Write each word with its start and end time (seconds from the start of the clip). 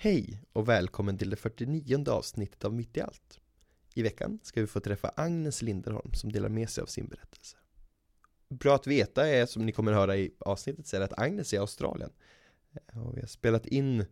Hej 0.00 0.42
och 0.52 0.68
välkommen 0.68 1.18
till 1.18 1.30
det 1.30 1.36
49 1.36 2.10
avsnittet 2.10 2.64
av 2.64 2.74
Mitt 2.74 2.96
i 2.96 3.00
allt. 3.00 3.40
I 3.94 4.02
veckan 4.02 4.38
ska 4.42 4.60
vi 4.60 4.66
få 4.66 4.80
träffa 4.80 5.12
Agnes 5.16 5.62
Linderholm 5.62 6.14
som 6.14 6.32
delar 6.32 6.48
med 6.48 6.70
sig 6.70 6.82
av 6.82 6.86
sin 6.86 7.08
berättelse. 7.08 7.56
Bra 8.48 8.74
att 8.74 8.86
veta 8.86 9.28
är, 9.28 9.46
som 9.46 9.66
ni 9.66 9.72
kommer 9.72 9.92
att 9.92 9.98
höra 9.98 10.16
i 10.16 10.34
avsnittet 10.38 10.86
sen, 10.86 11.02
att 11.02 11.18
Agnes 11.18 11.52
är 11.52 11.56
i 11.56 11.60
Australien. 11.60 12.10
Eh, 12.74 13.06
och 13.06 13.16
vi 13.16 13.20
har 13.20 13.26
spelat 13.26 13.66
in 13.66 14.04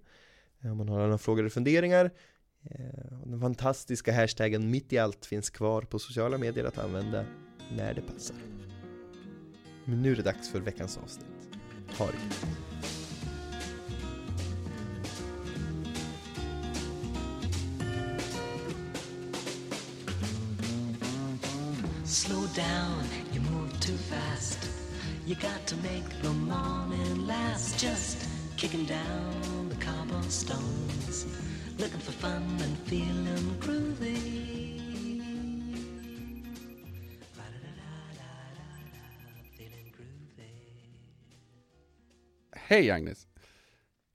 eh, 0.62 0.72
Om 0.72 0.78
man 0.78 0.90
har 0.90 1.00
några 1.00 1.18
frågor 1.18 1.40
eller 1.40 1.50
funderingar 1.50 2.12
eh, 2.64 3.20
Den 3.26 3.42
fantastiska 3.42 4.14
hashtaggen 4.14 4.72
mittialt 4.72 5.26
finns 5.26 5.50
kvar 5.50 5.82
på 5.82 6.00
sociala 6.00 6.38
medier 6.38 6.66
att 6.66 6.78
använda 6.78 7.26
när 7.72 7.94
det 7.94 8.02
passar. 8.02 8.36
Men 9.86 10.02
nu 10.02 10.12
är 10.12 10.16
det 10.16 10.22
dags 10.22 10.50
för 10.50 10.60
veckans 10.60 10.98
avsnitt. 10.98 11.28
Ha 11.98 12.06
det 12.06 12.12
kul. 12.12 12.50
Slow 22.06 22.48
down, 22.56 23.04
you 23.34 23.42
move 23.52 23.70
too 23.80 23.98
fast. 23.98 24.75
You 25.28 25.34
got 25.34 25.66
to 25.66 25.76
make 25.78 26.08
the 26.22 26.30
morning 26.30 27.26
last. 27.26 27.80
Just 27.80 28.30
kicking 28.58 28.86
down 28.86 29.70
the 29.70 29.76
cobblestones, 29.76 31.26
looking 31.80 32.00
for 32.00 32.12
fun 32.12 32.44
and 32.62 32.78
feeling 32.86 33.58
groovy. 33.60 34.46
Hej 42.52 42.92
Agnes! 42.92 43.28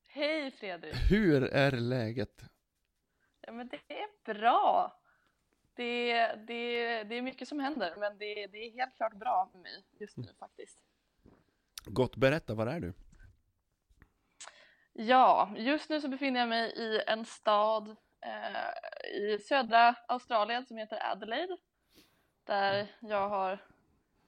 Hej 0.07 0.51
Fredrik! 0.51 0.95
Hur 1.11 1.43
är 1.43 1.73
läget? 1.73 2.43
Ja, 3.41 3.53
men 3.53 3.69
det 3.69 3.81
är 3.89 4.35
bra. 4.35 4.97
Det, 5.75 6.13
det, 6.47 7.03
det 7.05 7.19
är 7.19 7.23
mycket 7.23 7.49
som 7.49 7.61
händer, 7.61 7.95
men 7.99 8.19
det, 8.19 8.47
det 8.47 8.59
är 8.59 8.71
helt 8.71 8.97
klart 8.97 9.15
bra 9.15 9.51
med 9.53 9.63
mig 9.63 9.85
just 9.99 10.17
nu 10.17 10.29
faktiskt. 10.39 10.79
Gott, 11.85 12.17
berätta, 12.17 12.55
var 12.55 12.67
är 12.67 12.81
du? 12.81 12.93
Ja, 14.93 15.53
just 15.57 15.91
nu 15.91 16.01
så 16.01 16.09
befinner 16.09 16.41
jag 16.41 16.49
mig 16.49 16.73
i 16.77 17.03
en 17.07 17.25
stad 17.25 17.97
eh, 18.21 19.15
i 19.15 19.39
södra 19.39 19.95
Australien 20.09 20.67
som 20.67 20.77
heter 20.77 21.11
Adelaide. 21.13 21.57
Där 22.45 22.87
jag 23.01 23.29
har, 23.29 23.59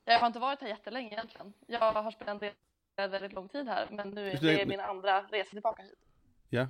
jag 0.05 0.19
har 0.19 0.27
inte 0.27 0.39
varit 0.39 0.61
här 0.61 0.69
jättelänge 0.69 1.13
egentligen. 1.13 1.53
Jag 1.67 1.93
har 1.93 2.11
spenderat 2.11 2.57
väldigt 2.97 3.33
lång 3.33 3.49
tid 3.49 3.69
här, 3.69 3.89
men 3.91 4.11
nu 4.11 4.31
är 4.31 4.41
det 4.41 4.67
min 4.67 4.81
andra 4.81 5.23
resa 5.23 5.51
tillbaka 5.51 5.83
hit. 5.83 6.07
Ja. 6.51 6.69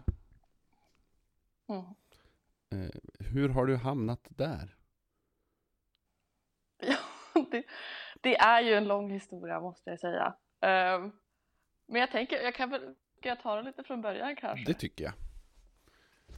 Mm. 1.69 1.85
Eh, 2.71 3.01
hur 3.19 3.49
har 3.49 3.67
du 3.67 3.77
hamnat 3.77 4.27
där? 4.31 4.77
Ja, 6.79 6.97
det, 7.51 7.65
det 8.21 8.37
är 8.37 8.61
ju 8.61 8.75
en 8.75 8.89
lång 8.89 9.11
historia 9.11 9.61
måste 9.61 9.91
jag 9.91 10.01
säga. 10.01 10.37
Ehm, 10.63 11.13
men 11.87 12.01
jag 12.01 12.11
tänker, 12.11 12.43
jag 12.43 12.55
kan 12.55 12.71
väl, 12.71 12.95
ska 13.19 13.29
jag 13.29 13.41
ta 13.41 13.57
det 13.57 13.63
lite 13.63 13.83
från 13.85 14.03
början 14.03 14.37
kanske? 14.37 14.65
Det 14.73 14.75
tycker 14.79 15.05
jag. 15.05 15.13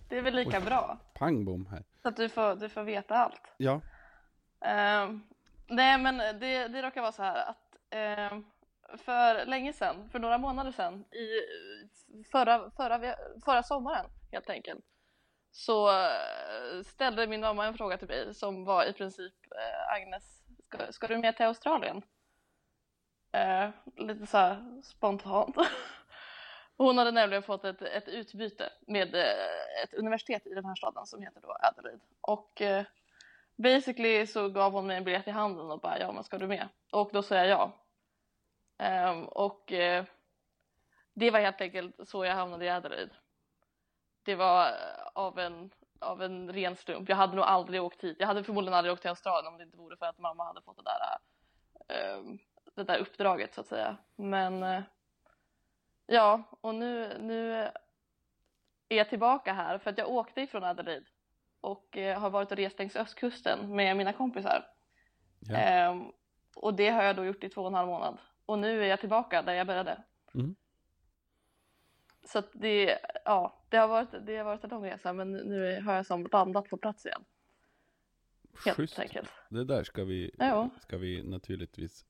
Det 0.09 0.19
är 0.19 0.23
väl 0.23 0.35
lika 0.35 0.59
Oj. 0.59 0.65
bra, 0.65 0.99
Pang 1.15 1.45
bom 1.45 1.67
här. 1.67 1.85
så 2.03 2.09
att 2.09 2.17
du 2.17 2.29
får, 2.29 2.55
du 2.55 2.69
får 2.69 2.83
veta 2.83 3.15
allt. 3.17 3.55
Ja. 3.57 3.81
Ehm, 4.61 5.23
nej 5.67 5.99
men 5.99 6.17
det, 6.41 6.69
det 6.69 6.83
råkar 6.83 7.01
vara 7.01 7.13
så 7.13 7.23
här 7.23 7.51
att 7.51 7.77
ehm, 7.91 8.45
för 8.99 9.47
länge 9.47 9.73
sedan, 9.73 10.09
för 10.11 10.19
några 10.19 10.39
månader 10.39 10.73
sedan, 10.73 11.05
i 11.05 11.29
förra, 12.33 12.71
förra, 12.71 13.15
förra 13.45 13.63
sommaren 13.63 14.07
helt 14.33 14.51
enkelt, 14.51 14.85
så 15.51 15.89
eh, 15.89 16.83
ställde 16.85 17.27
min 17.27 17.41
mamma 17.41 17.67
en 17.67 17.75
fråga 17.75 17.99
till 17.99 18.09
mig 18.09 18.35
som 18.35 18.65
var 18.65 18.85
i 18.85 18.93
princip 18.93 19.35
eh, 19.51 19.93
Agnes, 19.95 20.43
ska, 20.67 20.93
ska 20.93 21.07
du 21.07 21.19
med 21.19 21.37
till 21.37 21.47
Australien? 21.47 22.03
Eh, 23.35 23.71
lite 23.97 24.27
såhär 24.27 24.83
spontant. 24.83 25.57
Hon 26.77 26.99
hade 26.99 27.11
nämligen 27.11 27.43
fått 27.43 27.65
ett, 27.65 27.83
ett 27.83 28.09
utbyte 28.09 28.73
med 28.87 29.15
eh, 29.15 29.83
ett 29.85 29.95
universitet 29.95 30.47
i 30.47 30.55
den 30.55 30.65
här 30.65 30.75
staden 30.75 31.07
som 31.07 31.23
heter 31.23 31.41
då 31.41 31.57
Adelaide. 31.61 32.01
Och 32.21 32.63
eh, 32.63 32.85
basically 33.57 34.27
så 34.27 34.49
gav 34.49 34.73
hon 34.73 34.87
mig 34.87 34.97
en 34.97 35.05
biljett 35.05 35.29
i 35.29 35.31
handen 35.31 35.71
och 35.71 35.81
bara 35.81 35.99
ja 35.99 36.13
men 36.13 36.25
ska 36.25 36.39
du 36.39 36.47
med? 36.47 36.69
Och 36.93 37.11
då 37.13 37.23
sa 37.23 37.35
jag 37.35 37.49
ja. 37.49 37.73
Ehm, 38.79 39.25
och 39.25 39.73
eh, 39.73 40.05
det 41.15 41.31
var 41.31 41.41
helt 41.41 41.61
enkelt 41.61 42.09
så 42.09 42.25
jag 42.25 42.35
hamnade 42.35 42.65
i 42.65 42.71
Adelaide. 42.71 43.15
Det 44.23 44.35
var 44.35 44.67
eh, 44.67 45.07
av 45.15 45.39
en, 45.39 45.71
av 46.01 46.23
en 46.23 46.53
ren 46.53 46.77
slump. 46.77 47.09
Jag 47.09 47.17
hade 47.17 47.37
nog 47.37 47.45
aldrig 47.45 47.83
åkt 47.83 48.05
hit. 48.05 48.17
Jag 48.21 48.27
hade 48.27 48.45
förmodligen 48.45 48.75
aldrig 48.75 48.93
åkt 48.93 49.03
till 49.03 49.11
Australien 49.11 49.53
om 49.53 49.59
det 49.59 49.65
inte 49.65 49.79
vore 49.79 49.97
för 49.97 50.07
att 50.07 50.19
mamma 50.19 50.45
hade 50.45 50.63
fått 50.63 50.77
det 50.77 50.83
där, 50.83 51.19
ehm, 51.97 52.39
det 52.75 52.85
där 52.85 52.99
uppdraget 52.99 53.55
så 53.55 53.61
att 53.61 53.67
säga. 53.67 53.97
Men 54.17 54.63
eh, 54.63 54.83
ja, 56.07 56.43
och 56.61 56.75
nu, 56.75 57.19
nu 57.21 57.53
är 58.89 58.97
jag 58.97 59.09
tillbaka 59.09 59.53
här 59.53 59.79
för 59.79 59.91
att 59.91 59.99
jag 59.99 60.09
åkte 60.09 60.41
ifrån 60.41 60.65
Adelaide 60.65 61.07
och 61.61 61.97
eh, 61.97 62.21
har 62.21 62.31
varit 62.31 62.51
och 62.51 62.57
rest 62.57 62.79
längs 62.79 62.97
östkusten 62.97 63.77
med 63.77 63.97
mina 63.97 64.13
kompisar. 64.13 64.67
ja. 65.41 65.57
Ehm, 65.57 66.13
och 66.57 66.75
det 66.75 66.89
har 66.91 67.03
jag 67.03 67.17
då 67.17 67.25
gjort 67.25 67.45
i 67.45 67.49
två 67.49 67.61
och 67.61 67.67
en 67.69 67.75
halv 67.75 67.89
månad. 67.89 68.19
Och 68.47 68.59
nu 68.59 68.83
är 68.83 68.87
jag 68.87 69.01
tillbaka 69.01 69.43
där 69.43 69.53
jag 69.55 69.67
började. 69.67 70.03
Mm. 70.35 70.55
Så 72.27 72.39
att 72.39 72.49
det, 72.53 72.99
ja, 73.25 73.63
det 73.69 73.77
har, 73.77 73.89
varit, 73.89 74.27
det 74.27 74.37
har 74.37 74.45
varit 74.45 74.65
en 74.65 74.71
lång 74.71 74.85
resa 74.85 75.13
men 75.13 75.33
nu 75.33 75.81
har 75.83 75.95
jag 75.95 76.07
som 76.07 76.27
landat 76.33 76.69
på 76.69 76.77
plats 76.77 77.07
igen. 77.07 77.25
Helt 78.65 78.77
Schysst. 78.77 78.99
enkelt. 78.99 79.31
Det 79.51 79.65
där 79.65 79.85
ska 79.85 80.05
vi, 80.05 80.31
Ja. 80.39 80.71
ska 80.81 80.97
vi 80.99 81.23
naturligtvis. 81.23 82.05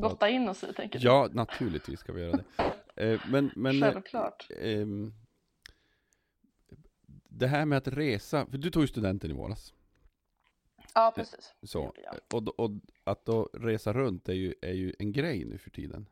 Gotta 0.00 0.28
in 0.28 0.48
oss 0.48 0.64
i 0.64 0.72
tänker 0.72 0.98
du. 0.98 1.04
Ja, 1.06 1.28
naturligtvis 1.32 2.00
ska 2.00 2.12
vi 2.12 2.22
göra 2.22 2.36
det. 2.36 2.44
Eh, 2.98 3.20
men, 3.28 3.50
men 3.56 3.82
eh, 3.82 3.92
Självklart. 3.92 4.46
ehm, 4.50 5.14
det 7.28 7.46
här 7.46 7.66
med 7.66 7.78
att 7.78 7.88
resa, 7.88 8.46
för 8.46 8.58
du 8.58 8.70
tog 8.70 8.82
ju 8.82 8.86
studenten 8.88 9.30
i 9.30 9.34
våras. 9.34 9.74
Ja, 10.94 11.12
precis. 11.16 11.54
Så, 11.62 11.84
gjorde 11.84 12.00
jag. 12.00 12.14
och, 12.32 12.60
och 12.60 12.70
att 13.04 13.24
då 13.24 13.48
resa 13.52 13.92
runt 13.92 14.28
är 14.28 14.32
ju, 14.32 14.54
är 14.62 14.72
ju 14.72 14.94
en 14.98 15.12
grej 15.12 15.44
nu 15.44 15.58
för 15.58 15.70
tiden. 15.70 16.06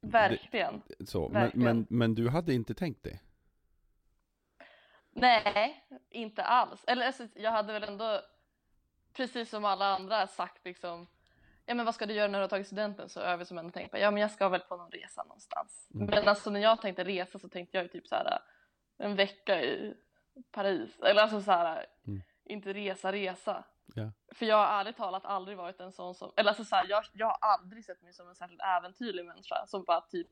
Verkligen. 0.00 0.82
Så, 1.06 1.28
men, 1.28 1.42
Verkligen. 1.42 1.64
men, 1.64 1.86
men 1.88 2.14
du 2.14 2.28
hade 2.28 2.54
inte 2.54 2.74
tänkt 2.74 3.02
det? 3.02 3.20
Nej, 5.12 5.84
inte 6.10 6.42
alls. 6.42 6.84
Eller 6.86 7.06
alltså, 7.06 7.28
jag 7.34 7.50
hade 7.50 7.72
väl 7.72 7.82
ändå, 7.84 8.20
precis 9.12 9.50
som 9.50 9.64
alla 9.64 9.96
andra, 9.96 10.26
sagt 10.26 10.64
liksom 10.64 11.06
Ja 11.70 11.74
men 11.74 11.84
vad 11.84 11.94
ska 11.94 12.06
du 12.06 12.14
göra 12.14 12.28
när 12.28 12.38
du 12.38 12.42
har 12.42 12.48
tagit 12.48 12.66
studenten? 12.66 13.08
Så 13.08 13.20
väl 13.20 13.46
som 13.46 13.58
ändå 13.58 13.70
tänkt 13.70 13.98
ja 13.98 14.10
men 14.10 14.20
jag 14.20 14.30
ska 14.30 14.48
väl 14.48 14.60
på 14.60 14.76
någon 14.76 14.90
resa 14.90 15.22
någonstans. 15.22 15.88
Mm. 15.94 16.06
Men 16.06 16.28
alltså 16.28 16.50
när 16.50 16.60
jag 16.60 16.80
tänkte 16.80 17.04
resa 17.04 17.38
så 17.38 17.48
tänkte 17.48 17.76
jag 17.76 17.84
ju 17.84 17.88
typ 17.88 18.06
så 18.06 18.14
här 18.14 18.38
en 18.98 19.16
vecka 19.16 19.62
i 19.62 19.94
Paris. 20.50 21.00
Eller 21.00 21.22
alltså 21.22 21.42
så 21.42 21.50
här, 21.50 21.86
Mm. 22.06 22.22
inte 22.44 22.72
resa, 22.72 23.12
resa. 23.12 23.64
Ja. 23.94 24.12
För 24.34 24.46
jag 24.46 24.56
har 24.56 24.80
ärligt 24.80 24.96
talat 24.96 25.24
aldrig 25.24 25.56
varit 25.58 25.80
en 25.80 25.92
sån 25.92 26.14
som, 26.14 26.32
eller 26.36 26.48
alltså 26.50 26.64
så 26.64 26.76
här, 26.76 26.86
jag, 26.88 27.04
jag 27.12 27.26
har 27.26 27.38
aldrig 27.40 27.84
sett 27.84 28.02
mig 28.02 28.12
som 28.12 28.28
en 28.28 28.34
särskilt 28.34 28.62
äventyrlig 28.62 29.24
människa 29.24 29.66
som 29.66 29.84
bara 29.84 30.00
typ 30.00 30.28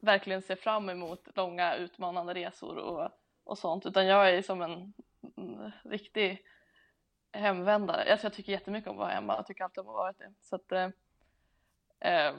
verkligen 0.00 0.42
ser 0.42 0.56
fram 0.56 0.90
emot 0.90 1.36
långa 1.36 1.74
utmanande 1.74 2.34
resor 2.34 2.76
och, 2.76 3.10
och 3.44 3.58
sånt. 3.58 3.86
Utan 3.86 4.06
jag 4.06 4.30
är 4.30 4.42
som 4.42 4.62
en, 4.62 4.92
en 5.36 5.72
riktig 5.84 6.44
hemvändare. 7.32 8.12
Alltså 8.12 8.26
jag 8.26 8.32
tycker 8.32 8.52
jättemycket 8.52 8.90
om 8.90 8.96
att 8.96 9.00
vara 9.00 9.10
hemma 9.10 9.36
och 9.38 9.46
tycker 9.46 9.64
alltid 9.64 9.78
om 9.78 9.88
att 9.88 9.94
vara 9.94 10.12
det. 10.12 10.32
Så 10.40 10.56
att, 10.56 10.72
eh, 10.72 10.88
eh, 12.00 12.34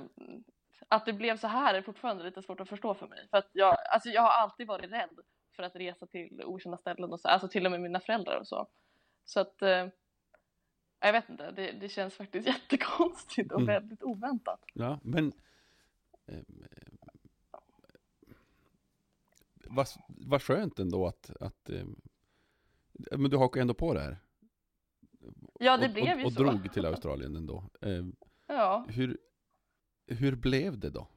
att 0.88 1.06
det 1.06 1.14
blev 1.14 1.38
så 1.38 1.48
här 1.48 1.74
är 1.74 1.82
fortfarande 1.82 2.24
lite 2.24 2.42
svårt 2.42 2.60
att 2.60 2.70
förstå 2.70 2.94
för 2.94 3.08
mig. 3.08 3.28
För 3.30 3.38
att 3.38 3.50
jag, 3.52 3.78
alltså 3.92 4.10
jag 4.10 4.22
har 4.22 4.30
alltid 4.30 4.68
varit 4.68 4.92
rädd 4.92 5.20
för 5.56 5.64
att 5.64 5.76
resa 5.76 6.06
till 6.08 6.42
okända 6.46 6.78
ställen 6.78 7.14
och 7.14 7.20
så, 7.20 7.28
alltså 7.28 7.48
till 7.48 7.66
och 7.66 7.72
med 7.72 7.82
mina 7.82 8.00
föräldrar 8.00 8.38
och 8.40 8.48
så. 8.48 8.68
Så 9.26 9.40
att 9.40 9.62
eh, 9.62 9.88
jag 11.00 11.14
vet 11.14 11.30
inte, 11.30 11.52
det, 11.52 11.72
det 11.72 11.90
känns 11.90 12.14
faktiskt 12.16 12.48
jättekonstigt 12.54 13.52
och 13.52 13.62
Mm. 13.62 13.74
väldigt 13.74 14.04
oväntat. 14.04 14.60
Ja, 14.74 15.00
men 15.04 15.34
eh, 16.26 16.44
vad, 19.70 19.88
vad 20.08 20.42
skönt 20.42 20.80
ändå 20.80 21.08
att, 21.08 21.30
att 21.42 21.70
eh, 21.70 21.86
men 23.12 23.32
du 23.32 23.38
hakar 23.38 23.62
ändå 23.62 23.74
på 23.74 23.94
det 23.94 24.00
här. 24.00 24.18
Ja, 25.62 25.78
det 25.78 25.86
och, 25.88 25.94
blev 25.94 26.14
och, 26.14 26.20
ju 26.20 26.26
och 26.26 26.34
så. 26.34 26.44
drog 26.44 26.74
till 26.74 26.86
Australien 26.86 27.36
ändå. 27.36 27.64
Eh, 27.82 28.04
Ja, 28.48 28.86
hur, 28.90 29.18
hur 30.08 30.36
blev 30.36 30.80
det 30.80 30.90
då? 30.90 31.08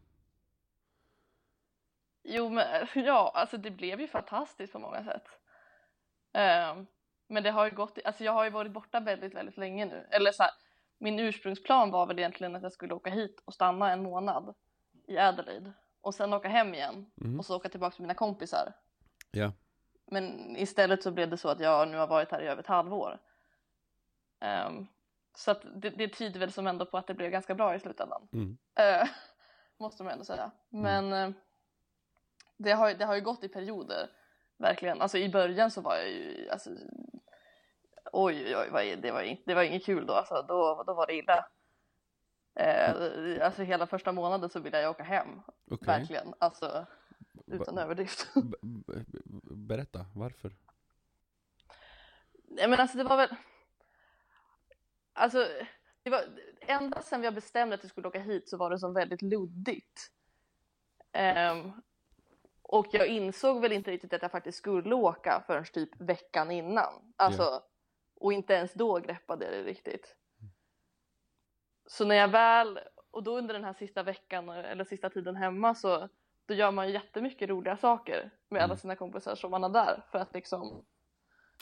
Jo, 2.25 2.49
men 2.49 2.87
ja, 2.94 3.33
alltså 3.35 3.56
det 3.56 3.71
blev 3.71 4.00
ju 4.00 4.09
fantastiskt 4.09 4.73
på 4.73 4.79
många 4.79 5.05
sätt. 5.05 5.25
Ehm, 6.33 6.87
men 7.29 7.43
det 7.43 7.50
har 7.50 7.65
ju 7.65 7.75
gått, 7.75 7.99
alltså 8.05 8.25
jag 8.25 8.33
har 8.33 8.44
ju 8.44 8.50
varit 8.50 8.73
borta 8.73 9.00
väldigt, 9.00 9.35
väldigt 9.35 9.56
länge 9.56 9.85
nu. 9.87 10.06
Eller 10.11 10.33
så 10.33 10.43
här, 10.43 10.53
min 10.99 11.19
ursprungsplan 11.21 11.91
var 11.91 12.06
väl 12.06 12.19
egentligen 12.19 12.56
att 12.56 12.62
jag 12.62 12.73
skulle 12.73 12.95
åka 12.95 13.11
hit 13.11 13.43
och 13.45 13.55
stanna 13.55 13.93
en 13.93 14.03
månad 14.03 14.55
i 15.09 15.19
Adelaide 15.19 15.73
och 16.00 16.15
sen 16.15 16.33
åka 16.33 16.49
hem 16.49 16.75
igen 16.75 17.11
Mm. 17.21 17.38
och 17.38 17.45
så 17.47 17.56
åka 17.56 17.69
tillbaka 17.69 17.95
med 17.99 18.00
mina 18.00 18.15
kompisar. 18.15 18.73
Ja. 19.31 19.53
Men 20.11 20.56
istället 20.56 21.03
så 21.03 21.11
blev 21.11 21.31
det 21.31 21.37
så 21.37 21.49
att 21.49 21.61
jag 21.61 21.88
nu 21.88 21.97
har 21.97 22.06
varit 22.06 22.31
här 22.31 22.43
i 22.43 22.47
över 22.47 22.61
ett 22.62 22.67
halvår. 22.69 23.21
Ehm, 24.43 24.87
så 25.35 25.50
att 25.50 25.62
det, 25.75 25.91
det 25.91 26.09
tyder 26.09 26.41
väl 26.41 26.53
som 26.53 26.67
ändå 26.67 26.87
på 26.87 26.99
att 26.99 27.06
det 27.06 27.15
blev 27.15 27.31
ganska 27.31 27.55
bra 27.55 27.75
i 27.75 27.81
slutändan. 27.81 28.29
Mm. 28.33 28.59
Eh, 28.75 29.09
måste 29.79 30.03
man 30.03 30.12
ändå 30.12 30.25
säga. 30.25 30.50
Men 30.69 31.12
eh, 31.12 31.31
det, 32.56 32.73
har, 32.73 32.94
det 32.94 33.05
har 33.05 33.15
ju 33.15 33.21
gått 33.21 33.44
i 33.44 33.49
perioder. 33.49 34.11
Verkligen. 34.56 35.00
Alltså 35.00 35.19
i 35.19 35.29
början 35.29 35.71
så 35.71 35.81
var 35.81 35.97
jag 35.97 36.11
ju 36.11 36.49
alltså, 36.50 36.71
Oj, 38.12 38.56
oj, 38.56 38.71
oj, 38.73 38.97
det 38.97 39.12
var, 39.12 39.23
inte, 39.23 39.43
det 39.47 39.55
var 39.55 39.62
inget 39.62 39.85
kul 39.85 40.06
då. 40.06 40.12
Alltså, 40.12 40.45
då, 40.49 40.85
då 40.87 40.95
var 40.95 41.06
det 41.06 41.15
illa. 41.15 41.47
Eh, 42.55 43.47
alltså 43.47 43.62
hela 43.62 43.87
första 43.87 44.12
månaden 44.12 44.50
så 44.50 44.61
ville 44.61 44.81
jag 44.81 44.91
åka 44.91 45.03
hem. 45.03 45.29
Okej. 45.71 45.87
Verkligen. 45.87 46.35
Alltså 46.38 46.87
utan 47.47 47.79
överdrift. 47.79 48.33
Berätta, 49.43 50.06
varför? 50.15 50.53
Nej 52.49 52.69
men 52.69 52.81
alltså 52.81 52.99
det 52.99 53.05
var 53.05 53.17
väl 53.17 53.37
Alltså 55.12 55.49
det 56.03 56.11
var 56.11 56.25
ända 56.61 57.03
sedan 57.03 57.20
vi 57.20 57.26
har 57.26 57.32
bestämt 57.35 57.75
att 57.75 57.85
vi 57.85 57.88
skulle 57.88 58.09
åka 58.09 58.20
hit 58.20 58.49
så 58.49 58.56
var 58.56 58.70
det 58.70 58.79
som 58.79 58.94
väldigt 58.94 59.23
luddigt. 59.23 60.11
Ehm, 61.12 61.73
och 62.62 62.87
jag 62.91 63.06
insåg 63.06 63.61
väl 63.61 63.73
inte 63.73 63.91
riktigt 63.91 64.12
att 64.12 64.23
jag 64.23 64.31
faktiskt 64.31 64.59
skulle 64.59 64.94
åka 64.94 65.43
förrän 65.47 65.64
typ 65.64 66.00
veckan 66.00 66.50
innan. 66.50 67.12
Alltså, 67.17 67.62
och 68.14 68.32
inte 68.32 68.55
ens 68.55 68.73
då 68.73 68.99
greppade 68.99 69.44
jag 69.44 69.55
det 69.55 69.62
riktigt. 69.62 70.17
Så 71.87 72.05
när 72.05 72.14
jag 72.14 72.29
väl, 72.29 72.81
och 73.11 73.23
då 73.23 73.38
under 73.38 73.55
den 73.55 73.64
här 73.64 73.73
sista 73.73 74.03
veckan 74.03 74.49
eller 74.49 74.85
sista 74.85 75.11
tiden 75.11 75.37
hemma 75.37 75.75
så 75.75 76.09
då 76.47 76.55
gör 76.55 76.70
man 76.70 76.87
ju 76.87 76.93
jättemycket 76.93 77.49
roliga 77.49 77.76
saker 77.76 78.31
med 78.49 78.62
alla 78.62 78.73
Mm. 78.73 78.76
sina 78.76 78.97
kompisar 78.97 79.35
som 79.35 79.50
man 79.50 79.62
har 79.62 79.70
där 79.70 80.03
för 80.11 80.19
att 80.19 80.35
liksom 80.35 80.85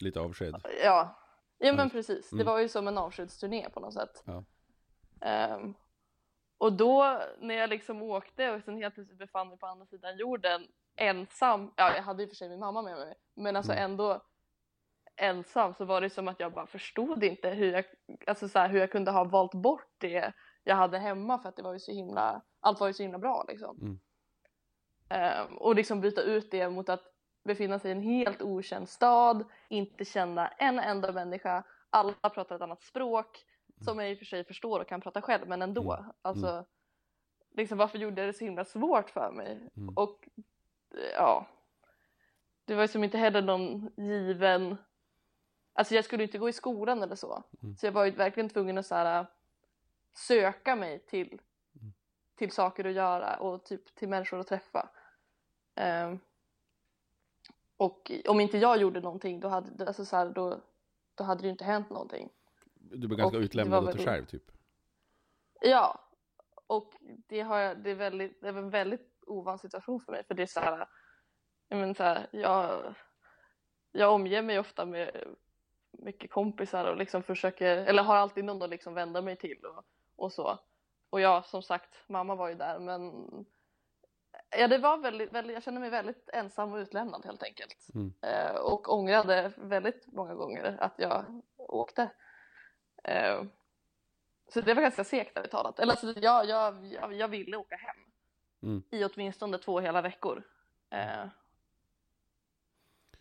Lite 0.01 0.21
avsked? 0.21 0.55
Ja, 0.85 1.17
ja 1.61 1.73
men 1.73 1.91
precis. 1.91 2.31
Det 2.31 2.37
Mm. 2.37 2.47
var 2.47 2.59
ju 2.59 2.69
som 2.69 2.89
en 2.89 2.99
avskedsturné 2.99 3.71
på 3.71 3.81
något 3.81 3.95
sätt. 3.95 4.23
Ja. 4.27 4.45
Ehm, 5.21 5.75
och 6.59 6.73
då 6.73 7.21
när 7.39 7.55
jag 7.55 7.71
liksom 7.71 8.03
åkte 8.03 8.51
och 8.51 8.63
sen 8.63 8.77
helt 8.77 8.95
plötsligt 8.95 9.19
befann 9.19 9.49
mig 9.49 9.59
på 9.59 9.67
andra 9.67 9.87
sidan 9.87 10.17
jorden 10.17 10.67
ensam, 10.97 11.73
ja 11.77 11.95
jag 11.97 12.03
hade 12.03 12.23
och 12.25 12.29
för 12.29 12.37
sig 12.37 12.49
min 12.49 12.61
mamma 12.61 12.83
med 12.83 12.97
mig, 12.97 13.15
men 13.35 13.57
alltså 13.57 13.73
Mm. 13.73 13.85
ändå 13.85 14.23
ensam 15.17 15.75
så 15.75 15.85
var 15.85 16.01
det 16.01 16.11
som 16.11 16.29
att 16.29 16.41
jag 16.41 16.53
bara 16.53 16.67
förstod 16.67 17.25
inte 17.25 17.49
hur 17.51 17.73
jag, 17.73 17.85
alltså 18.27 18.49
så 18.49 18.59
här, 18.59 18.69
hur 18.69 18.79
jag 18.81 18.93
kunde 18.93 19.11
ha 19.11 19.25
valt 19.25 19.55
bort 19.55 19.95
det 19.99 20.33
jag 20.65 20.77
hade 20.77 20.99
hemma 20.99 21.39
för 21.39 21.49
att 21.49 21.57
det 21.57 21.63
var 21.63 21.73
ju 21.73 21.79
så 21.79 21.93
himla, 21.93 22.43
allt 22.61 22.81
var 22.81 22.87
ju 22.87 22.93
så 22.93 23.03
himla 23.03 23.19
bra 23.19 23.45
liksom. 23.49 23.79
Mm. 23.81 24.01
Ehm, 25.09 25.57
och 25.59 25.75
liksom 25.75 26.01
byta 26.01 26.23
ut 26.23 26.51
det 26.51 26.71
mot 26.71 26.89
att 26.89 27.10
befinna 27.43 27.79
sig 27.79 27.89
i 27.89 27.93
en 27.93 28.03
helt 28.03 28.43
okänd 28.43 28.89
stad, 28.89 29.45
inte 29.69 30.05
känna 30.05 30.49
en 30.49 30.79
enda 30.79 31.13
människa, 31.13 31.63
alla 31.91 32.31
pratar 32.31 32.57
ett 32.57 32.63
annat 32.63 32.83
språk 32.83 33.45
som 33.85 33.99
jag 33.99 34.11
i 34.11 34.15
och 34.15 34.19
för 34.19 34.25
sig 34.25 34.45
förstår 34.45 34.81
och 34.81 34.89
kan 34.89 35.01
prata 35.01 35.23
själv 35.23 35.49
men 35.49 35.63
ändå. 35.63 35.93
Mm. 35.93 36.13
Alltså, 36.23 36.65
liksom, 37.51 37.79
varför 37.79 37.99
gjorde 37.99 38.21
jag 38.21 38.29
det 38.29 38.39
så 38.39 38.45
himla 38.45 38.65
svårt 38.65 39.11
för 39.11 39.33
mig? 39.33 39.69
Mm. 39.77 39.95
Och 39.97 40.29
ja, 41.15 41.47
det 42.65 42.75
var 42.75 42.83
ju 42.83 42.89
som 42.89 43.05
inte 43.05 43.19
heller 43.19 43.43
någon 43.43 43.91
given, 43.97 44.77
alltså 45.73 45.95
jag 45.95 46.05
skulle 46.05 46.23
inte 46.23 46.39
gå 46.39 46.49
i 46.49 46.53
skolan 46.53 47.03
eller 47.03 47.17
så. 47.17 47.43
Mm. 47.63 47.77
Så 47.77 47.87
jag 47.87 47.93
var 47.93 48.05
ju 48.05 48.11
verkligen 48.11 48.49
tvungen 48.49 48.79
att 48.79 48.87
så 48.87 48.95
här, 48.95 49.27
söka 50.13 50.77
mig 50.77 50.99
till, 50.99 51.41
Mm. 51.81 51.93
till 52.35 52.51
saker 52.53 52.85
att 52.85 52.93
göra 52.93 53.37
och 53.37 53.65
typ 53.65 53.95
till 53.95 54.09
människor 54.09 54.41
att 54.41 54.47
träffa. 54.47 54.89
Ehm, 55.75 56.19
och 57.81 58.11
om 58.29 58.41
inte 58.41 58.59
jag 58.59 58.81
gjorde 58.81 59.01
någonting 59.01 59.41
då 59.41 59.49
hade, 59.49 59.87
alltså 59.87 60.05
så 60.05 60.17
här, 60.17 60.29
då, 60.29 60.61
då 61.15 61.25
hade 61.25 61.41
det 61.41 61.47
ju 61.47 61.51
inte 61.51 61.65
hänt 61.65 61.91
någonting. 61.91 62.31
Du 62.75 63.09
blev 63.09 63.19
ganska 63.19 63.37
Och 63.39 63.43
utlämnad 63.43 63.85
åt 63.85 63.97
dig 63.97 64.07
själv 64.07 64.25
typ? 64.25 64.43
Ja, 65.61 66.09
och 66.67 66.93
det, 67.29 67.41
har 67.41 67.59
jag, 67.59 67.79
det, 67.79 67.91
är 67.91 67.95
väldigt, 67.95 68.41
det 68.41 68.49
är 68.49 68.55
en 68.55 68.71
väldigt 68.71 69.23
ovan 69.27 69.59
situation 69.59 70.01
för 70.01 70.13
mig 70.13 70.25
för 70.25 70.35
det 70.35 70.43
är 70.43 70.47
så 70.47 70.61
här, 70.61 70.89
jag, 71.69 71.79
men 71.79 71.95
så 71.95 72.03
här, 72.03 72.27
jag, 72.33 72.95
jag 73.93 74.15
omger 74.15 74.43
mig 74.43 74.59
ofta 74.59 74.85
med 74.85 75.25
mycket 75.91 76.31
kompisar 76.31 76.85
och 76.85 76.97
liksom 76.97 77.23
försöker, 77.23 77.77
eller 77.77 78.03
har 78.03 78.17
alltid 78.17 78.45
någon 78.45 78.63
att 78.63 78.71
liksom 78.71 78.95
vända 78.95 79.23
mig 79.23 79.37
till 79.37 79.65
och, 79.65 79.85
och 80.17 80.33
så. 80.33 80.59
Och 81.11 81.21
jag 81.21 81.45
som 81.45 81.63
sagt, 81.63 81.95
mamma 82.07 82.35
var 82.35 82.49
ju 82.49 82.55
där 82.55 82.79
men 82.79 83.25
ja, 84.59 84.69
det 84.69 84.79
var 84.79 84.99
väldigt, 84.99 85.33
väldigt, 85.33 85.55
jag 85.55 85.63
kände 85.63 85.81
mig 85.81 85.91
väldigt 85.91 86.29
ensam 86.33 86.73
och 86.73 86.77
utlämnad 86.79 87.25
helt 87.25 87.43
enkelt. 87.43 87.87
Mm. 87.95 88.15
Eh, 88.23 88.55
och 88.57 88.93
ångrade 88.95 89.53
väldigt 89.57 90.07
många 90.07 90.35
gånger 90.35 90.77
att 90.81 90.95
jag 90.97 91.43
åkte. 91.57 92.11
Eh, 93.05 93.43
så 94.49 94.61
det 94.61 94.75
var 94.75 94.83
ganska 94.83 95.05
segt 95.05 95.37
ärligt 95.39 95.51
talat. 95.51 95.79
Eller 95.79 95.93
alltså, 95.93 96.21
jag, 96.21 96.47
jag, 96.49 96.87
jag, 96.87 97.13
jag 97.15 97.29
ville 97.29 97.57
åka 97.57 97.77
hem. 97.77 97.97
Mm. 98.63 98.83
I 98.91 99.05
åtminstone 99.05 99.59
två 99.59 99.81
hela 99.81 100.03
veckor. 100.03 100.43
Eh, 100.91 101.25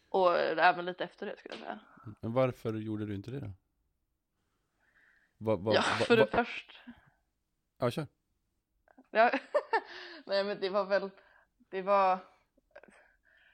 och 0.09 0.37
även 0.39 0.85
lite 0.85 1.03
efter 1.03 1.25
det 1.25 1.37
skulle 1.37 1.55
jag 1.55 1.59
säga. 1.63 1.79
Men 2.21 2.33
varför 2.33 2.73
gjorde 2.73 3.05
du 3.05 3.15
inte 3.15 3.31
det 3.31 3.39
då? 3.39 3.51
Vad, 5.37 5.59
vad, 5.59 5.75
ja, 5.75 5.83
vad- 5.99 6.07
för 6.07 6.17
det 6.17 6.27
först. 6.27 6.79
Ja, 7.77 7.91
kör. 7.91 8.07
Ja, 9.11 9.31
nej 10.25 10.43
men 10.43 10.59
det 10.59 10.69
var 10.69 10.85
väl, 10.85 11.09
det 11.57 11.81
var 11.81 12.19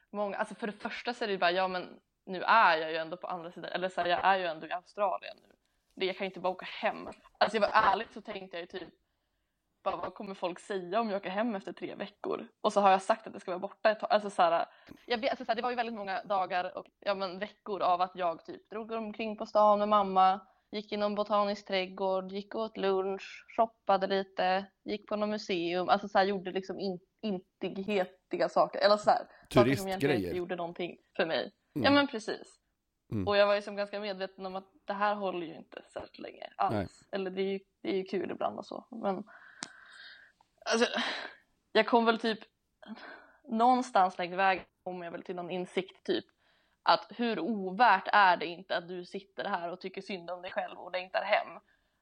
många, 0.10 0.38
alltså 0.38 0.56
för 0.56 0.68
det 0.68 0.74
första 0.74 1.14
så 1.14 1.24
är 1.24 1.28
det 1.28 1.34
ju 1.34 1.40
bara, 1.40 1.52
ja 1.52 1.68
men 1.68 2.00
nu 2.26 2.44
är 2.44 2.78
jag 2.78 2.92
ju 2.92 2.98
ändå 2.98 3.18
på 3.18 3.28
andra 3.28 3.52
sidan, 3.52 3.72
eller 3.72 3.90
så 3.90 4.02
här, 4.02 4.08
jag 4.08 4.26
är 4.26 4.38
ju 4.38 4.46
ändå 4.46 4.68
i 4.68 4.72
Australien 4.72 5.38
nu. 5.42 5.56
Det, 5.96 6.06
jag 6.06 6.18
kan 6.18 6.26
ju 6.26 6.30
inte 6.30 6.40
bara 6.40 6.54
åka 6.54 6.66
hem. 6.66 7.08
Alltså 7.38 7.58
jag 7.58 7.62
var 7.62 7.70
ärligt 7.74 8.14
så 8.14 8.22
tänkte 8.22 8.58
jag 8.58 8.62
ju 8.62 8.80
typ, 8.80 8.94
bara, 9.84 9.96
vad 9.96 10.14
kommer 10.14 10.34
folk 10.34 10.60
säga 10.60 11.00
om 11.00 11.10
jag 11.10 11.18
åker 11.18 11.30
hem 11.30 11.56
efter 11.56 11.74
tre 11.74 11.96
veckor? 11.96 12.48
Och 12.62 12.74
så 12.74 12.82
har 12.82 12.92
jag 12.92 13.02
sagt 13.02 13.28
att 13.28 13.34
jag 13.34 13.42
ska 13.42 13.52
vara 13.52 13.60
borta 13.60 13.90
ett 13.90 14.00
tag. 14.00 14.12
Alltså 14.12 14.30
så 14.30 14.42
här, 14.42 14.66
jag 15.06 15.18
vet, 15.18 15.30
alltså 15.30 15.46
så 15.46 15.52
här, 15.52 15.56
det 15.56 15.62
var 15.62 15.70
ju 15.70 15.76
väldigt 15.76 15.96
många 15.96 16.24
dagar 16.24 16.78
och 16.78 16.86
ja, 17.00 17.16
men 17.16 17.40
veckor 17.40 17.82
av 17.82 18.02
att 18.02 18.16
jag 18.16 18.46
typ 18.46 18.70
drog 18.70 18.92
omkring 18.92 19.38
på 19.38 19.46
stan 19.46 19.80
med 19.80 19.90
mamma, 19.90 20.40
gick 20.76 20.92
i 20.92 20.98
någon 20.98 21.16
botanisk 21.16 21.68
trädgård, 21.68 22.32
gick 22.32 22.56
och 22.56 22.62
åt 22.62 22.78
lunch, 22.78 23.46
shoppade 23.58 24.08
lite, 24.08 24.66
gick 24.84 25.08
på 25.08 25.16
något 25.16 25.30
museum, 25.30 25.90
alltså 25.90 26.08
så 26.08 26.18
här, 26.18 26.26
gjorde 26.26 26.52
liksom 26.52 26.80
in, 26.80 27.00
intighetiga 27.22 28.50
saker. 28.50 28.80
Eller 28.80 28.98
så 28.98 29.10
här, 29.10 29.28
saker 29.54 29.76
som 29.76 29.88
egentligen 29.88 30.24
inte 30.24 30.38
gjorde 30.38 30.56
någonting 30.56 30.98
för 31.16 31.26
mig. 31.26 31.52
Ja 31.74 31.82
Mm. 31.82 31.94
men 31.94 32.08
precis. 32.08 32.60
Mm. 33.12 33.28
Och 33.28 33.38
jag 33.38 33.48
var 33.48 33.56
ju 33.56 33.62
som 33.62 33.76
ganska 33.76 34.00
medveten 34.00 34.46
om 34.46 34.56
att 34.56 34.72
det 34.86 34.94
här 34.94 35.16
håller 35.16 35.48
ju 35.48 35.56
inte 35.56 35.82
särskilt 35.94 36.20
länge 36.20 36.50
alls. 36.58 36.74
Nej. 36.74 36.88
Eller 37.12 37.32
det 37.32 37.42
är, 37.42 37.52
ju, 37.52 37.60
det 37.82 37.90
är 37.90 37.96
ju 37.96 38.04
kul 38.04 38.32
ibland 38.32 38.58
och 38.58 38.66
så. 38.66 38.88
Men 38.92 39.24
alltså, 40.66 41.00
jag 41.72 41.88
kom 41.88 42.06
väl 42.06 42.20
typ 42.20 42.40
någonstans 43.50 44.18
längs 44.18 44.34
vägen 44.34 44.64
kom 44.84 45.02
jag 45.02 45.12
väl 45.12 45.24
till 45.24 45.36
någon 45.36 45.52
insikt 45.52 46.06
typ 46.06 46.26
att 46.86 47.12
hur 47.16 47.40
ovärt 47.40 48.08
är 48.14 48.38
det 48.38 48.46
inte 48.46 48.78
att 48.78 48.88
du 48.88 49.06
sitter 49.06 49.46
här 49.46 49.72
och 49.72 49.82
tycker 49.82 50.02
synd 50.02 50.30
om 50.32 50.42
dig 50.42 50.52
själv 50.52 50.78
och 50.78 50.92
längtar 50.92 51.24
hem 51.24 51.60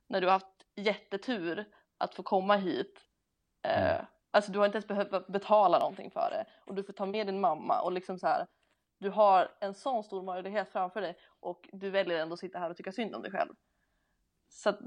när 0.08 0.22
du 0.22 0.28
har 0.28 0.32
haft 0.34 0.66
jättetur 0.76 1.66
att 1.98 2.16
få 2.16 2.24
komma 2.24 2.56
hit. 2.56 3.00
Eh, 3.62 3.94
Mm. 3.94 4.06
alltså 4.32 4.52
du 4.52 4.60
har 4.60 4.66
inte 4.66 4.76
ens 4.76 4.88
behövt 4.88 5.28
betala 5.28 5.80
någonting 5.80 6.12
för 6.12 6.30
det 6.30 6.46
och 6.66 6.76
du 6.76 6.84
får 6.84 6.94
ta 6.94 7.06
med 7.06 7.28
din 7.28 7.40
mamma 7.40 7.82
och 7.82 7.92
liksom 7.92 8.20
så 8.20 8.28
här 8.28 8.48
du 8.98 9.10
har 9.10 9.52
en 9.60 9.74
sån 9.74 10.04
stor 10.04 10.24
möjlighet 10.24 10.72
framför 10.72 11.02
dig 11.02 11.18
och 11.40 11.70
du 11.72 11.90
väljer 11.90 12.20
ändå 12.20 12.34
att 12.34 12.40
sitta 12.40 12.60
här 12.60 12.70
och 12.70 12.78
tycka 12.78 12.92
synd 12.92 13.16
om 13.16 13.22
dig 13.22 13.32
själv. 13.32 13.54
Så 14.50 14.70
att 14.70 14.80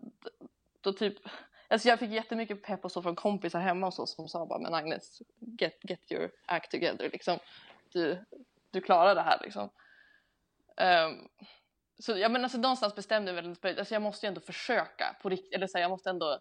då 0.80 0.92
typ, 0.92 1.16
alltså 1.68 1.88
jag 1.88 1.98
fick 1.98 2.10
jättemycket 2.10 2.62
pepp 2.62 2.84
och 2.84 2.92
så 2.92 3.02
från 3.02 3.16
kompisar 3.16 3.60
hemma 3.60 3.86
och 3.86 3.94
så 3.94 4.06
som 4.06 4.28
sa 4.28 4.46
bara 4.46 4.58
men 4.58 4.74
Agnes, 4.74 5.22
get, 5.60 5.78
get 5.82 6.12
your 6.12 6.30
act 6.46 6.70
together 6.70 7.10
liksom. 7.12 7.38
Du, 7.92 8.24
du 8.70 8.80
klarar 8.80 9.14
det 9.14 9.22
här 9.22 9.38
liksom. 9.42 9.70
Ehm, 10.76 11.28
så 11.98 12.16
jag 12.16 12.30
men 12.30 12.42
alltså 12.42 12.58
någonstans 12.58 12.94
bestämde 12.94 13.32
jag 13.32 13.42
väl, 13.42 13.78
alltså 13.78 13.94
jag 13.94 14.02
måste 14.02 14.26
ju 14.26 14.28
ändå 14.28 14.40
försöka 14.40 15.16
på 15.22 15.28
riktigt, 15.28 15.54
eller 15.54 15.66
så 15.66 15.78
här, 15.78 15.82
jag 15.82 15.90
måste 15.90 16.10
ändå 16.10 16.40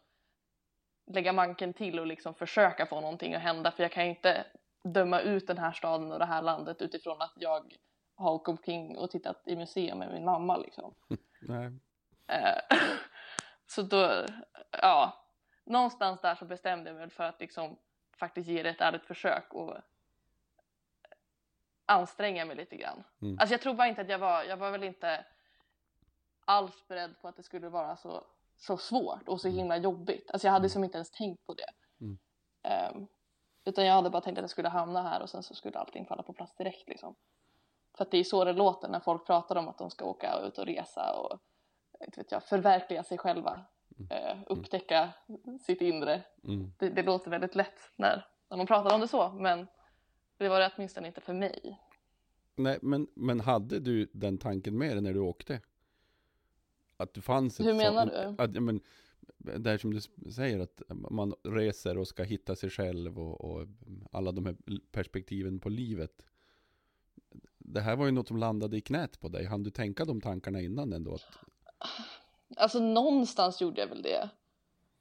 lägga 1.08 1.34
manken 1.34 1.74
till 1.74 2.00
och 2.00 2.08
liksom 2.08 2.36
försöka 2.36 2.86
få 2.86 3.02
någonting 3.02 3.34
att 3.34 3.42
hända 3.42 3.72
för 3.72 3.84
jag 3.84 3.92
kan 3.92 4.04
ju 4.04 4.10
inte 4.10 4.46
döma 4.84 5.20
ut 5.20 5.48
den 5.48 5.58
här 5.58 5.72
staden 5.72 6.12
och 6.12 6.20
det 6.20 6.26
här 6.26 6.42
landet 6.42 6.82
utifrån 6.82 7.22
att 7.22 7.34
jag 7.36 7.74
har 8.16 8.32
åkt 8.32 8.48
omkring 8.48 8.98
och 8.98 9.12
tittat 9.12 9.44
i 9.46 9.56
museum 9.56 10.00
med 10.00 10.12
min 10.12 10.26
mamma 10.26 10.58
liksom. 10.58 10.96
Nej. 11.42 11.72
Eh, 12.28 12.78
så 13.68 13.82
då, 13.82 14.26
ja, 14.72 15.26
någonstans 15.66 16.22
där 16.22 16.36
så 16.36 16.46
bestämde 16.46 16.90
jag 16.90 16.98
mig 16.98 17.10
för 17.10 17.24
att 17.24 17.40
liksom 17.40 17.80
faktiskt 18.20 18.50
ge 18.50 18.64
det 18.64 18.70
ett 18.70 18.82
ärligt 18.82 19.06
försök 19.06 19.54
och 19.54 19.78
anstränga 21.86 22.46
mig 22.46 22.56
lite 22.56 22.76
grann. 22.76 23.04
Mm. 23.22 23.40
Alltså 23.40 23.54
jag 23.54 23.62
tror 23.62 23.74
bara 23.74 23.88
inte 23.88 24.02
att 24.02 24.10
jag 24.10 24.20
var, 24.20 24.44
jag 24.44 24.58
var 24.58 24.72
väl 24.72 24.84
inte 24.84 25.26
alls 26.46 26.88
beredd 26.88 27.22
på 27.22 27.28
att 27.28 27.36
det 27.36 27.44
skulle 27.44 27.70
vara 27.70 27.96
så, 27.96 28.24
så 28.58 28.78
svårt 28.78 29.28
och 29.28 29.42
så 29.42 29.48
himla 29.48 29.78
jobbigt. 29.78 30.32
Alltså 30.32 30.48
jag 30.48 30.52
hade 30.52 30.70
som 30.70 30.84
inte 30.84 30.98
ens 30.98 31.12
tänkt 31.12 31.46
på 31.46 31.54
det. 31.54 31.70
Mm. 32.02 32.18
Ehm, 32.64 33.08
utan 33.66 33.86
jag 33.86 33.94
hade 33.94 34.10
bara 34.10 34.22
tänkt 34.22 34.38
att 34.38 34.44
jag 34.44 34.50
skulle 34.50 34.70
hamna 34.70 35.02
här 35.02 35.22
och 35.22 35.30
sen 35.30 35.44
så 35.44 35.56
skulle 35.56 35.80
allting 35.80 36.06
falla 36.06 36.24
på 36.24 36.34
plats 36.34 36.56
direkt 36.56 36.90
liksom. 36.90 37.16
För 37.98 38.04
att 38.04 38.12
det 38.12 38.18
är 38.18 38.24
så 38.24 38.46
det 38.46 38.54
låter 38.54 38.88
när 38.88 39.00
folk 39.00 39.26
pratar 39.26 39.56
om 39.56 39.68
att 39.68 39.78
de 39.78 39.90
ska 39.90 40.06
åka 40.06 40.40
ut 40.40 40.58
och 40.58 40.66
resa 40.66 41.16
och 41.20 41.40
inte 42.06 42.20
vet 42.20 42.32
jag, 42.32 42.44
förverkliga 42.44 43.04
sig 43.04 43.18
själva. 43.18 43.66
eh, 44.10 44.38
upptäcka 44.48 45.10
sitt 45.62 45.82
inre. 45.82 46.24
Mm. 46.44 46.72
Det, 46.80 46.90
det 46.90 47.04
låter 47.04 47.32
väldigt 47.32 47.56
lätt 47.56 47.92
när, 47.96 48.28
när 48.50 48.58
man 48.58 48.68
pratar 48.68 48.96
om 48.96 49.02
det 49.02 49.08
så 49.08 49.30
men 49.30 49.68
det 50.38 50.50
var 50.50 50.60
det 50.60 50.72
åtminstone 50.76 51.08
inte 51.08 51.22
för 51.22 51.34
mig. 51.34 51.80
Nej, 52.56 52.80
men, 52.82 53.08
men 53.14 53.40
hade 53.40 53.80
du 53.80 54.10
den 54.14 54.38
tanken 54.38 54.78
med 54.78 54.92
dig 54.92 55.02
när 55.02 55.14
du 55.14 55.20
åkte? 55.20 55.62
Att 56.98 57.14
det 57.14 57.22
fanns 57.22 57.60
ett 57.60 57.66
Hur 57.66 57.74
menar 57.74 58.08
sånt- 58.08 58.38
du? 58.38 58.44
Att, 58.44 58.64
men, 58.64 58.82
det 59.38 59.70
här 59.70 59.78
som 59.78 59.94
du 59.94 60.02
säger, 60.32 60.60
att 60.60 60.82
man 60.90 61.34
reser 61.44 61.98
och 61.98 62.08
ska 62.08 62.24
hitta 62.24 62.56
sig 62.56 62.70
själv 62.70 63.20
och, 63.20 63.42
och 63.42 63.68
alla 64.12 64.32
de 64.32 64.46
här 64.46 64.56
perspektiven 64.92 65.60
på 65.60 65.70
livet. 65.70 66.26
Det 67.58 67.82
här 67.82 67.96
var 67.96 68.06
ju 68.06 68.12
något 68.12 68.28
som 68.28 68.38
landade 68.38 68.78
i 68.78 68.82
knät 68.82 69.20
på 69.20 69.28
dig. 69.28 69.46
Han 69.46 69.64
du 69.64 69.70
tänka 69.70 70.06
de 70.06 70.22
tankarna 70.22 70.62
innan 70.62 70.94
ändå? 70.94 71.18
Alltså 72.58 72.80
någonstans 72.80 73.62
gjorde 73.62 73.82
jag 73.82 73.88
väl 73.88 74.02
det. 74.02 74.30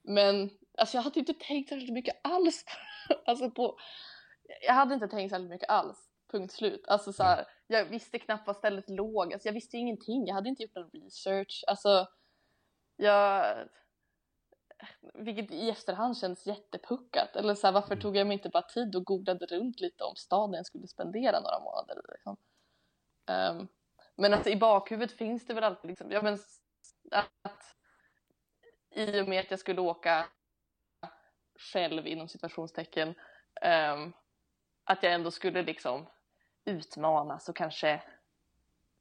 Men 0.03 0.51
alltså 0.79 0.97
jag 0.97 1.03
hade 1.03 1.21
inte 1.21 1.35
tänkt 1.35 1.69
särskilt 1.69 1.93
mycket 1.93 2.17
alls. 2.23 2.65
alltså 3.27 3.51
på, 3.51 3.79
jag 4.67 4.75
hade 4.75 4.95
inte 4.95 5.09
tänkt 5.09 5.31
särskilt 5.31 5.51
mycket 5.51 5.71
alls. 5.71 6.11
Punkt 6.31 6.53
slut. 6.53 6.85
Alltså 6.89 7.13
så 7.13 7.23
här, 7.23 7.47
jag 7.67 7.85
visste 7.85 8.19
knappt 8.19 8.47
var 8.47 8.55
stället 8.55 8.91
låg. 8.91 9.33
Alltså 9.33 9.49
jag 9.49 9.53
visste 9.53 9.77
ingenting. 9.77 10.27
Jag 10.27 10.35
hade 10.35 10.49
inte 10.49 10.63
gjort 10.63 10.75
någon 10.75 10.91
research. 10.91 11.65
Alltså 11.67 12.07
jag... 12.97 13.57
Vilket 15.15 15.51
i 15.51 15.71
efterhand 15.71 16.19
känns 16.19 16.47
jättepuckat. 16.47 17.37
Eller 17.37 17.55
så 17.55 17.67
här, 17.67 17.75
varför 17.75 17.97
tog 17.97 18.17
jag 18.17 18.27
mig 18.27 18.35
inte 18.35 18.49
bara 18.49 18.63
tid 18.63 18.97
och 18.97 19.05
googlade 19.05 19.47
runt 19.47 19.81
lite 19.81 20.05
om 20.05 20.17
staden 20.17 20.55
jag 20.55 20.67
skulle 20.67 20.87
spendera 20.87 21.41
några 21.41 21.61
månader 21.61 22.03
liksom. 22.09 22.37
Ehm, 23.27 23.69
men 24.17 24.35
att 24.35 24.47
i 24.47 24.57
bakhuvudet 24.57 25.17
finns 25.17 25.47
det 25.47 25.55
väl 25.55 25.65
alltid 25.65 25.89
liksom, 25.89 26.11
ja 26.11 26.23
men 26.23 26.39
att 27.43 27.77
i 28.91 29.21
och 29.21 29.29
med 29.29 29.41
att 29.41 29.51
jag 29.51 29.61
skulle 29.61 29.81
åka 29.81 30.27
själv 31.73 32.07
inom 32.07 32.29
situationstecken 32.29 33.15
ehm, 33.61 34.13
att 34.85 35.03
jag 35.03 35.13
ändå 35.13 35.31
skulle 35.31 35.63
liksom 35.63 36.07
utmanas 36.65 37.49
och 37.49 37.57
kanske 37.57 38.03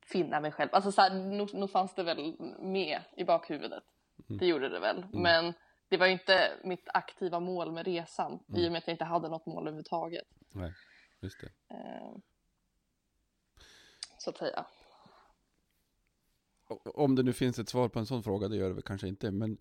finna 0.01 0.39
mig 0.39 0.51
själv. 0.51 0.69
Alltså 0.71 0.91
så 0.91 1.01
här, 1.01 1.13
nog, 1.13 1.53
nog 1.53 1.71
fanns 1.71 1.95
det 1.95 2.03
väl 2.03 2.35
med 2.59 3.01
i 3.17 3.23
bakhuvudet. 3.23 3.83
Mm. 4.29 4.39
Det 4.39 4.45
gjorde 4.45 4.69
det 4.69 4.79
väl. 4.79 5.05
Men 5.11 5.53
det 5.87 5.97
var 5.97 6.05
ju 6.05 6.11
inte 6.11 6.51
mitt 6.63 6.87
aktiva 6.93 7.39
mål 7.39 7.71
med 7.71 7.85
resan 7.85 8.39
i 8.47 8.67
och 8.67 8.71
med 8.71 8.79
att 8.79 8.87
jag 8.87 8.93
inte 8.93 9.03
hade 9.03 9.29
något 9.29 9.45
mål 9.45 9.63
överhuvudtaget. 9.63 10.27
nej, 10.49 10.73
just 11.19 11.41
det. 11.41 11.75
Ehm, 11.75 12.21
så 14.17 14.29
att 14.29 14.37
säga. 14.37 14.65
Om 16.83 17.15
det 17.15 17.23
nu 17.23 17.33
finns 17.33 17.59
ett 17.59 17.69
svar 17.69 17.89
på 17.89 17.99
en 17.99 18.05
sån 18.05 18.23
fråga, 18.23 18.47
det 18.47 18.55
gör 18.55 18.67
det 18.67 18.73
väl 18.73 18.83
kanske 18.83 19.07
inte. 19.07 19.31
Men 19.31 19.57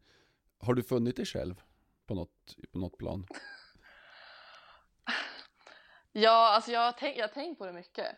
har 0.58 0.74
du 0.74 0.82
funnit 0.82 1.16
dig 1.16 1.26
själv 1.26 1.62
på 2.06 2.14
något, 2.14 2.56
på 2.72 2.78
något 2.78 2.98
plan? 2.98 3.26
Ja, 6.12 6.48
alltså 6.54 6.72
jag 6.72 6.80
har, 6.80 6.92
tänkt, 6.92 7.18
jag 7.18 7.28
har 7.28 7.34
tänkt 7.34 7.58
på 7.58 7.66
det 7.66 7.72
mycket. 7.72 8.16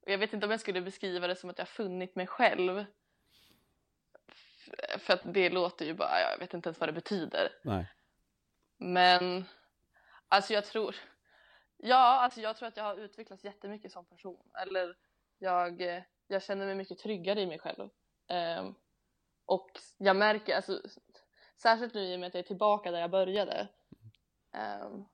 Och 0.00 0.10
jag 0.10 0.18
vet 0.18 0.32
inte 0.32 0.46
om 0.46 0.50
jag 0.50 0.60
skulle 0.60 0.80
beskriva 0.80 1.26
det 1.26 1.36
som 1.36 1.50
att 1.50 1.58
jag 1.58 1.64
har 1.64 1.70
funnit 1.70 2.14
mig 2.16 2.26
själv. 2.26 2.84
F- 4.28 5.00
För 5.00 5.14
att 5.14 5.20
det 5.24 5.50
låter 5.50 5.84
ju 5.84 5.94
bara, 5.94 6.20
jag 6.20 6.38
vet 6.38 6.54
inte 6.54 6.68
ens 6.68 6.80
vad 6.80 6.88
det 6.88 6.92
betyder. 6.92 7.52
Nej. 7.62 7.86
Men 8.76 9.44
alltså 10.28 10.52
jag 10.54 10.64
tror, 10.64 10.96
ja, 11.76 12.20
alltså 12.20 12.40
jag 12.40 12.56
tror 12.56 12.68
att 12.68 12.76
jag 12.76 12.84
har 12.84 12.96
utvecklats 12.96 13.44
jättemycket 13.44 13.92
som 13.92 14.04
person. 14.04 14.50
Eller 14.54 14.96
jag, 15.38 15.82
jag 16.26 16.42
känner 16.42 16.66
mig 16.66 16.74
mycket 16.74 16.98
tryggare 16.98 17.40
i 17.40 17.46
mig 17.46 17.58
själv. 17.58 17.88
Ehm, 18.26 18.74
och 19.46 19.70
jag 19.98 20.16
märker, 20.16 20.56
alltså, 20.56 20.82
särskilt 21.56 21.94
nu 21.94 22.00
i 22.00 22.16
och 22.16 22.20
med 22.20 22.26
att 22.26 22.34
jag 22.34 22.42
är 22.42 22.46
tillbaka 22.46 22.90
där 22.90 23.00
jag 23.00 23.10
började, 23.10 23.68
ehm, 24.52 25.04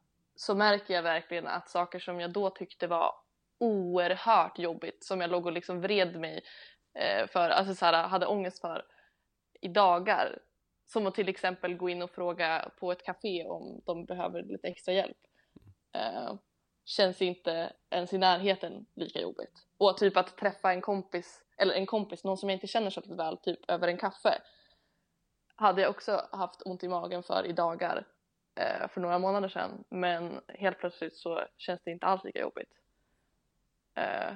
så 0.41 0.55
märker 0.55 0.95
jag 0.95 1.03
verkligen 1.03 1.47
att 1.47 1.69
saker 1.69 1.99
som 1.99 2.21
jag 2.21 2.33
då 2.33 2.51
tyckte 2.51 2.87
var 2.87 3.15
oerhört 3.61 4.59
jobbigt, 4.59 5.05
som 5.05 5.21
jag 5.21 5.31
låg 5.31 5.47
och 5.47 5.53
liksom 5.53 5.81
vred 5.81 6.21
mig 6.21 6.43
eh, 6.95 7.27
för, 7.27 7.51
alltså 7.51 7.75
så 7.75 7.85
här, 7.85 8.09
hade 8.09 8.27
ångest 8.27 8.61
för 8.61 8.85
i 9.61 9.69
dagar, 9.69 10.39
som 10.87 11.07
att 11.07 11.15
till 11.15 11.29
exempel 11.29 11.77
gå 11.77 11.89
in 11.89 12.03
och 12.03 12.11
fråga 12.11 12.71
på 12.81 12.93
ett 12.93 13.05
café 13.05 13.45
om 13.45 13.83
de 13.87 14.05
behöver 14.05 14.43
lite 14.43 14.69
extra 14.69 14.95
hjälp. 14.95 15.17
Eh, 15.95 16.35
känns 16.85 17.23
inte 17.23 17.73
ens 17.91 18.13
i 18.13 18.19
närheten 18.19 18.87
lika 18.97 19.21
jobbigt. 19.21 19.67
Och 19.79 19.97
typ 19.97 20.17
att 20.17 20.37
träffa 20.37 20.73
en 20.73 20.81
kompis, 20.81 21.43
eller 21.57 21.75
en 21.75 21.87
kompis, 21.87 22.25
någon 22.25 22.37
som 22.37 22.49
jag 22.49 22.57
inte 22.57 22.67
känner 22.67 22.91
så 22.91 23.15
väl, 23.15 23.37
typ 23.37 23.71
över 23.71 23.89
en 23.89 23.99
kaffe. 23.99 24.43
Hade 25.57 25.83
jag 25.83 25.91
också 25.91 26.29
haft 26.33 26.63
ont 26.65 26.85
i 26.85 26.89
magen 26.89 27.23
för 27.23 27.47
i 27.47 27.53
dagar 27.53 28.07
eh, 28.59 28.89
för 28.89 29.01
några 29.01 29.19
månader 29.19 29.49
sedan. 29.49 29.85
Men 29.89 30.41
helt 30.49 30.79
plötsligt 30.79 31.17
så 31.17 31.45
känns 31.57 31.81
det 31.85 31.91
inte 31.91 32.07
alls 32.07 32.25
lika 32.25 32.41
jobbigt. 32.41 32.73
Eh, 33.95 34.35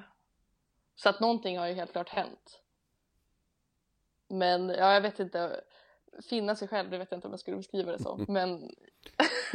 så 0.95 1.09
att 1.09 1.21
någonting 1.21 1.59
har 1.59 1.67
ju 1.67 1.75
helt 1.75 1.93
klart 1.93 2.09
hänt. 2.09 2.61
Men 4.29 4.69
ja, 4.69 4.95
jag 4.95 5.01
vet 5.01 5.21
inte. 5.21 5.61
Finna 6.29 6.57
sig 6.57 6.69
själv, 6.69 6.91
det 6.91 6.99
vet 6.99 7.11
jag 7.11 7.19
inte 7.19 7.27
om 7.27 7.33
jag 7.33 7.41
skulle 7.41 7.57
beskriva 7.57 7.93
det 7.93 7.99
som. 8.03 8.25
Men 8.29 8.71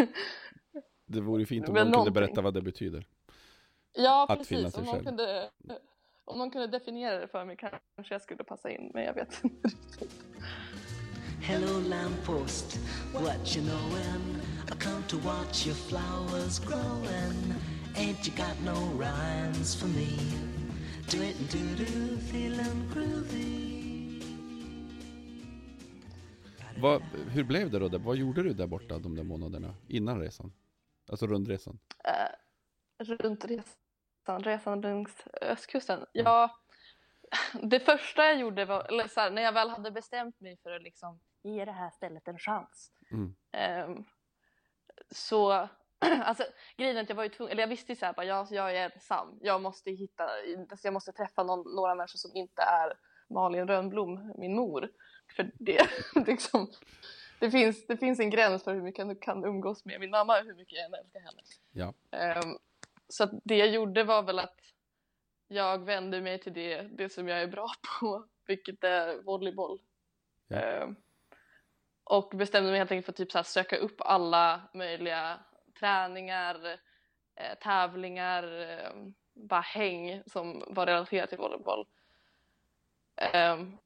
Det 1.05 1.21
vore 1.21 1.39
ju 1.41 1.45
fint 1.45 1.67
om 1.67 1.73
Men 1.73 1.79
någon 1.87 1.91
kunde 1.91 1.97
någonting. 1.97 2.13
berätta 2.13 2.41
vad 2.41 2.53
det 2.53 2.61
betyder. 2.61 3.07
ja, 3.93 4.25
Att 4.29 4.47
finna 4.47 4.61
precis. 4.61 4.73
sig 4.73 4.79
Om 4.81 4.85
någon, 4.85 4.95
själv. 4.95 5.05
kunde, 5.05 5.49
om 6.25 6.37
någon 6.37 6.51
kunde 6.51 6.67
definiera 6.67 7.19
det 7.19 7.27
för 7.27 7.45
mig 7.45 7.57
kanske 7.57 8.13
jag 8.13 8.21
skulle 8.21 8.43
passa 8.43 8.69
in. 8.71 8.91
Men 8.93 9.03
jag 9.03 9.13
vet 9.13 9.43
inte 9.43 9.67
riktigt. 9.67 10.23
Hello, 11.41 11.79
lamppost, 11.89 12.77
what 13.13 13.57
you 13.57 13.65
knowin'? 13.65 14.56
I 14.71 14.75
come 14.75 15.03
to 15.07 15.17
watch 15.17 15.65
your 15.65 15.75
flowers 15.75 16.59
growin'. 16.59 17.53
Ain't 17.95 18.27
you 18.27 18.33
got 18.37 18.59
no 18.65 18.75
rhymes 18.97 19.75
for 19.75 19.87
me? 19.87 20.17
Do 21.09 21.21
it 21.21 21.39
and 21.39 21.49
do 21.49 21.83
do, 21.85 22.17
feelin' 22.17 22.89
groovy. 22.93 23.67
Vad, 26.81 27.01
hur 27.31 27.43
blev 27.43 27.71
det 27.71 27.79
då? 27.79 27.97
Vad 27.97 28.17
gjorde 28.17 28.43
du 28.43 28.53
där 28.53 28.67
borta 28.67 28.99
de 28.99 29.15
där 29.15 29.23
månaderna 29.23 29.75
innan 29.87 30.19
resan? 30.21 30.53
Alltså 31.09 31.27
rundresan? 31.27 31.79
eh, 32.03 33.05
runt 33.05 33.45
resan, 33.45 34.43
resan 34.43 34.81
längs 34.81 35.23
östkusten. 35.41 36.05
Ja, 36.11 36.57
det 37.63 37.79
första 37.79 38.25
jag 38.25 38.39
gjorde 38.39 38.65
var, 38.65 38.83
eller 38.89 39.07
så 39.07 39.19
här, 39.19 39.31
när 39.31 39.41
jag 39.41 39.51
väl 39.51 39.69
hade 39.69 39.91
bestämt 39.91 40.39
mig 40.39 40.57
för 40.63 40.71
att 40.71 40.81
liksom 40.81 41.19
ge 41.43 41.65
det 41.65 41.71
här 41.71 41.89
stället 41.89 42.27
en 42.27 42.39
chans. 42.39 42.91
Mm. 43.11 43.35
ehm, 43.51 44.05
så, 45.11 45.51
alltså 45.99 46.43
grejen 46.77 46.97
är 46.97 47.01
att 47.01 47.09
jag 47.09 47.15
var 47.15 47.23
ju 47.23 47.29
tvungen, 47.29 47.51
eller 47.51 47.63
jag 47.63 47.67
visste 47.67 47.91
ju 47.91 47.95
så 47.95 48.05
här, 48.05 48.13
bara, 48.13 48.25
jag, 48.25 48.47
jag 48.51 48.75
är 48.75 48.91
ensam. 48.91 49.39
Jag 49.41 49.61
måste 49.61 49.91
hitta, 49.91 50.29
alltså 50.69 50.87
jag 50.87 50.93
måste 50.93 51.11
träffa 51.11 51.43
någon, 51.43 51.75
några 51.75 51.95
människor 51.95 52.17
som 52.17 52.31
inte 52.35 52.61
är 52.61 52.93
Malin 53.27 53.67
Rönnblom, 53.67 54.33
min 54.37 54.55
mor. 54.55 54.89
För 55.35 55.51
det, 55.59 55.87
liksom, 56.27 56.71
det, 57.39 57.51
finns, 57.51 57.87
det 57.87 57.97
finns 57.97 58.19
en 58.19 58.29
gräns 58.29 58.63
för 58.63 58.73
hur 58.73 58.81
mycket 58.81 59.07
jag 59.07 59.21
kan 59.21 59.45
umgås 59.45 59.85
med 59.85 59.99
min 59.99 60.09
mamma 60.09 60.41
hur 60.41 60.55
mycket 60.55 60.77
jag 60.77 60.85
än 60.85 60.93
älskar 60.93 61.19
henne. 61.19 61.41
Ja. 61.71 61.93
Ehm, 62.11 62.57
så 63.09 63.41
det 63.43 63.57
jag 63.57 63.69
gjorde 63.69 64.03
var 64.03 64.23
väl 64.23 64.39
att 64.39 64.59
jag 65.47 65.85
vände 65.85 66.21
mig 66.21 66.39
till 66.39 66.53
det, 66.53 66.81
det 66.81 67.09
som 67.09 67.27
jag 67.27 67.41
är 67.41 67.47
bra 67.47 67.69
på, 67.99 68.25
vilket 68.47 68.83
är 68.83 69.21
volleyboll. 69.21 69.79
Ja. 70.47 70.57
Ehm, 70.57 70.95
och 72.09 72.29
bestämde 72.35 72.69
mig 72.69 72.77
helt 72.77 72.91
enkelt 72.91 73.05
för 73.05 73.11
att 73.11 73.17
typ 73.17 73.31
så 73.31 73.37
här 73.37 73.43
söka 73.43 73.77
upp 73.77 73.95
alla 73.99 74.61
möjliga 74.73 75.39
träningar, 75.79 76.79
eh, 77.35 77.57
tävlingar, 77.61 78.61
eh, 78.61 78.91
bara 79.33 79.61
häng 79.61 80.23
som 80.25 80.63
var 80.67 80.85
relaterat 80.85 81.29
till 81.29 81.37
volleyboll. 81.37 81.87
Ehm, 83.15 83.77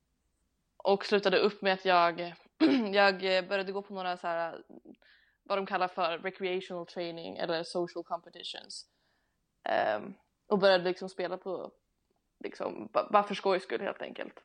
och 0.77 1.05
slutade 1.05 1.37
upp 1.37 1.61
med 1.61 1.73
att 1.73 1.85
jag, 1.85 2.19
jag 2.91 3.47
började 3.47 3.71
gå 3.71 3.81
på 3.81 3.93
några 3.93 4.17
så 4.17 4.27
här, 4.27 4.63
vad 5.43 5.57
de 5.57 5.65
kallar 5.65 5.87
för 5.87 6.17
recreational 6.17 6.85
training 6.85 7.37
eller 7.37 7.63
social 7.63 8.03
competitions. 8.03 8.85
Ehm, 9.63 10.13
och 10.47 10.59
började 10.59 10.83
liksom 10.83 11.09
spela 11.09 11.37
på, 11.37 11.71
liksom, 12.39 12.89
bara 12.91 13.23
för 13.23 13.35
skojs 13.35 13.63
skull 13.63 13.81
helt 13.81 14.01
enkelt. 14.01 14.43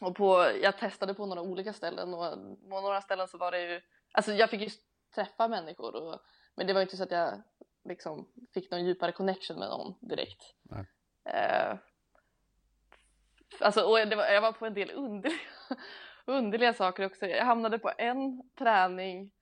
Och 0.00 0.16
på, 0.16 0.50
jag 0.62 0.78
testade 0.78 1.14
på 1.14 1.26
några 1.26 1.42
olika 1.42 1.72
ställen 1.72 2.14
och 2.14 2.32
på 2.70 2.80
några 2.80 3.00
ställen 3.00 3.28
så 3.28 3.38
var 3.38 3.50
det 3.50 3.72
ju, 3.72 3.80
alltså 4.12 4.32
jag 4.32 4.50
fick 4.50 4.60
ju 4.60 4.68
träffa 5.14 5.48
människor 5.48 5.94
och, 5.94 6.20
men 6.54 6.66
det 6.66 6.72
var 6.72 6.80
ju 6.80 6.84
inte 6.84 6.96
så 6.96 7.02
att 7.02 7.10
jag 7.10 7.42
liksom 7.84 8.28
fick 8.54 8.70
någon 8.70 8.84
djupare 8.84 9.12
connection 9.12 9.58
med 9.58 9.68
någon 9.68 9.94
direkt. 10.00 10.42
Eh, 11.24 11.76
alltså, 13.60 13.82
och 13.82 13.90
var, 13.90 14.24
jag 14.32 14.40
var 14.40 14.52
på 14.52 14.66
en 14.66 14.74
del 14.74 14.90
underliga, 14.90 15.40
underliga 16.24 16.74
saker 16.74 17.06
också. 17.06 17.26
Jag 17.26 17.44
hamnade 17.44 17.78
på 17.78 17.92
en 17.98 18.50
träning 18.58 19.32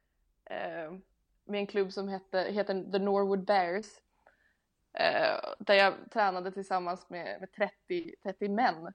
eh, 0.44 0.92
med 1.44 1.60
en 1.60 1.66
klubb 1.66 1.92
som 1.92 2.08
hette, 2.08 2.40
heter 2.40 2.92
The 2.92 2.98
Norwood 2.98 3.44
Bears. 3.44 3.86
Eh, 4.92 5.40
där 5.58 5.74
jag 5.74 5.94
tränade 6.12 6.52
tillsammans 6.52 7.10
med, 7.10 7.40
med 7.40 7.52
30, 7.52 8.14
30 8.22 8.48
män. 8.48 8.92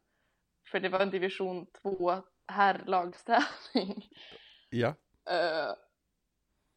För 0.72 0.79
det 0.79 0.89
var 0.89 1.00
en 1.00 1.10
division 1.10 1.65
2 1.82 2.22
herrlagsträning. 2.48 4.10
Ja, 4.70 4.96
Eh, 5.29 5.75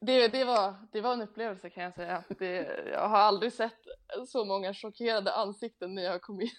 det, 0.00 0.28
det, 0.28 0.44
var, 0.44 0.74
det 0.92 1.00
var 1.00 1.12
en 1.12 1.22
upplevelse 1.22 1.70
kan 1.70 1.84
jag 1.84 1.94
säga. 1.94 2.24
Det, 2.28 2.54
jag 2.92 3.08
har 3.08 3.18
aldrig 3.18 3.52
sett 3.52 3.80
så 4.28 4.44
många 4.44 4.74
chockerade 4.74 5.32
ansikten 5.32 5.94
när 5.94 6.02
jag 6.02 6.22
kom 6.22 6.40
in. 6.40 6.50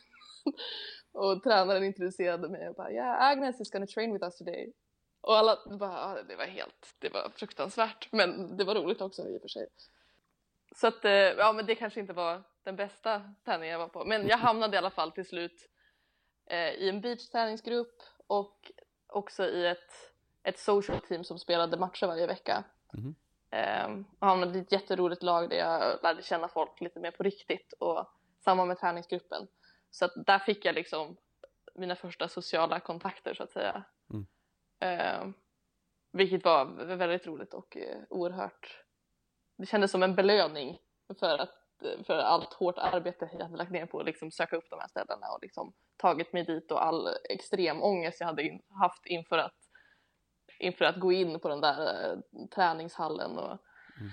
och 1.11 1.43
tränaren 1.43 1.83
introducerade 1.83 2.49
mig 2.49 2.69
och 2.69 2.75
bara 2.75 2.91
yeah, 2.91 3.21
Agnes 3.21 3.61
is 3.61 3.71
gonna 3.71 3.87
train 3.87 4.13
with 4.13 4.25
us 4.25 4.37
today. 4.37 4.73
Och 5.21 5.37
alla 5.37 5.77
bara, 5.79 5.93
ja, 5.93 6.23
det 6.23 6.35
var 6.35 6.45
helt, 6.45 6.95
det 6.99 7.09
var 7.09 7.31
fruktansvärt. 7.35 8.11
Men 8.11 8.57
det 8.57 8.63
var 8.63 8.75
roligt 8.75 9.01
också 9.01 9.29
i 9.29 9.37
och 9.37 9.41
för 9.41 9.47
sig. 9.47 9.67
Så 10.75 10.87
att, 10.87 11.05
eh, 11.05 11.11
ja 11.11 11.53
men 11.53 11.65
det 11.65 11.75
kanske 11.75 11.99
inte 11.99 12.13
var 12.13 12.43
den 12.63 12.75
bästa 12.75 13.33
träningen 13.45 13.71
jag 13.71 13.79
var 13.79 13.87
på. 13.87 14.05
Men 14.05 14.27
jag 14.27 14.37
hamnade 14.37 14.75
i 14.75 14.77
alla 14.77 14.89
fall 14.89 15.11
till 15.11 15.27
slut 15.27 15.69
eh, 16.49 16.73
i 16.73 16.89
en 16.89 17.01
beachträningsgrupp 17.01 18.01
och 18.27 18.71
också 19.07 19.45
i 19.45 19.67
ett, 19.67 20.13
ett 20.43 20.59
social 20.59 20.99
team 20.99 21.23
som 21.23 21.39
spelade 21.39 21.77
matcher 21.77 22.07
varje 22.07 22.27
vecka. 22.27 22.63
Mhm. 22.93 23.15
Eh, 23.49 24.03
och 24.19 24.27
hamnade 24.27 24.57
i 24.57 24.61
ett 24.61 24.71
jätteroligt 24.71 25.23
lag 25.23 25.49
där 25.49 25.57
jag 25.57 25.99
lärde 26.03 26.23
känna 26.23 26.47
folk 26.47 26.81
lite 26.81 26.99
mer 26.99 27.11
på 27.11 27.23
riktigt 27.23 27.73
och 27.73 28.11
samma 28.39 28.65
med 28.65 28.79
träningsgruppen. 28.79 29.47
Så 29.91 30.05
att 30.05 30.25
där 30.25 30.39
fick 30.39 30.65
jag 30.65 30.75
liksom 30.75 31.17
mina 31.75 31.95
första 31.95 32.27
sociala 32.27 32.79
kontakter 32.79 33.33
så 33.33 33.43
att 33.43 33.51
säga. 33.51 33.83
Mm. 34.09 34.27
Eh, 34.79 35.27
vilket 36.11 36.45
var 36.45 36.65
väldigt 36.95 37.27
roligt 37.27 37.53
och 37.53 37.77
eh, 37.77 38.01
oerhört. 38.09 38.83
Det 39.57 39.65
kändes 39.65 39.91
som 39.91 40.03
en 40.03 40.15
belöning 40.15 40.79
för, 41.19 41.37
att, 41.37 41.66
för 42.03 42.17
allt 42.17 42.53
hårt 42.53 42.77
arbete 42.77 43.29
jag 43.33 43.39
hade 43.45 43.57
lagt 43.57 43.71
ner 43.71 43.85
på 43.85 43.99
att 43.99 44.05
liksom 44.05 44.31
söka 44.31 44.55
upp 44.55 44.69
de 44.69 44.79
här 44.79 44.87
ställena 44.87 45.31
och 45.31 45.39
liksom 45.41 45.73
tagit 45.97 46.33
mig 46.33 46.43
dit 46.43 46.71
och 46.71 46.85
all 46.85 47.09
extrem 47.29 47.83
ångest 47.83 48.19
jag 48.19 48.27
hade 48.27 48.43
in, 48.43 48.61
haft 48.69 49.05
inför 49.05 49.37
att, 49.37 49.55
inför 50.59 50.85
att 50.85 50.99
gå 50.99 51.11
in 51.11 51.39
på 51.39 51.49
den 51.49 51.61
där 51.61 52.11
eh, 52.11 52.45
träningshallen 52.47 53.37
och 53.37 53.57
Mm. 53.99 54.09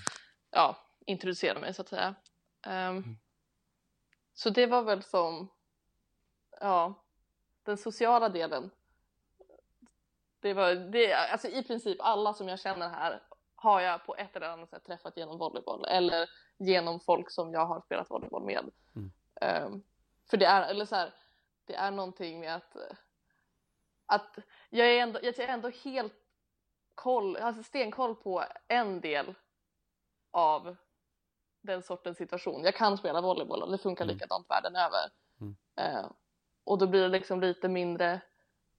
ja, 0.51 0.77
introducera 1.07 1.59
mig 1.59 1.75
så 1.75 1.83
att 1.83 1.89
säga. 1.89 2.15
Ehm, 2.67 3.17
Så 4.35 4.51
det 4.51 4.67
var 4.67 4.83
väl 4.83 5.03
som, 5.03 5.49
ja, 6.61 7.05
den 7.63 7.77
sociala 7.77 8.29
delen. 8.29 8.71
Det 10.41 10.55
var, 10.55 10.75
det, 10.75 11.15
alltså 11.15 11.49
i 11.49 11.63
princip 11.63 11.99
alla 12.01 12.35
som 12.35 12.49
jag 12.49 12.61
känner 12.61 12.89
här 12.89 13.23
har 13.65 13.81
jag 13.81 14.07
på 14.07 14.17
ett 14.17 14.37
eller 14.37 14.49
annat 14.49 14.71
sätt 14.71 14.85
träffat 14.85 15.17
genom 15.17 15.39
volleyboll 15.39 15.85
eller 15.85 16.29
genom 16.59 17.01
folk 17.01 17.31
som 17.31 17.53
jag 17.53 17.67
har 17.67 17.81
spelat 17.81 18.11
volleyboll 18.11 18.45
med. 18.45 18.71
Mm. 18.97 19.13
Ehm, 19.41 19.83
för 20.31 20.37
det 20.37 20.47
är, 20.47 20.71
eller 20.71 20.85
så 20.85 20.97
här, 20.97 21.15
det 21.65 21.75
är 21.75 21.91
någonting 21.91 22.41
med 22.41 22.55
att, 22.55 22.77
att 24.07 24.39
jag 24.71 24.87
är 24.89 25.03
ändå, 25.03 25.19
jag 25.23 25.39
är 25.39 25.49
ändå 25.49 25.69
helt 25.69 26.15
koll, 26.95 27.37
alltså 27.37 27.63
stenkoll 27.63 28.15
på 28.15 28.45
en 28.69 29.01
del 29.01 29.35
av 30.31 30.77
den 31.61 31.83
sortens 31.83 32.19
situation. 32.19 32.65
Jag 32.65 32.75
kan 32.75 32.99
spela 32.99 33.21
volleyboll 33.21 33.63
och 33.63 33.71
det 33.73 33.79
funkar 33.79 34.05
Mm. 34.05 34.15
likadant 34.15 34.51
världen 34.51 34.77
över. 34.77 35.11
Mm. 35.41 35.57
Eh, 35.77 36.11
och 36.65 36.79
då 36.79 36.87
blir 36.87 37.03
det 37.03 37.09
liksom 37.09 37.41
lite 37.41 37.69
mindre 37.69 38.21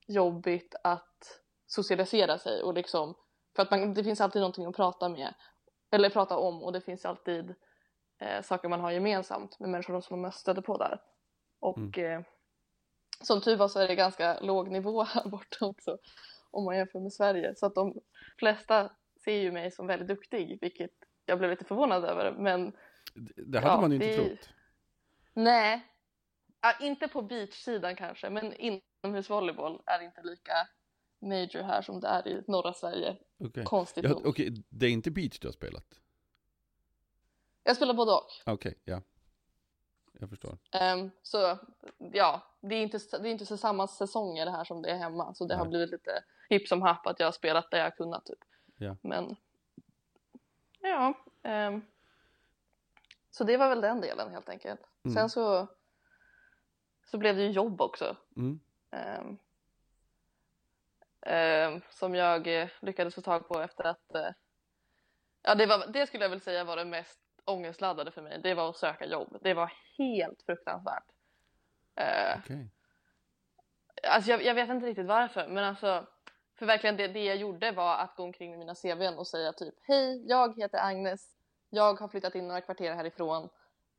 jobbigt 0.08 0.76
att 0.84 1.42
socialisera 1.66 2.38
sig 2.38 2.64
och 2.64 2.74
liksom 2.74 3.16
för 3.56 3.64
att 3.64 3.72
man, 3.72 3.94
det 3.94 4.04
finns 4.04 4.22
alltid 4.22 4.40
någonting 4.40 4.66
att 4.66 4.76
prata 4.76 5.10
med 5.10 5.34
eller 5.92 6.10
prata 6.10 6.38
om 6.38 6.64
och 6.64 6.74
det 6.74 6.82
finns 6.82 7.06
alltid 7.06 7.56
eh, 8.20 8.42
saker 8.42 8.70
man 8.70 8.80
har 8.80 8.92
gemensamt 8.92 9.60
med 9.60 9.70
människor 9.70 10.02
som 10.02 10.22
man 10.22 10.32
stöter 10.32 10.62
på 10.62 10.78
där. 10.78 11.02
Och 11.60 11.98
eh, 11.98 12.22
som 13.22 13.42
tur 13.42 13.56
var 13.56 13.68
så 13.68 13.80
är 13.80 13.88
det 13.88 13.96
ganska 13.96 14.40
låg 14.40 14.72
nivå 14.72 15.04
här 15.14 15.30
borta 15.30 15.66
också 15.66 15.98
om 16.52 16.66
man 16.66 16.78
jämför 16.78 17.00
med 17.00 17.14
Sverige 17.14 17.56
så 17.56 17.66
att 17.66 17.76
de 17.76 17.94
flesta 18.40 18.92
ser 19.24 19.32
ju 19.42 19.52
mig 19.52 19.72
som 19.72 19.88
väldigt 19.88 20.08
duktig 20.08 20.58
vilket 20.62 20.92
jag 21.26 21.38
blev 21.38 21.50
lite 21.52 21.66
förvånad 21.66 22.06
över 22.06 22.32
men 22.32 22.72
det 23.14 23.44
det 23.46 23.60
hade 23.60 23.74
Ja, 23.74 23.82
man 23.82 23.92
ju 23.92 23.96
inte 23.96 24.08
det- 24.08 24.30
trott. 24.30 24.50
nej, 25.34 25.82
ja, 26.62 26.74
inte 26.82 27.08
på 27.08 27.22
beachsidan 27.22 27.96
kanske 27.96 28.30
men 28.30 28.54
inomhusvolleyboll 28.54 29.82
är 29.86 30.02
inte 30.04 30.22
lika 30.24 30.54
major 31.26 31.64
här 31.64 31.82
som 31.82 32.00
det 32.00 32.08
är 32.08 32.28
i 32.28 32.44
norra 32.48 32.74
Sverige. 32.74 33.18
Okej, 33.38 33.64
Konstigt 33.64 34.04
ja, 34.04 34.10
nog. 34.10 34.26
okej, 34.26 34.64
det 34.70 34.86
är 34.86 34.90
inte 34.90 35.12
beach 35.12 35.40
du 35.40 35.48
har 35.48 35.54
spelat? 35.54 36.00
Jag 37.64 37.76
spelar 37.76 37.94
både 37.94 38.12
och. 38.12 38.28
Okej, 38.46 38.80
ja. 38.84 39.02
Jag 40.20 40.30
förstår. 40.30 40.58
Ehm, 40.72 41.12
så 41.22 41.58
ja, 41.98 42.42
det 42.62 42.76
är, 42.76 42.82
inte, 42.82 43.00
det 43.12 43.30
är 43.30 43.32
inte 43.32 43.46
så 43.46 43.58
samma 43.58 43.88
säsonger 43.88 44.48
här 44.48 44.64
som 44.64 44.82
det 44.82 44.90
är 44.90 44.98
hemma. 44.98 45.34
Så 45.34 45.46
det 45.46 45.56
har 45.56 45.66
Nej. 45.66 45.70
blivit 45.70 45.92
lite 45.92 46.24
hipp 46.50 46.68
som 46.68 46.82
happ 46.82 47.08
att 47.08 47.20
jag 47.20 47.28
har 47.28 47.32
spelat 47.32 47.72
där 47.72 47.78
jag 47.78 47.86
har 47.86 47.92
kunnat 47.92 48.26
typ. 48.26 48.40
Ja. 48.78 48.98
Men 49.02 49.36
ja. 50.82 51.14
ehm, 51.44 51.82
så 53.32 53.44
det 53.44 53.58
var 53.58 53.70
väl 53.70 53.82
den 53.82 54.02
delen 54.02 54.32
helt 54.32 54.50
enkelt. 54.50 54.80
Mm. 55.04 55.16
Sen 55.16 55.30
så, 55.30 55.68
så 57.12 57.18
blev 57.18 57.36
det 57.36 57.44
ju 57.44 57.52
jobb 57.52 57.82
också. 57.82 58.18
Mm. 58.38 58.60
ehm, 58.92 59.38
som 61.90 62.16
jag 62.16 62.62
eh, 62.62 62.70
lyckades 62.82 63.16
få 63.16 63.22
tag 63.22 63.48
på 63.48 63.62
efter 63.62 63.84
att 63.84 64.16
eh, 64.16 64.30
ja, 65.42 65.56
det, 65.56 65.66
var, 65.66 65.88
det 65.88 66.08
skulle 66.08 66.24
jag 66.24 66.30
väl 66.30 66.42
säga 66.42 66.64
var 66.64 66.78
det 66.78 66.86
mest 66.86 67.20
ångestladdade 67.46 68.12
för 68.12 68.22
mig. 68.22 68.40
Det 68.44 68.54
var 68.54 68.70
att 68.70 68.78
söka 68.78 69.06
jobb. 69.06 69.38
Det 69.42 69.54
var 69.54 69.74
helt 69.98 70.44
fruktansvärt. 70.46 71.04
Eh, 71.96 72.40
Okej. 72.40 72.70
Alltså 74.04 74.32
jag, 74.32 74.44
jag 74.44 74.56
vet 74.56 74.70
inte 74.70 74.86
riktigt 74.86 75.06
varför, 75.06 75.48
men 75.48 75.64
alltså 75.64 76.08
för 76.56 76.66
verkligen 76.66 76.98
det, 76.98 77.08
det 77.08 77.26
jag 77.26 77.38
gjorde 77.38 77.72
var 77.72 77.98
att 77.98 78.16
gå 78.16 78.24
omkring 78.24 78.50
med 78.50 78.60
mina 78.60 78.76
CVn 78.76 79.18
och 79.18 79.28
säga 79.28 79.54
typ 79.54 79.76
Hej, 79.82 80.26
jag 80.28 80.58
heter 80.58 80.80
Agnes. 80.82 81.36
Jag 81.70 82.00
har 82.00 82.08
flyttat 82.08 82.36
in 82.36 82.48
några 82.48 82.62
kvarter 82.62 82.96
härifrån. 82.96 83.50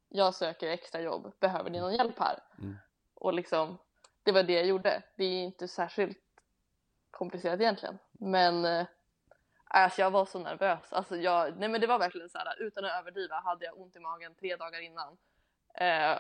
Jag 0.09 0.35
söker 0.35 0.71
extra 0.71 1.01
jobb. 1.01 1.33
Behöver 1.41 1.71
ni 1.71 1.81
någon 1.81 1.95
hjälp 1.95 2.19
här? 2.19 2.39
Mm. 2.59 2.77
Och 3.15 3.35
liksom, 3.35 3.79
det 4.23 4.33
var 4.33 4.43
det 4.43 4.53
jag 4.53 4.67
gjorde. 4.67 5.03
Det 5.17 5.25
är 5.25 5.45
inte 5.45 5.69
särskilt 5.69 6.26
komplicerat 7.17 7.61
egentligen. 7.61 7.99
Men 8.13 8.65
eh, 8.65 8.87
alltså 9.65 10.01
jag 10.01 10.11
var 10.11 10.25
så 10.25 10.39
nervös. 10.39 10.93
Alltså 10.93 11.17
jag, 11.17 11.57
nej 11.59 11.69
men 11.69 11.81
det 11.81 11.87
var 11.87 11.99
verkligen 11.99 12.29
så 12.29 12.39
här, 12.39 12.63
utan 12.63 12.85
att 12.85 13.01
överdriva 13.01 13.41
hade 13.41 13.65
jag 13.65 13.81
ont 13.81 13.97
i 13.97 14.01
magen 14.01 14.35
tre 14.35 14.57
dagar 14.57 14.81
innan. 14.81 15.17
Eh, 15.75 16.19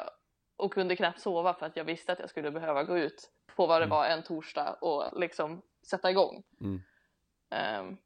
och 0.57 0.73
kunde 0.73 0.97
knappt 0.97 1.21
sova 1.21 1.55
för 1.55 1.67
att 1.67 1.77
jag 1.77 1.85
visste 1.85 2.13
att 2.13 2.19
jag 2.19 2.31
skulle 2.31 2.51
behöva 2.51 2.85
gå 2.85 2.99
ut 2.99 3.31
på 3.57 3.67
vad 3.67 3.81
det 3.81 3.85
Mm. 3.85 3.97
var 3.97 4.07
en 4.07 4.23
torsdag 4.23 4.73
och 4.81 5.21
liksom 5.21 5.63
sätta 5.83 6.11
igång. 6.11 6.43
Mm. 6.61 6.83
Ehm, 7.51 7.97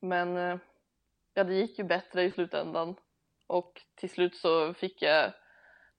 men 0.00 0.36
eh, 0.36 0.58
ja, 1.34 1.44
det 1.44 1.54
gick 1.54 1.78
ju 1.78 1.84
bättre 1.84 2.22
i 2.22 2.30
slutändan 2.30 2.96
och 3.46 3.82
till 3.94 4.10
slut 4.10 4.36
så 4.36 4.74
fick 4.74 5.02
jag 5.02 5.32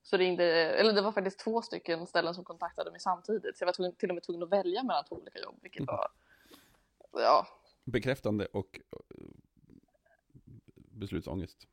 så 0.03 0.17
ringde, 0.17 0.43
eller 0.73 0.93
det 0.93 1.01
var 1.01 1.11
faktiskt 1.11 1.39
två 1.39 1.61
stycken 1.61 2.07
ställen 2.07 2.33
som 2.33 2.43
kontaktade 2.43 2.91
mig 2.91 2.99
samtidigt 2.99 3.57
så 3.57 3.61
jag 3.61 3.67
var 3.67 3.73
tvungen, 3.73 3.95
till 3.95 4.09
och 4.09 4.15
med 4.15 4.23
tvungen 4.23 4.43
att 4.43 4.49
välja 4.49 4.83
mellan 4.83 5.05
två 5.05 5.15
olika 5.15 5.39
jobb 5.39 5.59
vilket 5.61 5.81
Mm. 5.81 5.95
var 5.95 6.11
ja, 7.11 7.47
Bekräftande 7.85 8.45
och 8.45 8.79
eh, 8.91 9.27
beslutsångest. 10.75 11.67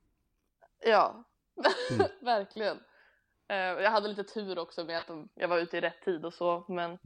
ja 0.79 1.25
Mm. 1.91 2.07
verkligen. 2.21 2.77
Eh, 3.49 3.57
jag 3.57 3.91
hade 3.91 4.09
lite 4.09 4.25
tur 4.25 4.59
också 4.59 4.85
med 4.85 4.99
att 4.99 5.11
jag 5.35 5.49
var 5.49 5.59
ute 5.59 5.77
i 5.77 5.81
rätt 5.81 6.03
tid 6.03 6.25
och 6.25 6.35
så 6.35 6.65
men 6.69 6.99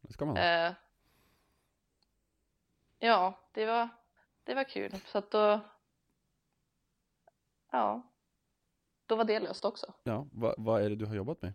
Det 0.00 0.12
ska 0.12 0.24
man 0.24 0.36
ha. 0.36 0.44
Eh, 0.44 0.72
ja, 2.98 3.48
det 3.52 3.66
var, 3.66 3.88
det 4.44 4.54
var 4.54 4.64
kul. 4.64 4.92
Så 5.06 5.18
att 5.18 5.30
då... 5.30 5.60
Ja. 7.72 8.12
Då 9.06 9.16
var 9.16 9.24
det 9.24 9.40
löst 9.40 9.64
också. 9.64 9.94
Ja, 10.02 10.26
vad, 10.32 10.82
är 10.82 10.90
det 10.90 10.96
du 10.96 11.06
har 11.06 11.14
jobbat 11.14 11.42
med? 11.42 11.52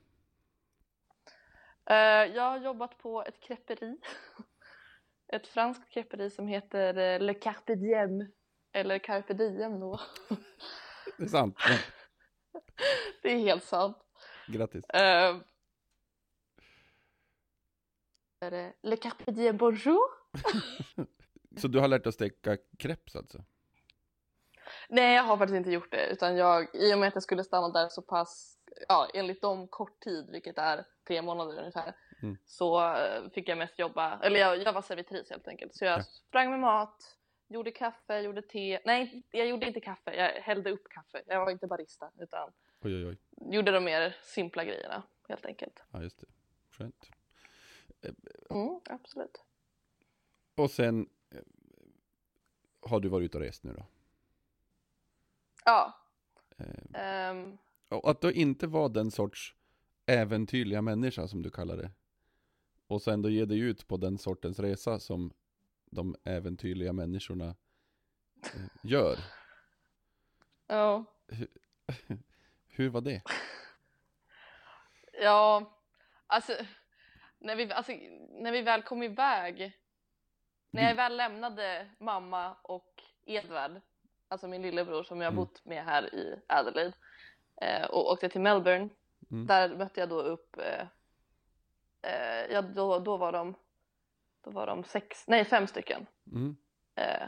Eh, 1.86 2.36
jag 2.36 2.44
har 2.44 2.58
jobbat 2.58 2.98
på 2.98 3.24
ett 3.24 3.40
kreperi. 3.40 3.98
Ett 5.34 5.48
franskt 5.48 5.90
kreperi 5.90 6.30
som 6.30 6.48
heter 6.48 6.98
eh, 6.98 7.20
Le 7.20 7.34
Carpe 7.34 7.76
Diem. 7.76 8.32
Eller 8.72 9.00
Carpe 9.00 9.34
Diem 9.34 9.80
då. 9.80 10.00
Det 11.18 11.24
är 11.24 11.28
sant. 11.28 11.58
Det 13.22 13.32
är 13.34 13.38
helt 13.38 13.64
sant. 13.64 13.98
grattis. 14.48 14.86
Det 18.40 18.74
Le 18.82 18.96
Carpe 18.96 19.32
Diem 19.32 19.58
Bonjour? 19.58 20.00
Så 21.58 21.68
du 21.68 21.80
har 21.80 21.88
lärt 21.88 22.04
dig 22.04 22.10
att 22.10 22.16
steka 22.16 22.58
crepes 22.78 23.16
alltså? 23.16 23.44
Nej, 24.94 25.16
jag 25.16 25.24
har 25.24 25.38
faktiskt 25.38 25.56
inte 25.58 25.72
gjort 25.72 25.92
det 25.92 26.08
utan 26.08 26.38
jag, 26.38 26.76
i 26.76 26.94
och 26.94 27.00
med 27.00 27.08
att 27.08 27.14
jag 27.14 27.24
skulle 27.24 27.44
stanna 27.44 27.70
där 27.70 27.90
så 27.90 28.02
pass, 28.02 28.58
ja 28.88 29.08
enligt 29.14 29.42
dem 29.42 29.68
kort 29.68 30.00
tid, 30.00 30.30
vilket 30.32 30.58
är 30.58 30.86
tre 31.08 31.22
månader 31.22 31.60
ungefär, 31.60 31.94
Mm. 32.24 32.38
så 32.46 32.94
eh, 32.96 33.30
fick 33.30 33.50
jag 33.50 33.58
mest 33.58 33.80
jobba, 33.80 34.20
eller 34.24 34.40
jag, 34.40 34.58
jag 34.62 34.74
var 34.74 34.82
servitris 34.82 35.30
helt 35.30 35.48
enkelt. 35.48 35.76
Så 35.76 35.86
jag 35.86 36.00
Ja. 36.00 36.04
sprang 36.04 36.50
med 36.52 36.60
mat, 36.60 37.18
gjorde 37.48 37.72
kaffe, 37.72 38.20
gjorde 38.20 38.42
te, 38.42 38.80
nej 38.86 39.24
jag 39.32 39.48
gjorde 39.48 39.68
inte 39.68 39.80
kaffe, 39.80 40.16
jag 40.16 40.30
hällde 40.42 40.72
upp 40.72 40.90
kaffe. 40.90 41.22
Jag 41.28 41.46
var 41.46 41.52
inte 41.52 41.68
barista 41.68 42.12
utan 42.20 42.52
Oj, 42.82 42.96
oj, 42.96 43.06
oj. 43.08 43.18
gjorde 43.56 43.72
de 43.72 43.84
mer 43.84 44.16
simpla 44.24 44.64
grejerna 44.64 45.04
helt 45.30 45.46
enkelt. 45.46 45.84
Ja, 45.92 46.02
just 46.02 46.20
det. 46.22 46.28
Skönt. 46.78 47.10
Mm, 48.50 48.80
absolut. 48.90 49.44
Och 50.58 50.72
sen 50.72 51.10
eh, 51.32 51.38
har 52.90 53.00
du 53.00 53.10
varit 53.10 53.26
ute 53.26 53.38
och 53.38 53.44
rest 53.44 53.64
nu 53.64 53.74
då? 53.74 53.86
Ja. 55.66 55.98
Eh, 56.58 57.02
ehm, 57.02 57.58
och 57.90 58.10
att 58.10 58.22
då 58.22 58.32
inte 58.32 58.68
vara 58.68 58.90
den 58.90 59.12
sorts 59.12 59.56
äventyrliga 60.06 60.82
människa 60.82 61.28
som 61.28 61.42
du 61.42 61.50
kallar 61.50 61.78
det. 61.78 61.92
Och 62.88 63.02
sen 63.02 63.22
då 63.22 63.30
ge 63.30 63.46
dig 63.46 63.60
ut 63.60 63.88
på 63.88 63.98
den 63.98 64.18
sortens 64.18 64.60
resa 64.60 65.00
som 65.00 65.34
de 65.86 66.16
äventyrliga 66.24 66.94
människorna 66.94 67.56
eh, 68.44 68.62
gör. 68.84 69.18
ja. 70.68 71.06
Hur 72.68 72.90
var 72.90 73.02
det? 73.02 73.22
Ja, 75.22 75.78
alltså 76.28 76.54
när 77.40 77.56
vi, 77.56 77.72
alltså 77.72 77.92
när 78.30 78.52
vi 78.52 78.62
väl 78.62 78.82
kom 78.82 79.04
iväg, 79.04 79.78
när 80.72 80.84
jag 80.84 80.96
väl 80.96 81.18
lämnade 81.18 81.88
mamma 82.00 82.54
och 82.62 83.04
Edvard, 83.26 83.82
alltså 84.32 84.48
min 84.48 84.62
lillebror 84.62 85.04
som 85.04 85.22
jag 85.22 85.26
har 85.28 85.32
Mm. 85.32 85.44
bott 85.46 85.66
med 85.66 85.84
här 85.86 86.16
i 86.16 86.42
Adelaide 86.48 86.94
eh, 87.62 87.86
och 87.86 88.12
åkte 88.12 88.30
till 88.30 88.42
Melbourne, 88.42 88.90
Mm. 89.32 89.48
där 89.48 89.76
mötte 89.76 90.00
jag 90.00 90.10
då 90.10 90.22
upp, 90.22 90.58
eh, 90.58 90.88
eh, 92.02 92.46
ja 92.52 92.62
då, 92.62 93.00
då 93.00 93.18
var 93.18 93.32
de, 93.32 93.56
då 94.42 94.52
var 94.52 94.68
de 94.68 94.84
sex, 94.84 95.28
nej 95.28 95.46
fem 95.46 95.68
stycken. 95.68 96.08
Mm. 96.32 96.56
Eh, 96.96 97.28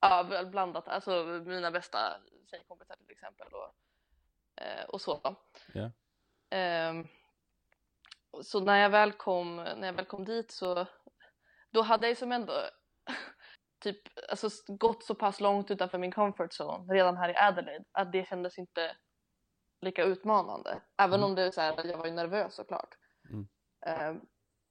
ja, 0.00 0.44
blandat, 0.50 0.88
alltså 0.88 1.24
mina 1.46 1.70
bästa 1.70 1.98
tjejkompisar 2.50 2.96
till 2.96 3.10
exempel 3.10 3.48
och, 3.52 3.74
eh, 4.62 4.84
och 4.84 5.00
så. 5.00 5.36
Ehm, 6.50 7.08
så 8.42 8.60
när 8.60 8.78
jag 8.78 8.90
väl 8.90 9.12
kom, 9.12 9.56
när 9.56 9.86
jag 9.86 9.92
väl 9.92 10.04
kom 10.04 10.24
dit 10.24 10.50
så 10.50 10.86
då 11.70 11.82
hade 11.82 12.06
jag 12.06 12.10
ju 12.10 12.16
som 12.16 12.32
ändå 12.32 12.52
typ 13.80 13.98
alltså 14.28 14.48
gått 14.68 15.04
så 15.04 15.14
pass 15.14 15.40
långt 15.40 15.70
utanför 15.70 15.98
min 15.98 16.12
comfort 16.12 16.50
zone 16.60 16.94
redan 16.94 17.16
här 17.16 17.28
i 17.28 17.36
Adelaide 17.36 17.84
att 17.92 18.12
det 18.12 18.28
kändes 18.28 18.58
inte 18.58 18.96
lika 19.80 20.04
utmanande. 20.04 20.80
Även 20.98 21.20
Mm. 21.20 21.30
om 21.30 21.34
det 21.34 21.42
är 21.42 21.50
så 21.50 21.60
här, 21.60 21.86
jag 21.86 21.98
var 21.98 22.06
ju 22.06 22.12
nervös 22.12 22.54
såklart. 22.54 22.94
Mm. 23.30 23.48
Ehm, 23.86 24.20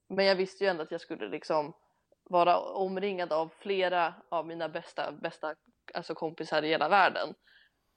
men 0.10 0.26
jag 0.26 0.36
visste 0.36 0.64
ju 0.64 0.70
ändå 0.70 0.84
att 0.84 0.92
jag 0.92 1.02
skulle 1.02 1.28
liksom 1.28 1.74
vara 2.30 2.60
omringad 2.60 3.34
av 3.34 3.54
flera 3.60 4.14
av 4.30 4.48
mina 4.48 4.70
bästa, 4.70 5.12
bästa 5.12 5.56
alltså 5.94 6.16
kompisar 6.16 6.64
i 6.64 6.68
hela 6.68 6.90
världen. 6.90 7.34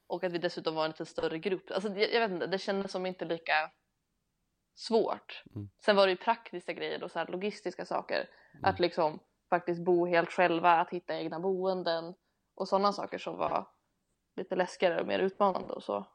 Och 0.07 0.25
att 0.25 0.33
vi 0.33 0.39
dessutom 0.39 0.75
var 0.75 0.85
en 0.85 0.91
lite 0.91 1.07
större 1.07 1.39
grupp. 1.39 1.71
Alltså, 1.71 1.89
jag, 1.89 2.13
jag 2.13 2.21
vet 2.21 2.31
inte, 2.31 2.47
det 2.47 2.59
kändes 2.59 2.93
som 2.93 3.07
inte 3.07 3.25
lika 3.25 3.71
svårt. 4.75 5.43
Mm. 5.55 5.69
Sen 5.85 5.97
var 5.97 6.07
det 6.07 6.11
ju 6.11 6.17
praktiska 6.17 6.73
grejer 6.73 7.03
och 7.03 7.11
så 7.11 7.19
här 7.19 7.27
logistiska 7.27 7.85
saker. 7.85 8.29
Mm. 8.55 8.65
Att 8.65 8.81
liksom 8.81 9.21
faktiskt 9.51 9.85
bo 9.85 10.07
helt 10.07 10.31
själva, 10.33 10.73
att 10.73 10.91
hitta 10.91 11.15
egna 11.15 11.41
boenden 11.41 12.15
och 12.55 12.69
sådana 12.69 12.93
saker 12.93 13.19
som 13.19 13.37
var 13.37 13.67
lite 14.37 14.57
läskigare 14.57 15.01
och 15.01 15.07
mer 15.07 15.19
utmanande 15.19 15.73
och 15.73 15.83
så. 15.83 16.07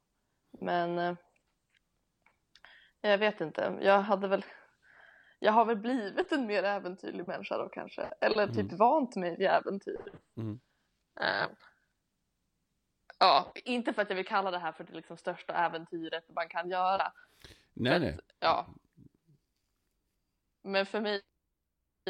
Men 0.51 0.97
eh, 0.99 1.15
jag 3.01 3.17
vet 3.17 3.41
inte, 3.41 3.79
jag 3.81 4.01
hade 4.01 4.27
väl 4.27 4.45
jag 5.39 5.53
har 5.53 5.65
väl 5.65 5.77
blivit 5.77 6.31
en 6.31 6.45
mer 6.45 6.63
äventyrlig 6.63 7.27
människa 7.27 7.57
då 7.57 7.69
kanske. 7.69 8.01
Eller 8.21 8.47
typ 8.47 8.57
Mm. 8.57 8.77
vant 8.77 9.15
mig 9.15 9.37
vid 9.37 9.47
äventyr. 9.47 10.19
Mm. 10.37 10.59
Eh, 11.19 11.47
ja, 13.19 13.51
inte 13.55 13.93
för 13.93 14.01
att 14.01 14.09
jag 14.09 14.15
vill 14.15 14.27
kalla 14.27 14.51
det 14.51 14.59
här 14.59 14.71
för 14.71 14.83
det 14.83 14.93
liksom 14.93 15.17
största 15.17 15.53
äventyret 15.53 16.29
man 16.29 16.49
kan 16.49 16.69
göra. 16.69 17.13
Nej, 17.73 17.99
nej. 17.99 18.19
Ja. 18.39 18.67
Men 20.61 20.85
för 20.85 21.01
mig 21.01 21.21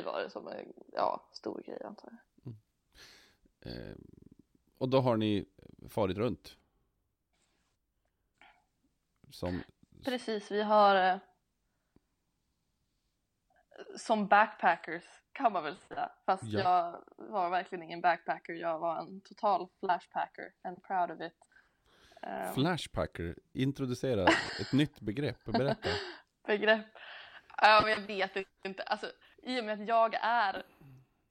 var 0.01 0.23
det 0.23 0.29
som 0.29 0.47
en 0.47 0.73
ja, 0.93 1.29
stor 1.34 1.62
grej 1.65 1.84
antar 1.84 2.10
jag. 2.12 2.53
Eh, 3.65 3.95
och 4.77 4.89
då 4.89 4.99
har 5.01 5.17
ni 5.17 5.45
farit 5.89 6.17
runt. 6.17 6.58
Som, 9.32 9.63
Precis, 10.06 10.51
vi 10.51 10.62
har 10.62 10.95
eh, 10.95 11.17
som 13.97 14.27
backpackers 14.27 15.03
kan 15.32 15.53
man 15.53 15.63
väl 15.63 15.77
säga. 15.77 16.12
Fast 16.25 16.43
Ja. 16.43 16.60
jag 16.60 17.03
var 17.29 17.49
verkligen 17.49 17.84
ingen 17.84 18.01
backpacker, 18.01 18.53
jag 18.53 18.79
var 18.79 18.99
en 18.99 19.21
total 19.21 19.67
flashpacker 19.79 20.53
and 20.63 20.84
proud 20.84 21.12
of 21.12 21.21
it. 21.21 21.34
Eh, 22.21 22.53
flashpacker, 22.53 23.36
introducera 23.53 24.23
ett 24.62 24.73
nytt 24.73 24.99
begrepp, 24.99 25.45
berätta. 25.45 25.89
begrepp. 26.47 26.86
Ja, 27.58 27.82
men 27.84 27.91
jag 27.91 28.08
vet 28.08 28.47
inte. 28.65 28.84
Alltså, 28.84 29.12
I 29.45 29.60
och 29.60 29.65
med 29.65 29.82
att 29.82 29.88
jag 29.88 30.13
är 30.21 30.63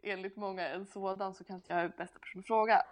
enligt 0.02 0.36
många 0.36 0.68
en 0.68 0.86
sådan 0.86 1.34
så 1.34 1.44
kanske 1.44 1.74
jag 1.74 1.82
är 1.82 1.88
bästa 1.88 2.18
person 2.18 2.40
att 2.40 2.46
fråga. 2.46 2.82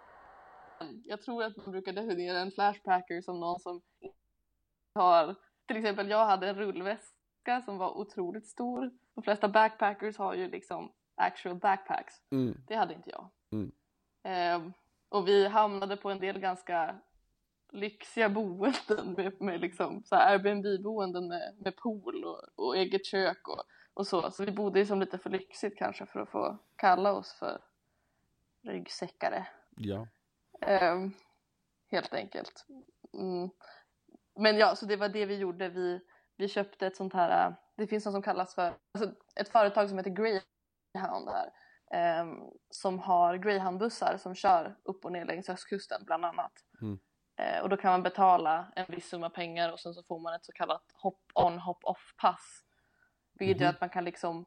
Jag 1.03 1.21
tror 1.21 1.43
att 1.43 1.57
man 1.57 1.71
brukar 1.71 1.93
definiera 1.93 2.39
en 2.39 2.51
flashpacker 2.51 3.21
som 3.21 3.39
någon 3.39 3.59
som 3.59 3.81
har, 4.93 5.35
till 5.65 5.77
exempel 5.77 6.09
jag 6.09 6.25
hade 6.25 6.49
en 6.49 6.55
rullväska 6.55 7.61
som 7.65 7.77
var 7.77 7.97
otroligt 7.97 8.47
stor. 8.47 8.91
De 9.15 9.23
flesta 9.23 9.47
backpackers 9.47 10.17
har 10.17 10.33
ju 10.33 10.49
liksom 10.49 10.91
actual 11.15 11.55
backpacks. 11.55 12.13
Mm. 12.31 12.57
Det 12.67 12.75
hade 12.75 12.93
inte 12.93 13.09
jag. 13.09 13.29
Mm. 13.51 13.71
Ehm, 14.23 14.73
och 15.09 15.27
vi 15.27 15.47
hamnade 15.47 15.97
på 15.97 16.09
en 16.09 16.19
del 16.19 16.39
ganska 16.39 16.99
lyxiga 17.71 18.29
boenden 18.29 19.13
med, 19.17 19.41
med 19.41 19.61
liksom 19.61 20.03
Airbnb-boenden 20.11 21.27
med, 21.27 21.55
med 21.57 21.75
pool 21.75 22.23
och, 22.25 22.41
och 22.55 22.77
eget 22.77 23.05
kök 23.05 23.47
och, 23.47 23.63
och 23.93 24.07
så. 24.07 24.31
Så 24.31 24.45
vi 24.45 24.51
bodde 24.51 24.79
ju 24.79 24.85
som 24.85 24.99
lite 24.99 25.17
för 25.17 25.29
lyxigt 25.29 25.77
kanske 25.77 26.05
för 26.05 26.19
att 26.19 26.29
få 26.29 26.57
kalla 26.75 27.13
oss 27.13 27.33
för 27.33 27.61
ryggsäckare. 28.63 29.47
Ja. 29.75 30.07
Ehm, 30.61 31.13
helt 31.91 32.13
enkelt. 32.13 32.65
Mm. 33.13 33.49
Men 34.35 34.57
ja, 34.57 34.75
så 34.75 34.85
det 34.85 34.95
var 34.95 35.09
det 35.09 35.25
vi 35.25 35.37
gjorde. 35.37 35.69
Vi, 35.69 35.99
vi 36.37 36.47
köpte 36.47 36.87
ett 36.87 36.97
sånt 36.97 37.13
här, 37.13 37.55
det 37.75 37.87
finns 37.87 38.05
något 38.05 38.13
som 38.13 38.21
kallas 38.21 38.55
för, 38.55 38.73
alltså 38.91 39.13
ett 39.35 39.49
företag 39.49 39.89
som 39.89 39.97
heter 39.97 40.11
Greyhound 40.11 41.29
här. 41.29 41.51
ehm, 41.91 42.37
som 42.69 42.99
har 42.99 43.35
Greyhound-bussar 43.37 44.17
som 44.17 44.35
kör 44.35 44.77
upp 44.83 45.05
och 45.05 45.11
ner 45.11 45.25
längs 45.25 45.49
östkusten 45.49 46.03
bland 46.05 46.25
annat. 46.25 46.53
Mm. 46.81 46.99
Eh, 47.35 47.61
och 47.61 47.69
då 47.69 47.77
kan 47.77 47.91
man 47.91 48.03
betala 48.03 48.71
en 48.75 48.85
viss 48.89 49.09
summa 49.09 49.29
pengar 49.29 49.71
och 49.71 49.79
sen 49.79 49.93
så 49.93 50.03
får 50.03 50.19
man 50.19 50.33
ett 50.33 50.45
så 50.45 50.51
kallat 50.51 50.83
hop-on 50.93 51.59
hop-off-pass. 51.59 52.63
Vilket 52.63 52.70
gör 53.39 53.55
Mhm. 53.55 53.67
att 53.67 53.81
man 53.81 53.89
kan 53.89 54.05
liksom 54.05 54.45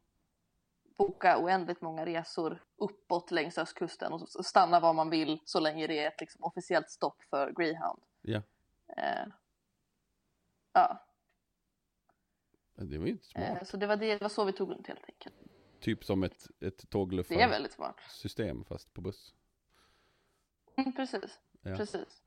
boka 0.97 1.39
oändligt 1.39 1.81
många 1.81 2.07
resor 2.07 2.63
uppåt 2.77 3.31
längs 3.31 3.59
östkusten 3.59 4.13
och 4.13 4.29
stanna 4.29 4.81
var 4.81 4.93
man 4.93 5.11
vill 5.11 5.41
så 5.45 5.61
länge 5.61 5.87
det 5.87 5.99
är 5.99 6.09
ett 6.09 6.21
liksom 6.21 6.45
officiellt 6.45 6.91
stopp 6.91 7.23
för 7.23 7.53
Greyhound. 7.53 8.03
Ja. 8.23 8.43
Eh, 8.97 9.27
ja, 10.73 11.07
Det 12.75 12.99
var 12.99 13.07
ju 13.07 13.13
inte 13.13 13.25
smart. 13.27 13.45
eh, 13.45 13.63
så 13.65 13.77
det 13.77 13.87
var, 13.87 13.97
det, 13.97 14.15
det 14.15 14.21
var 14.23 14.29
så 14.29 14.45
vi 14.45 14.53
tog 14.53 14.71
runt 14.71 14.87
helt 14.87 15.05
enkelt. 15.09 15.35
Typ 15.81 16.05
som 16.05 16.23
ett, 16.23 16.47
ett 16.61 16.91
tågluffarsystem 16.91 18.65
fast 18.65 18.95
på 18.95 19.01
buss. 19.01 19.35
Mm, 20.77 20.93
precis, 20.93 21.41
Ja. 21.63 21.77
precis. 21.77 22.23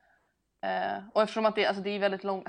Eh, 0.62 1.08
och 1.14 1.22
eftersom 1.22 1.46
att 1.46 1.56
det, 1.56 1.66
alltså 1.66 1.84
det 1.84 1.90
är 1.90 2.00
väldigt 2.00 2.24
långt, 2.24 2.48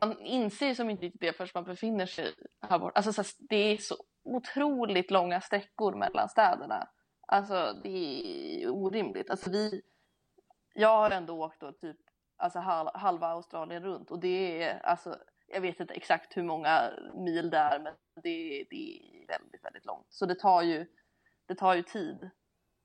man 0.00 0.20
inser 0.20 0.74
som 0.74 0.90
inte 0.90 1.02
riktigt 1.06 1.20
det 1.20 1.32
förrän 1.32 1.48
man 1.54 1.64
befinner 1.64 2.06
sig 2.06 2.34
här 2.70 2.78
bort. 2.78 2.96
Alltså 2.96 3.12
så 3.12 3.22
det 3.48 3.56
är 3.56 3.76
så 3.76 3.96
otroligt 4.24 5.10
långa 5.10 5.40
sträckor 5.40 5.94
mellan 5.94 6.28
städerna. 6.28 6.88
Alltså 7.28 7.72
det 7.82 8.22
är 8.62 8.70
orimligt. 8.70 9.30
Alltså 9.30 9.50
vi, 9.50 9.82
jag 10.74 10.96
har 10.96 11.10
ändå 11.10 11.44
åkt 11.44 11.60
då 11.60 11.72
typ 11.72 11.96
alltså 12.36 12.58
hal, 12.58 12.90
halva 12.94 13.26
Australien 13.26 13.82
runt 13.82 14.10
och 14.10 14.20
det 14.20 14.62
är 14.62 14.78
alltså 14.86 15.16
jag 15.46 15.60
vet 15.60 15.80
inte 15.80 15.94
exakt 15.94 16.36
hur 16.36 16.42
många 16.42 16.90
mil 17.14 17.50
det 17.50 17.58
är 17.58 17.78
men 17.78 17.94
det, 18.22 18.66
det 18.70 18.98
är 18.98 19.26
väldigt 19.26 19.64
väldigt 19.64 19.84
långt. 19.84 20.06
Så 20.08 20.26
det 20.26 20.34
tar 20.34 20.62
ju, 20.62 20.86
det 21.46 21.54
tar 21.54 21.74
ju 21.74 21.82
tid 21.82 22.30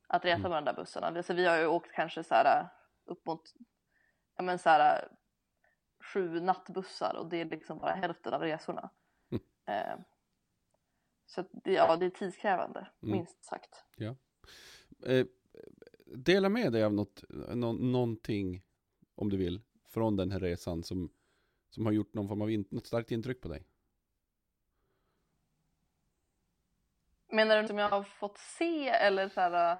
att 0.07 0.25
resa 0.25 0.39
Mm. 0.39 0.51
med 0.51 0.63
de 0.63 0.65
där 0.65 0.73
bussarna. 0.73 1.07
Alltså, 1.07 1.33
vi 1.33 1.45
har 1.45 1.57
ju 1.57 1.67
åkt 1.67 1.91
kanske 1.91 2.23
så 2.23 2.33
här 2.33 2.69
upp 3.05 3.25
mot 3.25 3.41
ja, 4.35 4.43
men 4.43 4.59
så 4.59 4.69
här, 4.69 5.07
sju 6.13 6.39
nattbussar 6.39 7.15
och 7.15 7.29
det 7.29 7.41
är 7.41 7.45
liksom 7.45 7.79
bara 7.79 7.91
hälften 7.91 8.33
av 8.33 8.41
resorna. 8.41 8.89
Eh, 9.65 9.99
så 11.25 11.45
ja, 11.63 11.95
det 11.97 12.05
är 12.05 12.09
tidskrävande, 12.09 12.87
Mm. 13.01 13.11
minst 13.17 13.43
sagt. 13.43 13.83
Eh, 15.05 15.25
dela 16.15 16.49
med 16.49 16.71
dig 16.73 16.83
av 16.83 16.93
något, 16.93 17.23
nå, 17.29 17.73
någonting, 17.73 18.63
om 19.15 19.29
du 19.29 19.37
vill, 19.37 19.61
från 19.85 20.15
den 20.17 20.31
här 20.31 20.39
resan 20.39 20.83
som, 20.83 21.09
som 21.69 21.85
har 21.85 21.93
gjort 21.93 22.13
någon 22.13 22.27
form 22.27 22.41
av 22.41 22.51
in, 22.51 22.65
något 22.69 22.87
starkt 22.87 23.11
intryck 23.11 23.41
på 23.41 23.47
dig. 23.47 23.65
Menar 27.31 27.61
du 27.61 27.67
som 27.67 27.77
jag 27.77 27.89
har 27.89 28.03
fått 28.03 28.37
se 28.37 28.87
eller 28.89 29.29
så 29.29 29.41
här, 29.41 29.77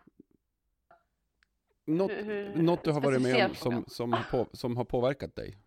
Något, 1.86 2.12
Hur- 2.12 2.24
hur- 2.24 2.62
något 2.62 2.84
du 2.84 2.92
har 2.92 3.02
varit 3.02 3.22
med 3.22 3.46
om 3.50 3.56
som, 3.56 3.86
som, 3.88 4.14
har 4.14 4.24
på, 4.24 4.50
som 4.58 4.78
har 4.78 4.86
påverkat 4.86 5.36
dig. 5.36 5.58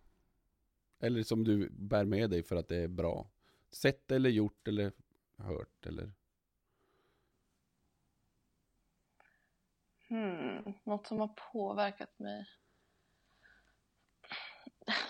Eller 0.99 1.23
som 1.23 1.43
du 1.43 1.69
bär 1.69 2.05
med 2.05 2.29
dig 2.29 2.43
för 2.43 2.55
att 2.55 2.67
det 2.67 2.77
är 2.77 2.87
bra. 2.87 3.27
Sett 3.75 4.11
eller 4.11 4.29
gjort 4.29 4.67
eller 4.67 4.91
hört 5.37 5.85
eller... 5.85 6.11
hmm, 10.09 10.73
något 10.83 11.07
som 11.07 11.19
har 11.19 11.27
påverkat 11.27 12.19
mig? 12.19 12.45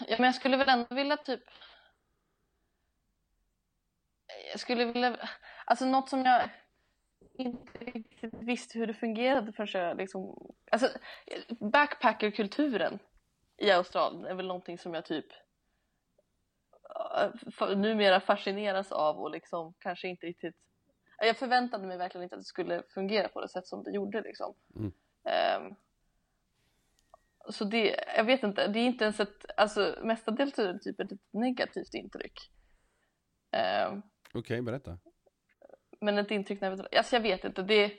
Ja, 0.07 0.15
men 0.17 0.25
jag 0.25 0.35
skulle 0.35 0.57
väl 0.57 0.69
ändå 0.69 0.95
vilja 0.95 1.17
typ... 1.17 1.43
Jag 4.51 4.59
skulle 4.59 4.85
vilja... 4.85 5.29
Alltså 5.65 5.85
något 5.85 6.09
som 6.09 6.25
jag 6.25 6.49
inte 7.33 7.77
riktigt 7.79 8.33
visste 8.33 8.79
hur 8.79 8.87
det 8.87 8.93
fungerade 8.93 9.53
förrän 9.53 9.87
jag 9.87 9.97
liksom... 9.97 10.53
Alltså 10.71 10.89
backpackerkulturen 11.59 12.99
i 13.57 13.71
Australien 13.71 14.25
är 14.25 14.35
väl 14.35 14.47
någonting 14.47 14.77
som 14.77 14.93
jag 14.93 15.05
typ 15.05 15.44
numera 17.75 18.19
fascineras 18.19 18.91
av 18.91 19.19
och 19.19 19.31
liksom 19.31 19.73
kanske 19.79 20.07
inte 20.07 20.25
riktigt... 20.27 20.55
Jag 21.17 21.37
förväntade 21.37 21.87
mig 21.87 21.97
verkligen 21.97 22.23
inte 22.23 22.35
att 22.35 22.41
det 22.41 22.45
skulle 22.45 22.83
fungera 22.93 23.27
på 23.27 23.41
det 23.41 23.49
sätt 23.49 23.67
som 23.67 23.83
det 23.83 23.91
gjorde 23.91 24.21
liksom. 24.21 24.55
Mm. 24.75 24.91
Ehm, 25.25 25.75
så 27.49 27.65
det, 27.65 28.03
jag 28.17 28.23
vet 28.23 28.43
inte, 28.43 28.67
det 28.67 28.79
är 28.79 28.85
inte 28.85 29.03
ens 29.03 29.19
ett, 29.19 29.45
alltså 29.57 29.95
mestadels 30.03 30.59
är 30.59 30.73
det 30.73 30.79
typ 30.79 30.99
ett 30.99 31.19
negativt 31.31 31.93
intryck. 31.93 32.51
Ehm, 33.51 34.01
Okej, 34.33 34.61
berätta. 34.61 34.97
men 36.01 36.17
ett 36.17 36.31
intryck 36.31 36.61
när 36.61 36.71
vi, 36.71 36.97
alltså 36.97 37.15
jag 37.15 37.21
vet 37.21 37.43
inte, 37.43 37.61
det, 37.61 37.93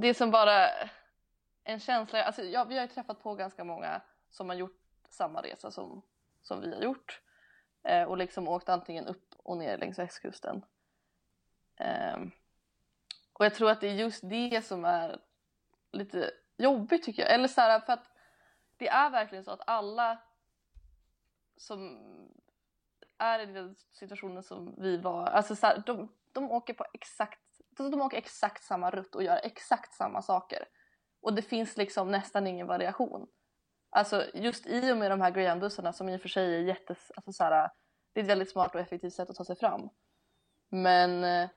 det 0.00 0.08
är 0.08 0.14
som 0.14 0.30
bara 0.30 0.68
en 1.64 1.80
känsla, 1.80 2.22
alltså 2.22 2.42
jag, 2.42 2.66
vi 2.66 2.74
har 2.74 2.82
ju 2.82 2.88
träffat 2.88 3.22
på 3.22 3.34
ganska 3.34 3.64
många 3.64 4.02
som 4.30 4.48
har 4.48 4.56
gjort 4.56 4.80
samma 5.08 5.42
resa 5.42 5.70
som, 5.70 6.02
som 6.42 6.60
vi 6.60 6.74
har 6.74 6.82
gjort 6.82 7.20
eh, 7.84 8.02
och 8.02 8.16
liksom 8.16 8.48
åkt 8.48 8.68
antingen 8.68 9.06
upp 9.06 9.34
och 9.36 9.56
ner 9.56 9.78
längs 9.78 9.98
västkusten. 9.98 10.64
Eh, 11.76 12.16
och 13.32 13.44
jag 13.44 13.54
tror 13.54 13.70
att 13.70 13.80
det 13.80 13.88
är 13.88 13.94
just 13.94 14.28
det 14.30 14.64
som 14.64 14.84
är 14.84 15.20
lite 15.92 16.30
jobbigt 16.56 17.02
tycker 17.02 17.22
jag, 17.22 17.34
eller 17.34 17.48
så 17.48 17.60
här, 17.60 17.80
för 17.80 17.92
att 17.92 18.10
det 18.76 18.88
är 18.88 19.10
verkligen 19.10 19.44
så 19.44 19.50
att 19.50 19.60
alla 19.66 20.22
som 21.56 21.98
är 23.18 23.38
i 23.38 23.46
den 23.46 23.76
situationen 23.90 24.42
som 24.42 24.74
vi 24.78 24.96
var, 24.96 25.26
alltså 25.26 25.56
så 25.56 25.66
här, 25.66 25.82
de, 25.86 26.08
de 26.32 26.50
åker 26.50 26.74
på 26.74 26.86
exakt, 26.92 27.40
alltså 27.70 27.90
de 27.90 28.00
åker 28.00 28.18
exakt 28.18 28.64
samma 28.64 28.90
rutt 28.90 29.14
och 29.14 29.22
gör 29.22 29.40
exakt 29.42 29.94
samma 29.94 30.22
saker. 30.22 30.64
Och 31.20 31.34
det 31.34 31.42
finns 31.42 31.76
liksom 31.76 32.10
nästan 32.10 32.46
ingen 32.46 32.66
variation. 32.66 33.28
Alltså 33.90 34.24
just 34.34 34.66
i 34.66 34.92
och 34.92 34.96
med 34.96 35.10
de 35.10 35.20
här 35.20 35.30
greyhoundbussarna 35.30 35.92
som 35.92 36.08
i 36.08 36.16
och 36.16 36.20
för 36.20 36.28
sig 36.28 36.54
är 36.54 36.60
jättes, 36.60 37.12
alltså 37.16 37.32
så 37.32 37.44
här, 37.44 37.70
det 38.12 38.20
är 38.20 38.24
ett 38.24 38.30
väldigt 38.30 38.50
smart 38.50 38.74
och 38.74 38.80
effektivt 38.80 39.12
sätt 39.12 39.30
att 39.30 39.36
ta 39.36 39.44
sig 39.44 39.56
fram. 39.56 39.90
Men 40.68 41.24
eh, 41.24 41.50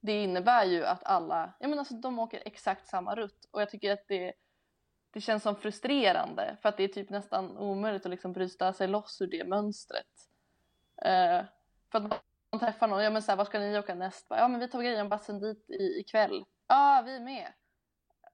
det 0.00 0.22
innebär 0.22 0.64
ju 0.64 0.84
att 0.84 1.04
alla, 1.04 1.52
ja 1.60 1.68
men 1.68 1.78
alltså 1.78 1.94
de 1.94 2.18
åker 2.18 2.42
exakt 2.44 2.88
samma 2.88 3.14
rutt 3.14 3.48
och 3.50 3.60
jag 3.60 3.70
tycker 3.70 3.92
att 3.92 4.08
det, 4.08 4.32
det 5.10 5.20
känns 5.20 5.42
som 5.42 5.56
frustrerande 5.56 6.56
för 6.62 6.68
att 6.68 6.76
det 6.76 6.84
är 6.84 6.88
typ 6.88 7.10
nästan 7.10 7.58
omöjligt 7.58 8.06
att 8.06 8.10
liksom 8.10 8.32
bryta 8.32 8.72
sig 8.72 8.88
loss 8.88 9.20
ur 9.20 9.26
det 9.26 9.44
mönstret. 9.44 10.28
Uh, 11.06 11.44
för 11.92 11.98
att 11.98 12.22
man 12.50 12.60
träffar 12.60 12.88
någon, 12.88 13.04
ja 13.04 13.10
men 13.10 13.22
såhär, 13.22 13.36
var 13.36 13.44
ska 13.44 13.58
ni 13.58 13.78
åka 13.78 13.94
näst? 13.94 14.26
Ja 14.28 14.48
men 14.48 14.60
vi 14.60 14.68
tar 14.68 14.82
grejen 14.82 15.08
bassen 15.08 15.40
dit 15.40 15.70
i, 15.70 16.00
ikväll. 16.00 16.44
Ja, 16.66 16.98
ah, 16.98 17.02
vi 17.02 17.20
med. 17.20 17.52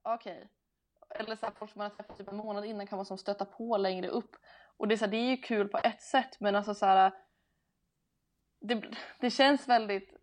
Okej. 0.02 0.48
Eller 1.14 1.36
såhär, 1.36 1.52
folk 1.52 1.70
som 1.70 1.78
man 1.78 1.90
har 1.90 1.96
träffat 1.96 2.18
typ 2.18 2.28
en 2.28 2.36
månad 2.36 2.64
innan 2.64 2.86
kan 2.86 2.98
vara 2.98 3.04
som 3.04 3.18
stöta 3.18 3.44
på 3.44 3.76
längre 3.76 4.08
upp. 4.08 4.36
Och 4.76 4.88
det 4.88 4.94
är, 4.94 4.96
så 4.96 5.04
här, 5.04 5.12
det 5.12 5.16
är 5.16 5.30
ju 5.30 5.36
kul 5.36 5.68
på 5.68 5.78
ett 5.78 6.02
sätt 6.02 6.40
men 6.40 6.56
alltså 6.56 6.74
såhär, 6.74 7.12
det, 8.60 8.82
det 9.20 9.30
känns 9.30 9.68
väldigt 9.68 10.14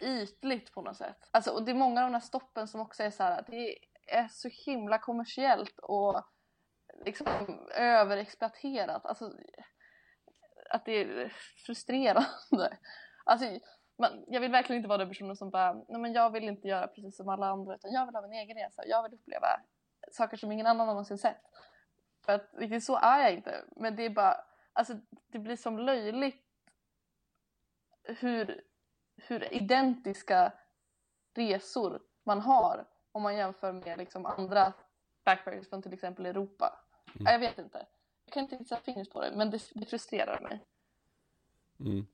ytligt 0.00 0.72
på 0.72 0.82
något 0.82 0.96
sätt. 0.96 1.28
Alltså, 1.30 1.50
och 1.50 1.62
det 1.62 1.70
är 1.70 1.74
många 1.74 2.00
av 2.00 2.06
de 2.06 2.14
här 2.14 2.20
stoppen 2.20 2.68
som 2.68 2.80
också 2.80 3.02
är 3.02 3.10
så 3.10 3.22
här, 3.22 3.44
det 3.48 3.78
är 4.06 4.28
så 4.28 4.48
himla 4.48 4.98
kommersiellt 4.98 5.78
och 5.78 6.24
liksom 7.04 7.26
överexploaterat. 7.74 9.06
Alltså, 9.06 9.32
att 10.70 10.84
det 10.84 10.92
är 10.92 11.28
frustrerande. 11.66 12.78
Alltså, 13.24 13.46
man, 13.98 14.24
jag 14.28 14.40
vill 14.40 14.52
verkligen 14.52 14.76
inte 14.76 14.88
vara 14.88 14.98
den 14.98 15.08
personen 15.08 15.36
som 15.36 15.50
bara, 15.50 15.72
nej 15.72 16.00
men 16.00 16.12
jag 16.12 16.30
vill 16.30 16.44
inte 16.44 16.68
göra 16.68 16.86
precis 16.86 17.16
som 17.16 17.28
alla 17.28 17.46
andra 17.46 17.74
utan 17.74 17.92
jag 17.92 18.06
vill 18.06 18.14
ha 18.14 18.22
min 18.22 18.32
egen 18.32 18.56
resa. 18.56 18.82
Jag 18.86 19.02
vill 19.02 19.14
uppleva 19.14 19.46
saker 20.10 20.36
som 20.36 20.52
ingen 20.52 20.66
annan 20.66 20.86
någonsin 20.86 21.18
sett. 21.18 21.42
För 22.24 22.32
att 22.32 22.50
riktigt 22.52 22.84
så 22.84 22.96
är 22.96 23.22
jag 23.22 23.32
inte. 23.32 23.64
Men 23.76 23.96
det 23.96 24.02
är 24.02 24.10
bara, 24.10 24.36
alltså 24.72 24.94
det 25.26 25.38
blir 25.38 25.56
som 25.56 25.78
löjligt 25.78 26.44
hur, 28.04 28.64
hur 29.16 29.54
identiska 29.54 30.52
resor 31.34 32.02
man 32.22 32.40
har 32.40 32.86
om 33.12 33.22
man 33.22 33.36
jämför 33.36 33.72
med 33.72 33.98
liksom 33.98 34.26
andra 34.26 34.72
backpackers 35.24 35.68
från 35.68 35.82
till 35.82 35.92
exempel 35.92 36.26
Europa. 36.26 36.80
Mm. 37.20 37.32
Jag 37.32 37.38
vet 37.38 37.58
inte. 37.58 37.86
Jag 38.24 38.32
kan 38.32 38.42
inte 38.42 38.64
sätta 38.64 38.82
fingret 38.82 39.10
på 39.10 39.20
det, 39.20 39.32
men 39.36 39.50
det, 39.50 39.62
det 39.74 39.86
frustrerar 39.86 40.40
mig. 40.40 40.64
Mm. 41.80 42.06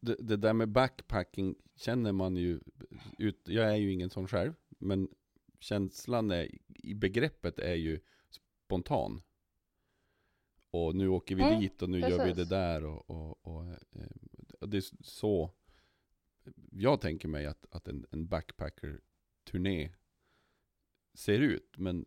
Det, 0.00 0.16
det 0.18 0.36
där 0.36 0.52
med 0.52 0.68
backpacking 0.68 1.54
känner 1.76 2.12
man 2.12 2.36
ju 2.36 2.60
ut, 3.18 3.48
jag 3.48 3.70
är 3.70 3.76
ju 3.76 3.92
ingen 3.92 4.10
sån 4.10 4.28
själv, 4.28 4.54
men 4.68 5.08
känslan 5.58 6.30
är, 6.30 6.48
i 6.68 6.94
begreppet 6.94 7.58
är 7.58 7.74
ju 7.74 8.00
spontan. 8.30 9.22
Och 10.70 10.96
nu 10.96 11.08
åker 11.08 11.34
vi 11.34 11.42
Mm, 11.42 11.60
dit 11.60 11.82
och 11.82 11.90
nu 11.90 12.00
gör 12.00 12.10
vi 12.10 12.28
det 12.28 12.34
precis. 12.34 12.48
där 12.48 12.84
och, 12.84 13.10
och, 13.10 13.46
och, 13.46 13.64
eh, 13.66 14.10
och 14.60 14.68
det 14.68 14.76
är 14.76 14.84
så 15.04 15.50
jag 16.72 17.00
tänker 17.00 17.28
mig 17.28 17.46
att, 17.46 17.66
att 17.70 17.88
en, 17.88 18.06
en 18.10 18.26
backpacker-turné 18.28 19.94
ser 21.14 21.40
ut, 21.40 21.78
men 21.78 22.06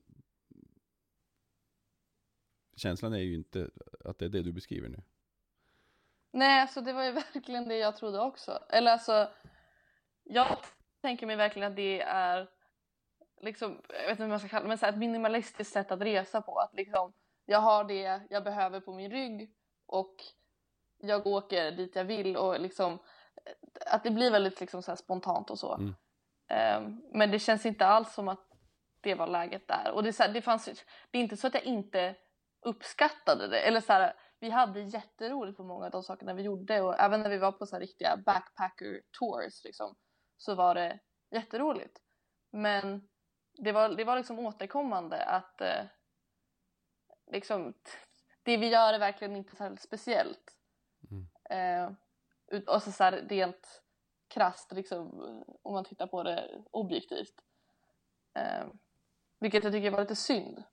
känslan 2.76 3.14
är 3.14 3.20
ju 3.20 3.36
inte 3.36 3.72
att 4.00 4.20
det 4.20 4.26
är 4.26 4.30
det 4.30 4.42
du 4.44 4.52
beskriver 4.52 4.90
nu. 4.90 5.02
Nej, 6.32 6.62
alltså 6.62 6.82
det 6.82 6.94
var 6.94 7.04
ju 7.04 7.12
verkligen 7.34 7.68
det 7.68 7.78
jag 7.78 7.96
trodde 7.96 8.20
också. 8.20 8.60
Eller 8.70 8.92
alltså, 8.92 9.30
jag 10.24 10.58
tänker 11.02 11.28
mig 11.28 11.36
verkligen 11.36 11.72
att 11.72 11.76
det 11.76 12.02
är 12.02 12.50
liksom, 13.42 13.82
jag 13.90 14.02
vet 14.02 14.10
inte 14.10 14.24
hur 14.24 14.30
man 14.30 14.40
ska 14.40 14.48
kalla 14.48 14.64
det, 14.64 14.68
men 14.68 14.78
så 14.78 14.86
här 14.86 14.94
ett 14.94 15.00
minimalistiskt 15.00 15.74
sätt 15.74 15.92
att 15.92 16.02
resa 16.02 16.42
på. 16.42 16.60
Att 16.60 16.74
liksom, 16.74 17.14
jag 17.46 17.60
har 17.60 17.84
det 17.84 18.22
jag 18.30 18.44
behöver 18.44 18.80
på 18.80 18.94
min 18.94 19.12
rygg 19.12 19.56
och 19.86 20.16
jag 20.98 21.28
åker 21.28 21.72
dit 21.72 21.96
jag 21.96 22.06
vill 22.06 22.38
och 22.38 22.60
liksom 22.60 23.00
att 23.86 24.04
det 24.04 24.12
blir 24.12 24.32
väldigt 24.32 24.60
liksom 24.60 24.84
så 24.84 24.96
spontant 24.96 25.50
och 25.50 25.60
så. 25.60 25.74
Mm. 25.74 25.96
Ehm, 26.50 27.02
men 27.12 27.32
det 27.32 27.40
känns 27.40 27.66
inte 27.66 27.86
alls 27.86 28.14
som 28.14 28.28
att 28.28 28.48
det 29.02 29.16
var 29.16 29.28
läget 29.28 29.68
där. 29.68 29.92
Och 29.92 30.04
det 30.04 30.14
så 30.14 30.24
här, 30.24 30.34
det, 30.34 30.42
fanns, 30.42 30.66
det 31.12 31.18
är 31.18 31.22
inte 31.22 31.38
så 31.38 31.48
att 31.48 31.54
jag 31.54 31.64
inte 31.64 32.16
uppskattade 32.62 33.48
det. 33.48 33.60
Eller 33.60 33.82
så 33.82 33.94
här, 33.94 34.14
vi 34.42 34.50
hade 34.50 34.82
jätteroligt 34.82 35.58
på 35.58 35.64
många 35.64 35.86
av 35.86 35.92
de 35.92 36.04
sakerna 36.04 36.34
vi 36.34 36.44
gjorde 36.44 36.82
och 36.82 37.00
även 37.00 37.22
när 37.22 37.30
vi 37.30 37.38
var 37.38 37.52
på 37.52 37.66
så 37.66 37.76
här 37.76 37.82
riktiga 37.82 38.18
backpacker 38.26 39.02
tours 39.20 39.64
liksom, 39.64 39.96
så 40.38 40.56
var 40.56 40.76
det 40.76 41.00
jätteroligt. 41.32 42.00
Men 42.52 43.10
det 43.58 43.72
var, 43.72 43.90
det 43.90 44.04
var 44.04 44.18
liksom 44.18 44.40
återkommande 44.40 45.26
att 45.26 45.62
eh, 45.62 45.86
liksom, 47.32 47.74
det 48.44 48.58
vi 48.58 48.68
gör 48.68 48.94
är 48.94 49.00
verkligen 49.00 49.36
inte 49.36 49.64
här 49.64 49.76
speciellt. 49.76 50.58
Mm. 51.12 51.28
Eh, 51.50 51.94
och 52.68 52.84
så, 52.84 52.92
så 52.92 53.04
här 53.04 53.12
rent 53.12 53.84
krasst 54.28 54.72
liksom, 54.72 55.08
om 55.62 55.74
man 55.74 55.86
tittar 55.86 56.08
på 56.08 56.24
det 56.24 56.64
objektivt. 56.72 57.36
Eh, 58.34 58.68
vilket 59.40 59.64
jag 59.64 59.74
tycker 59.74 59.92
var 59.92 60.02
lite 60.02 60.16
synd. 60.16 60.64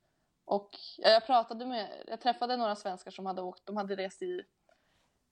Och 0.49 0.69
ja, 0.97 1.09
jag 1.09 1.25
pratade 1.25 1.65
med, 1.65 2.03
jag 2.07 2.21
träffade 2.21 2.57
några 2.57 2.75
svenskar 2.75 3.11
som 3.11 3.25
hade 3.25 3.41
åkt, 3.41 3.65
de 3.65 3.77
hade 3.77 3.95
rest 3.95 4.21
i, 4.21 4.43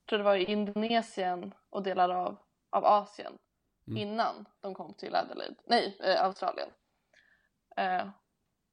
tror 0.09 0.19
det 0.19 0.25
var 0.25 0.35
i 0.35 0.43
Indonesien 0.43 1.53
och 1.69 1.83
delar 1.83 2.09
av, 2.09 2.37
av 2.69 2.85
Asien 2.85 3.37
Mm. 3.87 3.97
innan 3.97 4.45
de 4.59 4.73
kom 4.73 4.93
till 4.93 5.15
Adelaide, 5.15 5.55
nej, 5.65 5.97
eh, 5.99 6.23
Australien. 6.23 6.69
Eh, 7.77 8.09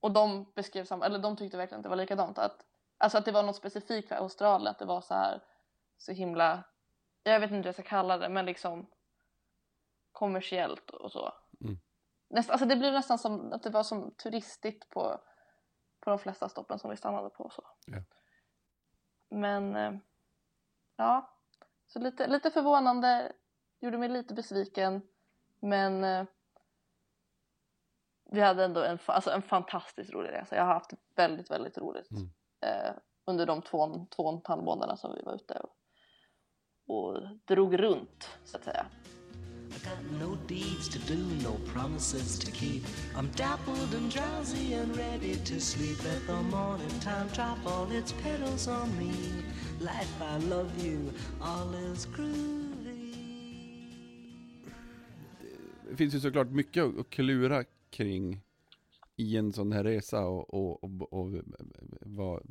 och 0.01 0.13
de 0.13 0.53
beskrev 0.55 0.85
samma, 0.85 1.07
eller 1.07 1.19
de 1.19 1.37
tyckte 1.37 1.57
verkligen 1.57 1.79
att 1.79 1.83
det 1.83 1.89
var 1.89 1.97
likadant. 1.97 2.39
Att, 2.39 2.65
alltså 2.99 3.19
att 3.19 3.25
det 3.25 3.33
var 3.33 3.43
något 3.43 3.57
specifikt 3.57 4.09
för 4.09 4.17
Australien, 4.17 4.71
att 4.71 4.79
det 4.79 4.85
var 4.85 5.01
så 5.01 5.15
här 5.15 5.43
så 5.99 6.13
himla, 6.13 6.63
jag 7.23 7.41
vet 7.41 7.51
inte 7.51 7.61
vad 7.61 7.67
jag 7.67 7.75
ska 7.75 7.83
kalla 7.83 8.19
det, 8.19 8.29
men 8.29 8.47
liksom 8.47 8.87
kommersiellt 10.13 10.91
och 10.91 11.13
så. 11.13 11.33
Mm. 11.61 11.79
näst, 12.29 12.51
alltså 12.51 12.67
det 12.67 12.77
blir 12.77 12.93
nästan 12.93 13.19
som 13.19 13.53
att 13.53 13.63
det 13.63 13.71
var 13.71 13.83
som 13.83 14.15
turistigt 14.15 14.89
på, 14.89 15.21
på 16.05 16.11
de 16.11 16.19
flesta 16.19 16.49
stoppen 16.49 16.79
som 16.79 16.91
vi 16.91 16.97
stannade 16.97 17.31
på. 17.31 17.51
Så. 17.51 17.63
Ja. 17.87 18.03
Men 19.31 19.77
eh, 19.77 19.93
ja, 20.97 21.31
så 21.87 21.99
lite, 21.99 22.27
lite 22.27 22.51
förvånande, 22.51 23.33
gjorde 23.81 23.99
mig 23.99 24.09
lite 24.09 24.35
besviken 24.35 25.03
men 25.61 26.05
eh, 26.05 26.25
vi 28.31 28.41
hade 28.41 28.65
ändå 28.65 28.83
en, 28.83 28.99
alltså 29.07 29.31
en 29.31 29.43
fantastiskt 29.43 30.13
rolig 30.13 30.31
resa. 30.31 30.57
Jag 30.57 30.65
har 30.65 30.75
haft 30.75 30.93
väldigt, 31.17 31.51
väldigt 31.51 31.79
roligt 31.79 32.11
Mm. 32.11 32.31
eh, 32.61 32.95
under 33.25 33.47
de 33.47 33.63
två, 33.63 34.07
två 34.17 34.23
och 34.23 34.33
en 34.35 34.41
halv 34.45 34.63
månaderna 34.63 34.97
som 34.97 35.15
vi 35.15 35.23
var 35.23 35.35
ute 35.35 35.55
och, 35.55 35.77
och 36.87 37.29
drog 37.45 37.79
runt 37.79 38.39
så 38.45 38.57
att 38.57 38.65
säga. 38.65 38.87
I 39.73 39.79
got 39.85 40.21
no 40.21 40.37
deeds 40.47 40.89
to 40.89 40.99
do, 40.99 41.17
no 41.43 41.53
promises 41.73 42.39
to 42.39 42.51
keep. 42.51 42.83
I'm 43.17 43.29
dappled 43.37 43.95
and 43.95 44.11
drowsy 44.11 44.75
and 44.75 44.97
ready 44.97 45.37
to 45.37 45.61
sleep. 45.61 46.05
Let 46.05 46.27
the 46.27 46.43
morning 46.43 47.01
time 47.01 47.29
drop 47.29 47.59
all 47.67 47.91
its 47.91 48.13
petals 48.13 48.69
on 48.69 48.99
me. 48.99 49.13
Life, 49.81 50.23
I 50.23 50.39
love 50.39 50.85
you, 50.85 51.13
all 51.41 51.75
is 51.75 52.07
groovy. 52.07 52.75
Det 55.91 55.97
finns 55.97 56.15
ju 56.15 56.21
såklart 56.21 56.51
mycket 56.51 56.85
att 56.85 57.11
klura 57.11 57.65
kring 57.91 58.41
i 59.17 59.37
en 59.37 59.53
sån 59.53 59.73
här 59.73 59.85
resa 59.85 60.27
och, 60.27 60.55
och, 60.55 60.85
och, 60.85 61.13
och 61.13 61.43
vad, 62.01 62.43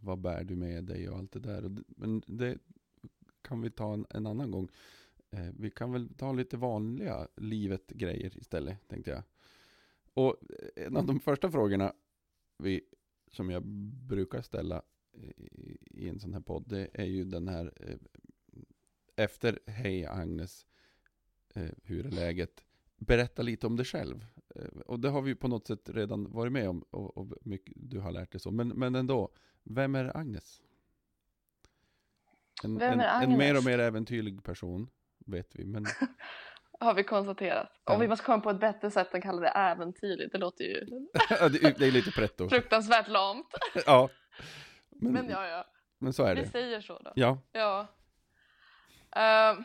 vad 0.00 0.18
bär 0.18 0.44
du 0.44 0.56
med 0.56 0.84
dig 0.84 1.08
och 1.08 1.18
allt 1.18 1.32
det 1.32 1.40
där. 1.40 1.76
Men 1.86 2.22
det 2.26 2.58
kan 3.42 3.62
vi 3.62 3.70
ta 3.70 3.92
en, 3.92 4.06
en 4.10 4.26
annan 4.26 4.50
gång. 4.50 4.68
Eh, 5.30 5.48
vi 5.58 5.70
kan 5.70 5.92
väl 5.92 6.14
ta 6.14 6.32
lite 6.32 6.56
vanliga 6.56 7.28
livet-grejer 7.36 8.38
istället, 8.38 8.88
tänkte 8.88 9.10
jag. 9.10 9.22
Och 10.14 10.36
en 10.76 10.96
av 10.96 11.06
de 11.06 11.20
första 11.20 11.50
frågorna 11.50 11.92
vi, 12.58 12.80
som 13.26 13.50
jag 13.50 13.64
brukar 14.06 14.42
ställa 14.42 14.82
i, 15.12 15.78
i 15.90 16.08
en 16.08 16.20
sån 16.20 16.32
här 16.32 16.40
podd, 16.40 16.64
det 16.68 16.88
är 16.92 17.04
ju 17.04 17.24
den 17.24 17.48
här 17.48 17.72
eh, 17.76 17.96
efter 19.16 19.58
Hej 19.66 20.06
Agnes, 20.06 20.66
eh, 21.54 21.70
hur 21.82 22.06
är 22.06 22.10
läget? 22.10 22.64
Berätta 22.96 23.42
lite 23.42 23.66
om 23.66 23.76
dig 23.76 23.86
själv. 23.86 24.26
Eh, 24.54 24.80
och 24.86 25.00
det 25.00 25.08
har 25.08 25.22
vi 25.22 25.34
på 25.34 25.48
något 25.48 25.66
sätt 25.66 25.90
redan 25.90 26.32
varit 26.32 26.52
med 26.52 26.68
om 26.68 26.82
och, 26.90 27.16
och 27.16 27.32
mycket, 27.42 27.74
du 27.76 27.98
har 27.98 28.12
lärt 28.12 28.32
dig 28.32 28.40
så. 28.40 28.50
Men, 28.50 28.68
men 28.68 28.94
ändå, 28.94 29.32
vem 29.62 29.94
är 29.94 30.16
Agnes? 30.16 30.62
En, 32.64 32.78
Vem 32.78 33.00
är 33.00 33.22
en, 33.22 33.30
en 33.30 33.38
mer 33.38 33.48
Agnes? 33.48 33.58
och 33.58 33.64
mer 33.64 33.78
äventyrlig 33.78 34.42
person, 34.42 34.90
vet 35.30 35.56
vi. 35.56 35.64
Men 35.64 35.84
Har 36.80 36.94
vi 36.94 37.04
konstaterat. 37.04 37.80
Ja. 37.84 37.94
Om 37.94 38.00
vi 38.00 38.08
måste 38.08 38.24
komma 38.24 38.40
på 38.42 38.50
ett 38.50 38.60
bättre 38.60 38.90
sätt 38.90 39.14
än 39.14 39.22
kalla 39.22 39.40
det 39.40 39.48
äventyrligt. 39.48 40.32
Det 40.32 40.38
låter 40.38 40.64
ju 40.64 40.84
det, 41.78 41.86
är 41.86 41.90
lite 41.92 42.10
pretto. 42.10 42.48
fruktansvärt 42.50 43.08
lamt. 43.08 43.46
Ja. 43.86 44.08
Men, 44.90 45.12
Men 45.12 45.28
ja, 45.28 45.46
ja. 45.46 45.64
men 45.98 46.12
så 46.12 46.24
är 46.24 46.34
Vi 46.34 46.40
det. 46.40 46.48
säger 46.48 46.80
så 46.80 46.98
då. 46.98 47.12
Ja, 47.14 47.38
Ja. 47.52 47.86
Är 49.10 49.64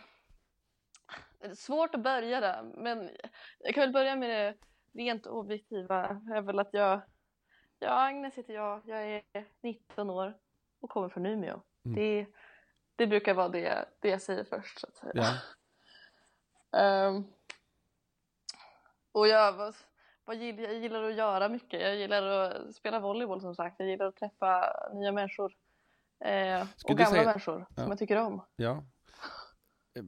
svårt 1.55 1.95
att 1.95 2.03
börja 2.03 2.39
där, 2.39 2.63
men 2.63 3.09
jag 3.59 3.73
kan 3.75 3.81
väl 3.81 3.91
börja 3.93 4.15
med 4.15 4.29
det 4.29 4.55
rent 5.01 5.25
objektiva. 5.27 6.21
är 6.35 6.41
väl 6.41 6.59
att 6.59 6.69
jag, 6.73 7.01
ja, 7.79 7.89
Agnes 8.07 8.37
heter 8.37 8.53
jag, 8.53 8.81
jag 8.85 9.09
är 9.09 9.23
19 9.63 10.09
år 10.09 10.37
och 10.81 10.89
kommer 10.89 11.09
från 11.09 11.25
Umeå. 11.25 11.61
Mm. 11.85 11.95
Det, 11.95 12.25
det 12.95 13.07
brukar 13.07 13.33
vara 13.33 13.49
det, 13.49 13.85
det 13.99 14.09
jag 14.09 14.21
säger 14.21 14.43
först 14.43 14.79
så 14.79 14.87
att 14.87 14.95
säga. 14.95 15.11
ja. 16.71 16.79
Ehm, 16.79 17.23
och 19.11 19.27
jag, 19.27 19.53
vad, 19.53 19.75
vad 20.25 20.35
gillar, 20.35 20.63
jag 20.63 20.73
gillar 20.73 21.03
att 21.03 21.15
göra 21.15 21.49
mycket. 21.49 21.81
Jag 21.81 21.95
gillar 21.95 22.23
att 22.23 22.75
spela 22.75 22.99
volleyboll 22.99 23.41
som 23.41 23.55
sagt. 23.55 23.75
Jag 23.79 23.87
gillar 23.89 24.05
att 24.05 24.15
träffa 24.15 24.73
nya 24.93 25.11
människor. 25.11 25.53
Eh, 26.19 26.61
och 26.83 26.89
gamla 26.97 27.05
säga- 27.05 27.25
människor 27.25 27.65
Ja. 27.69 27.75
som 27.83 27.89
jag 27.89 27.99
tycker 27.99 28.17
om. 28.17 28.41
Ja. 28.55 28.83
Eh, 29.93 30.03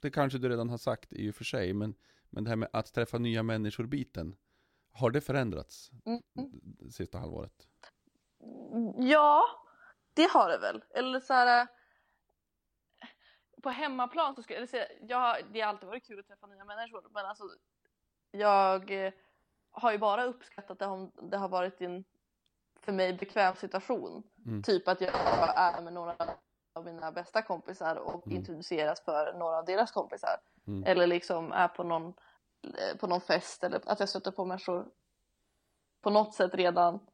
Det 0.00 0.10
kanske 0.10 0.38
du 0.38 0.48
redan 0.48 0.70
har 0.70 0.78
sagt 0.78 1.12
i 1.12 1.30
och 1.30 1.34
för 1.34 1.44
sig, 1.44 1.72
men, 1.72 1.94
men 2.30 2.44
det 2.44 2.50
här 2.50 2.56
med 2.56 2.68
att 2.72 2.92
träffa 2.94 3.18
nya 3.18 3.42
människor-biten, 3.42 4.36
har 4.92 5.10
det 5.10 5.20
förändrats 5.20 5.90
Mm. 6.06 6.22
det 6.78 6.90
sista 6.92 7.18
halvåret? 7.18 7.68
Ja, 8.96 9.42
det 10.14 10.30
har 10.30 10.48
det 10.48 10.58
väl. 10.58 10.84
Eller 10.90 11.20
så 11.20 11.32
här... 11.34 11.60
eh, 11.60 11.66
På 13.62 13.70
hemmaplan 13.70 14.34
så 14.34 14.42
skulle 14.42 14.58
jag 14.58 14.68
säga, 14.68 14.86
jag, 15.00 15.36
det 15.52 15.60
har 15.60 15.68
alltid 15.68 15.88
varit 15.88 16.06
kul 16.06 16.20
att 16.20 16.26
träffa 16.26 16.46
nya 16.46 16.64
människor 16.64 17.06
men 17.10 17.26
alltså 17.26 17.44
jag 18.30 19.06
eh, 19.06 19.12
har 19.70 19.92
ju 19.92 19.98
bara 19.98 20.24
uppskattat 20.24 20.78
det 20.78 20.86
om 20.86 21.12
det 21.30 21.36
har 21.36 21.48
varit 21.48 21.80
en 21.80 22.04
för 22.80 22.92
mig 22.92 23.12
bekväm 23.14 23.54
situation. 23.56 24.22
Mm. 24.46 24.62
Typ 24.62 24.88
att 24.88 25.00
jag 25.00 25.10
är 25.56 25.80
med 25.82 25.92
några 25.92 26.16
av 26.72 26.84
mina 26.84 27.12
bästa 27.12 27.42
kompisar 27.42 27.96
och 27.96 28.26
Mm. 28.26 28.38
introduceras 28.38 29.00
för 29.04 29.32
några 29.32 29.58
av 29.58 29.64
deras 29.64 29.92
kompisar. 29.92 30.36
Mm. 30.66 30.84
Eller 30.86 31.06
liksom 31.06 31.52
är 31.52 31.68
på 31.68 31.84
någon, 31.84 32.14
eh, 32.62 32.96
på 32.98 33.06
någon 33.06 33.20
fest 33.20 33.64
eller 33.64 33.80
att 33.86 34.00
jag 34.00 34.08
stöter 34.08 34.30
på 34.30 34.44
människor 34.44 34.88
på 36.00 36.10
något 36.10 36.34
sätt 36.34 36.54
redan 36.54 37.06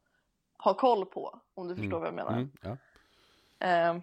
har 0.57 0.75
koll 0.75 1.07
på. 1.07 1.41
Om 1.55 1.69
du 1.69 1.77
förstår 1.77 1.99
vad 1.99 2.09
jag 2.09 2.15
menar. 2.15 2.33
Mm, 2.33 2.51
ja. 2.63 2.77
Eh, 3.59 3.99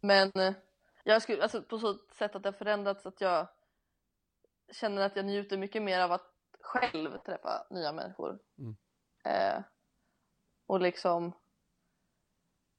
men 0.00 0.32
jag 1.04 1.22
skulle, 1.22 1.42
alltså 1.42 1.62
på 1.62 1.78
så 1.78 1.98
sätt 2.12 2.34
att 2.34 2.42
det 2.42 2.48
har 2.48 2.52
förändrats 2.52 3.06
att 3.06 3.20
jag 3.20 3.48
känner 4.72 5.02
att 5.02 5.16
jag 5.16 5.24
njuter 5.24 5.58
mycket 5.58 5.82
mer 5.82 6.00
av 6.00 6.12
att 6.12 6.30
själv 6.60 7.18
träffa 7.18 7.66
nya 7.70 7.92
människor. 7.92 8.38
Mm. 8.58 8.76
Eh, 9.24 9.64
och 10.66 10.80
liksom 10.80 11.32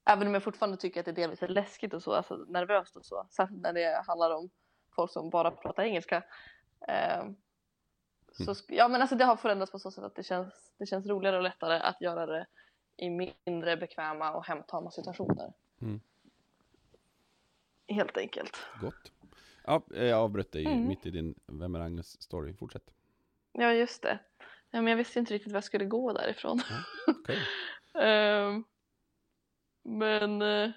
Även 0.10 0.28
om 0.28 0.34
jag 0.34 0.44
fortfarande 0.44 0.78
tycker 0.78 1.00
att 1.00 1.06
det 1.06 1.12
delvis 1.12 1.44
är 1.44 1.48
läskigt 1.48 1.94
och 1.94 2.04
så, 2.04 2.14
alltså 2.14 2.36
nervöst 2.36 2.96
och 2.96 3.06
så. 3.06 3.28
Särskilt 3.32 3.62
när 3.62 3.74
det 3.74 4.04
handlar 4.08 4.32
om 4.36 4.50
folk 4.96 5.12
som 5.12 5.30
bara 5.30 5.52
pratar 5.52 5.84
engelska. 5.84 6.24
Eh, 6.88 7.26
så 8.32 8.54
sk- 8.54 8.66
ja 8.74 8.88
men 8.88 9.02
alltså 9.02 9.16
det 9.16 9.26
har 9.26 9.36
förändrats 9.36 9.72
på 9.72 9.80
så 9.80 9.92
sätt 9.92 10.04
att 10.04 10.16
det 10.16 10.24
känns, 10.24 10.74
det 10.78 10.86
känns 10.86 11.08
roligare 11.08 11.38
och 11.38 11.44
lättare 11.44 11.80
att 11.80 12.02
göra 12.02 12.26
det 12.26 12.46
i 12.98 13.10
mindre 13.10 13.78
bekväma 13.78 14.32
och 14.32 14.46
hemtama 14.46 14.92
situationer. 14.92 15.54
Mm. 15.82 16.00
Helt 17.88 18.18
enkelt. 18.18 18.58
Gott. 18.82 19.12
Ja, 19.64 19.82
jag 19.90 20.20
avbröt 20.20 20.52
dig 20.52 20.66
Mm. 20.66 20.88
mitt 20.88 21.06
i 21.06 21.12
din 21.12 21.36
Vem 21.46 21.76
är 21.76 21.80
Agnes 21.80 22.22
story. 22.22 22.54
Fortsätt. 22.54 22.92
Ja 23.52 23.74
just 23.74 24.02
det. 24.02 24.20
Ja, 24.72 24.82
men 24.82 24.88
jag 24.88 24.98
visste 24.98 25.20
inte 25.20 25.34
riktigt 25.34 25.52
var 25.52 25.58
jag 25.58 25.64
skulle 25.64 25.86
gå 25.86 26.14
därifrån. 26.14 26.62
Okej. 27.08 27.38
Ehm, 28.04 28.64
men 29.84 30.42
eh, 30.42 30.72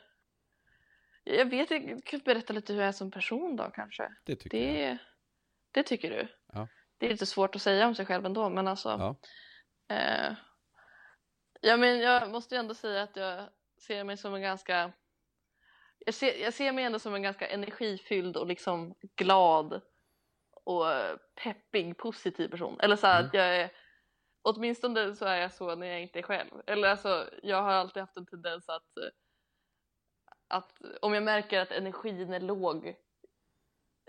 jag 1.25 1.47
vet 1.47 1.71
inte, 1.71 1.91
jag 1.91 2.05
kan 2.05 2.21
berätta 2.25 2.53
lite 2.53 2.73
hur 2.73 2.81
jag 2.81 2.89
är 2.89 2.93
som 2.93 3.11
person 3.11 3.57
då 3.57 3.71
kanske. 3.75 4.15
Det 4.25 4.37
tycker 4.37 4.59
jag. 4.59 4.75
Det, 4.75 4.99
det 5.71 5.83
tycker 5.83 6.11
du? 6.11 6.29
Ja. 6.53 6.69
Det 6.99 7.07
är 7.07 7.11
lite 7.11 7.27
svårt 7.27 7.57
att 7.57 7.63
säga 7.63 7.87
om 7.87 7.95
sig 7.95 8.07
själv 8.07 8.27
ändå 8.27 8.49
men 8.51 8.69
alltså. 8.69 8.89
Ja. 8.89 9.17
Eh, 9.97 10.33
ja 11.61 11.77
men 11.77 11.99
jag 12.01 12.31
måste 12.31 12.55
ju 12.55 12.59
ändå 12.59 12.75
säga 12.75 13.03
att 13.03 13.17
jag 13.17 13.49
ser 13.79 14.05
mig 14.05 14.17
som 14.17 14.35
en 14.35 14.43
ganska 14.43 14.93
jag 15.99 16.15
ser, 16.15 16.43
jag 16.43 16.55
ser 16.55 16.73
mig 16.73 16.85
ändå 16.85 16.99
som 16.99 17.15
en 17.15 17.23
ganska 17.23 17.49
energifylld 17.49 18.37
och 18.37 18.47
liksom 18.47 18.95
glad 19.17 19.81
och 20.65 20.85
peppig, 21.43 21.97
positiv 21.99 22.49
person. 22.49 22.81
Eller 22.81 22.97
så 22.97 23.07
här 23.07 23.19
Mm. 23.19 23.27
att 23.29 23.35
jag 23.35 23.57
är 23.57 23.71
Åtminstone 24.43 25.15
så 25.15 25.25
är 25.25 25.37
jag 25.37 25.53
så 25.53 25.75
när 25.75 25.87
jag 25.87 26.03
inte 26.03 26.19
är 26.19 26.23
själv. 26.23 26.51
Eller 26.67 26.89
alltså, 26.89 27.31
jag 27.43 27.63
har 27.63 27.73
alltid 27.73 28.01
haft 28.01 28.17
en 28.17 28.27
tendens 28.27 28.69
att 28.69 28.93
att 30.49 30.73
om 31.03 31.15
jag 31.15 31.23
märker 31.23 31.61
att 31.61 31.73
energin 31.73 32.33
är 32.33 32.41
låg 32.41 32.97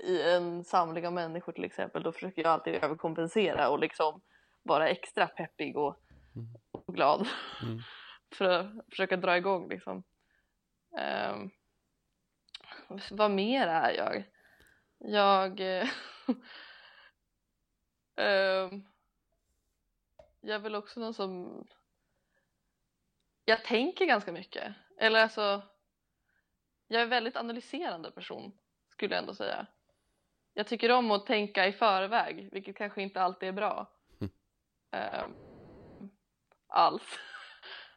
i 0.04 0.22
en 0.22 0.64
samling 0.64 1.08
av 1.08 1.14
människor 1.14 1.52
till 1.52 1.64
exempel 1.64 2.04
då 2.04 2.12
försöker 2.12 2.41
jag 2.41 2.52
alltid 2.52 2.76
överkompensera 2.76 3.70
och 3.70 3.80
liksom 3.80 4.22
vara 4.64 4.89
extra 4.89 5.28
peppig 5.28 5.78
och, 5.78 6.00
Mm. 6.36 6.47
Och 6.90 6.96
glad 6.96 7.28
Mm. 7.62 7.82
för 8.32 8.50
att 8.50 8.68
försöka 8.90 9.18
dra 9.18 9.38
igång 9.38 9.70
liksom. 9.70 10.04
Ehm, 10.98 11.50
vad 13.12 13.32
mer 13.32 13.68
är 13.68 13.92
jag? 13.92 14.24
Jag 14.98 15.60
ehm, 18.16 18.86
jag 20.42 20.56
är 20.56 20.60
väl 20.60 20.76
också 20.76 21.00
någon 21.00 21.14
som 21.14 21.64
jag 23.46 23.64
tänker 23.64 24.06
ganska 24.06 24.32
mycket. 24.32 24.74
Eller 24.98 25.20
alltså 25.20 25.62
jag 26.88 27.00
är 27.00 27.04
en 27.04 27.10
väldigt 27.10 27.36
analyserande 27.36 28.12
person 28.12 28.60
skulle 28.88 29.16
jag 29.16 29.22
ändå 29.22 29.36
säga. 29.36 29.68
Jag 30.54 30.68
tycker 30.68 30.92
om 30.92 31.12
att 31.12 31.26
tänka 31.26 31.68
i 31.68 31.72
förväg, 31.72 32.50
vilket 32.52 32.78
kanske 32.78 33.02
inte 33.02 33.22
alltid 33.22 33.50
är 33.50 33.54
bra. 33.54 33.92
Mm. 34.22 34.32
Ehm, 34.92 35.49
alls. 36.70 37.03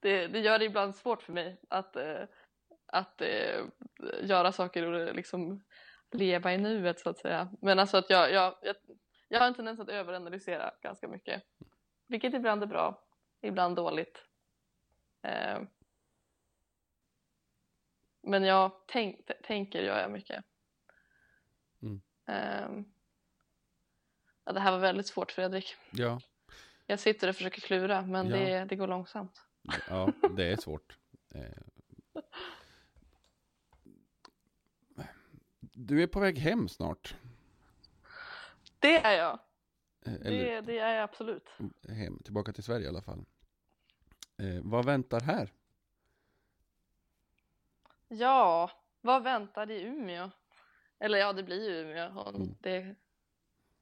Det, 0.02 0.26
det 0.26 0.40
gör 0.40 0.58
det 0.58 0.64
ibland 0.64 0.94
svårt 0.94 1.22
för 1.22 1.32
mig 1.32 1.60
att, 1.68 1.96
eh, 1.96 2.22
att 2.86 3.20
eh, 3.20 3.64
göra 4.22 4.52
saker 4.52 4.86
och 4.86 5.14
liksom 5.14 5.64
leva 6.10 6.52
i 6.52 6.58
nuet 6.58 7.00
så 7.00 7.10
att 7.10 7.18
säga. 7.18 7.48
Men 7.60 7.78
alltså 7.78 7.96
att 7.96 8.10
jag, 8.10 8.32
jag, 8.32 8.54
jag 8.62 8.76
jag 9.32 9.40
har 9.40 9.46
en 9.46 9.54
tendens 9.54 9.80
att 9.80 9.88
överanalysera 9.88 10.74
ganska 10.82 11.08
mycket. 11.08 11.42
Vilket 12.06 12.34
ibland 12.34 12.62
är 12.62 12.66
bra, 12.66 13.02
ibland 13.40 13.76
dåligt. 13.76 14.24
Eh, 15.22 15.62
men 18.20 18.44
jag 18.44 18.72
tänk, 18.86 19.30
tänker 19.42 19.82
gör 19.82 20.00
jag 20.00 20.10
mycket. 20.10 20.44
Mm. 21.82 22.02
Eh, 22.26 22.84
ja, 24.44 24.52
det 24.52 24.60
här 24.60 24.72
var 24.72 24.78
väldigt 24.78 25.06
svårt 25.06 25.32
Fredrik. 25.32 25.76
Ja, 25.90 26.20
Jag 26.86 27.00
sitter 27.00 27.28
och 27.28 27.36
försöker 27.36 27.60
klura 27.60 28.02
men 28.02 28.26
Ja. 28.28 28.36
det, 28.36 28.64
det 28.64 28.76
går 28.76 28.86
långsamt. 28.86 29.42
ja 29.88 30.12
det 30.36 30.44
är 30.52 30.56
svårt. 30.56 30.98
Eh. 31.34 31.62
Du 35.60 36.02
är 36.02 36.06
på 36.06 36.20
väg 36.20 36.38
hem 36.38 36.68
snart. 36.68 37.16
Det 38.78 38.96
är 38.96 39.18
jag. 39.18 39.38
Eh, 40.06 40.14
Eller 40.14 40.44
Det, 40.44 40.60
det 40.60 40.78
är 40.78 40.94
jag 40.94 41.02
absolut. 41.04 41.48
hem, 41.88 42.18
tillbaka 42.24 42.52
till 42.52 42.62
Sverige 42.64 42.84
i 42.84 42.88
alla 42.88 43.02
fall. 43.02 43.24
Eh, 44.38 44.60
vad 44.62 44.84
väntar 44.84 45.20
här? 45.20 45.52
Ja, 48.08 48.70
vad 49.00 49.22
väntar 49.22 49.70
i 49.70 49.82
Umeå? 49.82 50.30
Eller 50.98 51.18
ja, 51.18 51.32
det 51.32 51.42
blir 51.42 51.70
ju 51.70 51.76
Umeå. 51.80 52.18
Och 52.20 52.34
Mm. 52.34 52.54
Det 52.60 52.94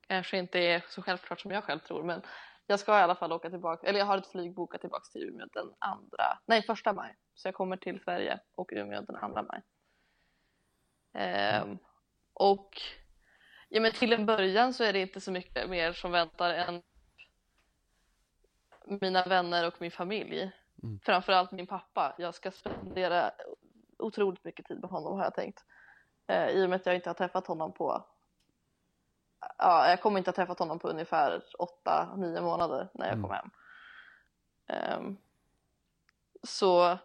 kanske 0.06 0.38
inte 0.38 0.58
är 0.58 0.84
så 0.88 1.02
självklart 1.02 1.40
som 1.40 1.50
jag 1.50 1.64
själv 1.64 1.78
tror, 1.80 2.02
men 2.02 2.22
jag 2.70 2.80
ska 2.80 2.98
i 2.98 3.02
alla 3.02 3.14
fall 3.14 3.32
åka 3.32 3.50
tillbaka. 3.50 3.86
Eller 3.86 3.98
jag 3.98 4.06
har 4.06 4.18
ett 4.18 4.26
flyg 4.26 4.54
bokat 4.54 4.80
tillbaka 4.80 5.04
till 5.12 5.22
Umeå 5.22 5.46
den 5.52 5.74
andra, 5.78 6.38
nej 6.46 6.62
första 6.62 6.92
maj. 6.92 7.16
Så 7.34 7.48
jag 7.48 7.54
kommer 7.54 7.76
till 7.76 8.00
Sverige 8.00 8.40
och 8.54 8.70
Umeå 8.72 9.00
den 9.00 9.16
andra 9.16 9.42
maj. 9.42 9.62
Ehm, 11.12 11.78
och 12.32 12.82
ja, 13.68 13.80
men 13.80 13.92
till 13.92 14.12
en 14.12 14.26
början 14.26 14.74
så 14.74 14.84
är 14.84 14.92
det 14.92 15.00
inte 15.00 15.20
så 15.20 15.32
mycket 15.32 15.70
mer 15.70 15.92
som 15.92 16.12
väntar 16.12 16.54
än 16.54 16.82
mina 19.00 19.24
vänner 19.24 19.66
och 19.66 19.74
min 19.80 19.90
familj. 19.90 20.52
Mm. 20.82 21.00
Framförallt 21.02 21.52
min 21.52 21.66
pappa. 21.66 22.14
Jag 22.18 22.34
ska 22.34 22.50
spendera 22.50 23.30
otroligt 23.98 24.44
mycket 24.44 24.66
tid 24.66 24.80
med 24.80 24.90
honom 24.90 25.16
har 25.18 25.24
jag 25.24 25.34
tänkt. 25.34 25.64
Eh, 26.26 26.48
I 26.48 26.64
och 26.64 26.70
med 26.70 26.76
att 26.76 26.86
jag 26.86 26.94
inte 26.94 27.08
har 27.08 27.14
träffat 27.14 27.46
honom 27.46 27.72
på 27.72 28.04
Ja, 29.58 29.88
jag 29.90 30.00
kommer 30.00 30.18
inte 30.18 30.28
ha 30.28 30.34
träffat 30.34 30.58
honom 30.58 30.78
på 30.78 30.88
ungefär 30.88 31.42
8-9 31.84 32.40
månader 32.40 32.88
när 32.94 33.06
jag 33.06 33.14
Mm. 33.18 33.22
kom 33.22 33.30
hem. 33.36 33.50
Ehm, 34.66 35.16
så 36.42 36.98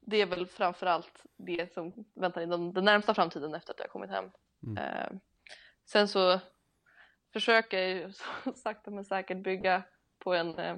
det 0.00 0.16
är 0.16 0.26
väl 0.26 0.46
framförallt 0.46 1.26
det 1.36 1.72
som 1.74 1.92
väntar 2.14 2.40
i 2.40 2.46
den, 2.46 2.68
närmsta 2.70 3.14
framtiden 3.14 3.54
efter 3.54 3.72
att 3.72 3.80
jag 3.80 3.90
kommit 3.90 4.10
hem. 4.10 4.30
Mm. 4.62 4.76
Ehm, 4.84 5.20
sen 5.84 6.08
så 6.08 6.40
försöker 7.32 7.78
jag 7.78 7.90
ju 7.90 8.12
sakta 8.54 8.90
men 8.90 9.04
säkert 9.04 9.38
bygga 9.38 9.82
på 10.18 10.34
en, 10.34 10.58
eh, 10.58 10.76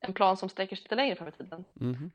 en 0.00 0.12
plan 0.14 0.36
som 0.36 0.48
sträcker 0.48 0.76
sig 0.76 0.82
lite 0.82 0.94
längre 0.94 1.16
fram 1.16 1.28
i 1.28 1.32
tiden. 1.32 1.64
Mhm. 1.74 2.10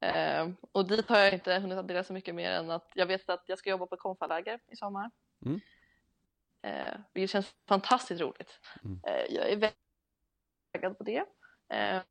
Ehm, 0.00 0.56
och 0.72 0.88
dit 0.88 1.08
har 1.08 1.18
jag 1.18 1.32
inte 1.32 1.58
hunnit 1.58 1.78
addera 1.78 2.04
så 2.04 2.12
mycket 2.12 2.34
mer 2.34 2.50
än 2.50 2.70
att 2.70 2.90
jag 2.94 3.06
vet 3.06 3.30
att 3.30 3.44
jag 3.46 3.58
ska 3.58 3.70
jobba 3.70 3.86
på 3.86 3.96
konfaläger 3.96 4.60
i 4.68 4.76
sommar. 4.76 5.10
Mm. 5.46 5.60
Eh, 6.62 6.94
vilket 7.12 7.30
känns 7.30 7.54
fantastiskt 7.68 8.20
roligt. 8.20 8.60
Mm. 8.84 9.00
Eh, 9.06 9.24
jag 9.34 9.46
är 9.50 9.56
väldigt 9.56 9.78
taggad 10.72 10.98
på 10.98 11.04
det. 11.04 11.24
Eh, 11.68 12.02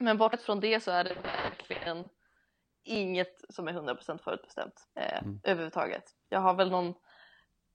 men 0.00 0.18
bortsett 0.18 0.42
från 0.42 0.60
det 0.60 0.80
så 0.80 0.90
är 0.90 1.04
det 1.04 1.14
verkligen 1.14 2.08
inget 2.82 3.44
som 3.48 3.68
är 3.68 3.72
100% 3.72 4.18
förutbestämt 4.22 4.88
eh, 4.94 5.18
Mm. 5.22 5.40
överhuvudtaget. 5.44 6.16
Jag 6.28 6.40
har 6.40 6.54
väl 6.54 6.70
någon 6.70 6.94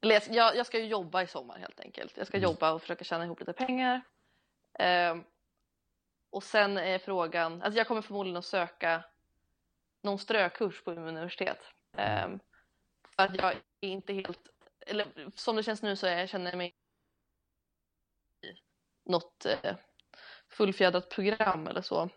jag- 0.02 0.56
jag, 0.56 0.66
ska 0.66 0.80
ju 0.80 0.86
jobba 0.88 1.22
i 1.24 1.28
sommar 1.28 1.58
helt 1.60 1.80
enkelt. 1.80 2.18
Jag 2.18 2.28
ska 2.28 2.38
Mm. 2.38 2.50
jobba 2.50 2.72
och 2.74 2.82
försöka 2.82 3.04
tjäna 3.04 3.26
ihop 3.26 3.40
lite 3.40 3.54
pengar. 3.54 4.02
Ehm, 4.74 5.24
och 6.30 6.44
sen 6.44 6.78
är 6.78 7.00
frågan, 7.00 7.62
alltså 7.62 7.78
jag 7.78 7.88
kommer 7.88 8.02
förmodligen 8.02 8.38
att 8.38 8.46
söka 8.46 9.04
någon 10.02 10.20
strökurs 10.20 10.84
på 10.84 10.92
Umeå 10.92 11.08
universitet. 11.08 11.60
Ehm, 11.98 12.40
för 13.16 13.24
att 13.24 13.36
jag 13.36 13.52
är 13.54 13.88
inte 13.88 14.14
helt, 14.14 14.40
eller 14.88 15.32
som 15.36 15.56
det 15.56 15.64
känns 15.64 15.82
nu 15.82 15.96
så 15.96 16.08
är, 16.08 16.20
jag 16.20 16.30
känner 16.30 16.52
jag 16.52 16.58
mig 16.58 16.76
i 18.42 18.54
något 19.10 19.46
eh, 19.46 19.76
fullfjädrat 20.50 21.10
program 21.10 21.68
eller 21.68 21.82
så. 21.82 22.10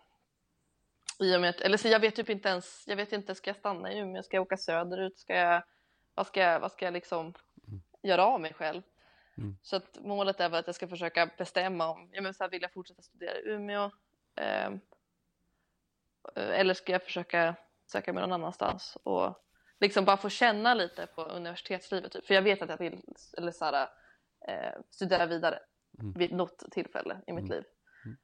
I 1.19 1.35
och 1.35 1.41
med 1.41 1.49
att, 1.49 1.61
eller 1.61 1.77
så 1.77 1.87
jag 1.87 1.99
vet 1.99 2.15
typ 2.15 2.29
inte 2.29 2.49
ens, 2.49 2.83
jag 2.87 2.95
vet 2.95 3.13
inte, 3.13 3.35
ska 3.35 3.49
jag 3.49 3.57
stanna 3.57 3.93
i 3.93 3.99
Umeå, 3.99 4.23
ska 4.23 4.37
jag 4.37 4.41
åka 4.41 4.57
söderut, 4.57 5.17
ska 5.17 5.35
jag, 5.35 5.63
vad 6.15 6.27
ska 6.27 6.39
jag, 6.39 6.59
vad 6.59 6.71
ska 6.71 6.85
jag 6.85 6.93
liksom 6.93 7.33
göra 8.03 8.25
av 8.25 8.41
mig 8.41 8.53
själv? 8.53 8.81
Mm. 9.37 9.57
Så 9.61 9.75
att 9.75 9.97
målet 10.01 10.39
är 10.39 10.49
väl 10.49 10.59
att 10.59 10.67
jag 10.67 10.75
ska 10.75 10.87
försöka 10.87 11.29
bestämma 11.37 11.89
om, 11.89 12.09
jag 12.13 12.23
menar 12.23 12.33
så 12.33 12.43
här, 12.43 12.51
vill 12.51 12.61
jag 12.61 12.73
fortsätta 12.73 13.01
studera 13.01 13.39
i 13.39 13.43
Umeå? 13.45 13.91
Ehm, 14.35 14.79
eller 16.35 16.73
ska 16.73 16.91
jag 16.91 17.03
försöka 17.03 17.55
söka 17.85 18.13
mig 18.13 18.21
någon 18.21 18.33
annanstans 18.33 18.97
och 19.03 19.46
liksom 19.79 20.05
bara 20.05 20.17
få 20.17 20.29
känna 20.29 20.73
lite 20.73 21.07
på 21.15 21.23
universitetslivet. 21.23 22.11
Typ. 22.11 22.25
För 22.25 22.33
jag 22.33 22.41
vet 22.41 22.61
att 22.61 22.69
jag 22.69 22.77
vill 22.77 23.01
eller 23.37 23.51
så 23.51 23.65
här, 23.65 23.89
eh, 24.47 24.81
studera 24.89 25.25
vidare 25.25 25.59
Mm. 25.99 26.13
vid 26.13 26.31
något 26.31 26.71
tillfälle 26.71 27.21
i 27.27 27.33
mitt 27.33 27.45
Mm. 27.45 27.51
liv. 27.57 27.63
Mm. 28.05 28.17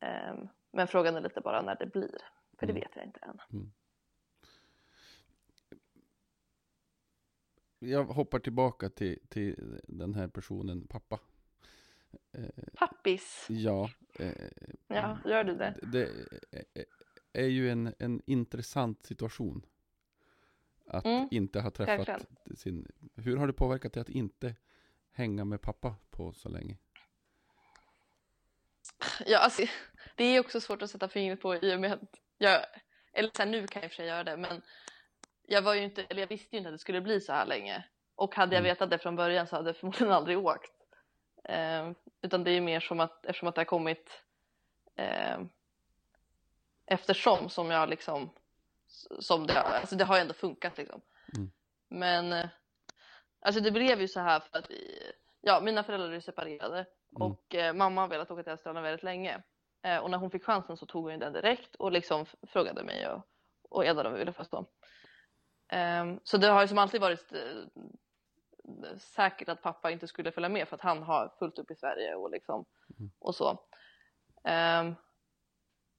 Ehm, 0.00 0.48
men 0.72 0.86
frågan 0.88 1.16
är 1.16 1.20
lite 1.20 1.40
bara 1.40 1.62
när 1.62 1.74
det 1.76 1.86
blir. 1.86 2.18
För 2.58 2.66
det 2.66 2.72
Mm. 2.72 2.80
vet 2.80 2.90
jag 2.96 3.04
inte 3.04 3.20
än. 3.22 3.40
Jag 7.78 8.04
hoppar 8.04 8.38
tillbaka 8.38 8.88
till, 8.90 9.18
till 9.28 9.80
den 9.88 10.14
här 10.14 10.28
personen, 10.28 10.86
pappa. 10.86 11.18
Eh, 12.32 12.44
Pappis, 12.74 13.46
ja, 13.50 13.90
eh, 14.18 14.32
ja, 14.88 15.18
gör 15.24 15.44
du 15.44 15.54
det? 15.54 15.74
det 15.82 16.02
är- 16.02 16.84
är 17.32 17.46
ju 17.46 17.70
en, 17.70 17.94
en 17.98 18.22
intressant 18.26 19.06
situation. 19.06 19.66
Att 20.92 21.04
Mm, 21.04 21.28
inte 21.30 21.60
ha 21.60 21.70
träffat 21.70 22.08
verkligen. 22.08 22.56
sin... 22.56 22.92
Hur 23.16 23.36
har 23.36 23.46
det 23.46 23.52
påverkat 23.52 23.92
dig 23.92 24.00
att 24.00 24.08
inte 24.08 24.54
hänga 25.12 25.44
med 25.44 25.62
pappa 25.62 25.94
på 26.10 26.32
så 26.32 26.48
länge? 26.48 26.78
Ja, 29.26 29.38
alltså, 29.38 29.62
det 30.16 30.24
är 30.24 30.40
också 30.40 30.60
svårt 30.60 30.82
att 30.82 30.90
sätta 30.90 31.08
fingret 31.08 31.40
på 31.40 31.54
i 31.56 31.74
och 31.76 31.80
med 31.80 31.92
att 31.92 32.00
jag, 32.38 32.64
eller 33.12 33.30
så 33.36 33.42
här, 33.42 33.50
nu 33.50 33.66
kan 33.66 33.82
jag 33.82 33.86
i 33.86 33.88
och 33.88 33.90
för 33.92 33.96
sig 33.96 34.06
göra 34.06 34.24
det, 34.24 34.36
men 34.36 34.62
jag 35.46 35.62
var 35.62 35.74
ju 35.74 35.82
inte, 35.84 36.02
eller 36.02 36.20
jag 36.20 36.28
visste 36.28 36.56
ju 36.56 36.58
inte 36.58 36.68
att 36.68 36.74
det 36.74 36.78
skulle 36.78 37.00
bli 37.00 37.20
så 37.20 37.32
här 37.32 37.46
länge. 37.46 37.84
Och 38.14 38.34
hade 38.34 38.54
jag 38.56 38.60
Mm. 38.60 38.70
vetat 38.70 38.90
det 38.90 38.98
från 38.98 39.16
början 39.16 39.46
så 39.46 39.56
hade 39.56 39.68
jag 39.68 39.76
förmodligen 39.76 40.12
aldrig 40.12 40.38
åkt. 40.38 40.72
Eh, 41.44 41.90
utan 42.22 42.44
det 42.44 42.50
är 42.50 42.60
mer 42.60 42.80
som 42.80 43.00
att, 43.00 43.26
eftersom 43.26 43.48
att 43.48 43.54
det 43.54 43.60
har 43.60 43.64
kommit 43.66 44.22
eh, 44.96 45.40
eftersom 46.86 47.48
som 47.48 47.70
jag 47.70 47.88
liksom, 47.88 48.30
som 49.20 49.46
det, 49.46 49.60
alltså 49.62 49.96
det 49.96 50.04
har 50.04 50.16
ju 50.16 50.20
ändå 50.20 50.34
funkat 50.34 50.78
liksom. 50.78 51.00
Mm. 51.36 51.50
Men, 51.90 52.32
eh, 52.32 52.48
alltså 53.40 53.60
det 53.60 53.70
blev 53.70 54.00
ju 54.00 54.08
så 54.08 54.20
här 54.20 54.40
för 54.40 54.58
att 54.58 54.70
vi, 54.70 54.98
ja, 55.40 55.60
mina 55.60 55.82
föräldrar 55.82 56.10
är 56.10 56.20
separerade 56.20 56.86
Mm. 57.16 57.22
och 57.32 57.54
eh, 57.54 57.74
mamma 57.74 58.00
har 58.00 58.08
velat 58.08 58.30
åka 58.30 58.42
till 58.42 58.52
Australien 58.52 58.82
väldigt 58.82 59.02
länge. 59.02 59.42
Eh, 59.82 59.98
och 59.98 60.10
när 60.10 60.18
hon 60.18 60.30
fick 60.30 60.44
chansen 60.44 60.76
så 60.76 60.86
tog 60.86 61.10
hon 61.10 61.18
den 61.18 61.32
direkt 61.32 61.74
och 61.74 61.92
liksom 61.92 62.26
frågade 62.48 62.82
mig 62.84 63.08
och, 63.08 63.22
och 63.70 63.86
Edvard 63.86 64.06
om 64.06 64.12
vi 64.12 64.18
ville 64.18 64.32
förstå. 64.32 64.66
Um, 65.72 66.20
så 66.24 66.36
det 66.36 66.46
har 66.46 66.62
ju 66.62 66.68
som 66.68 66.78
alltid 66.78 67.00
varit 67.00 67.32
eh, 67.32 68.96
säkert 68.98 69.48
att 69.48 69.62
pappa 69.62 69.90
inte 69.90 70.06
skulle 70.08 70.32
följa 70.32 70.48
med 70.48 70.68
för 70.68 70.76
att 70.76 70.82
han 70.82 71.02
har 71.02 71.34
fullt 71.38 71.58
upp 71.58 71.70
i 71.70 71.74
Sverige 71.74 72.14
och 72.14 72.30
liksom 72.30 72.64
Mm. 72.98 73.10
och 73.18 73.34
så. 73.34 73.58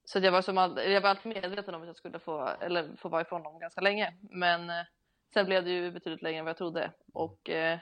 Så 0.06 0.20
jag 0.20 0.32
var 0.32 0.42
som 0.42 0.58
all, 0.58 0.92
jag 0.92 1.02
var 1.02 1.10
alltid 1.10 1.36
medveten 1.36 1.76
om 1.76 1.82
att 1.82 1.88
jag 1.88 1.96
skulle 1.96 2.20
få, 2.20 2.48
eller 2.48 2.96
få 2.96 3.10
vara 3.10 3.22
ifrån 3.22 3.42
honom 3.46 3.60
ganska 3.60 3.82
länge. 3.82 4.18
Men 4.22 4.70
eh, 4.70 4.86
sen 5.34 5.46
blev 5.46 5.64
det 5.64 5.70
ju 5.72 5.92
betydligt 5.92 6.22
längre 6.22 6.40
än 6.40 6.46
vad 6.46 6.50
jag 6.50 6.58
trodde. 6.58 6.92
Och 7.14 7.50
eh, 7.50 7.80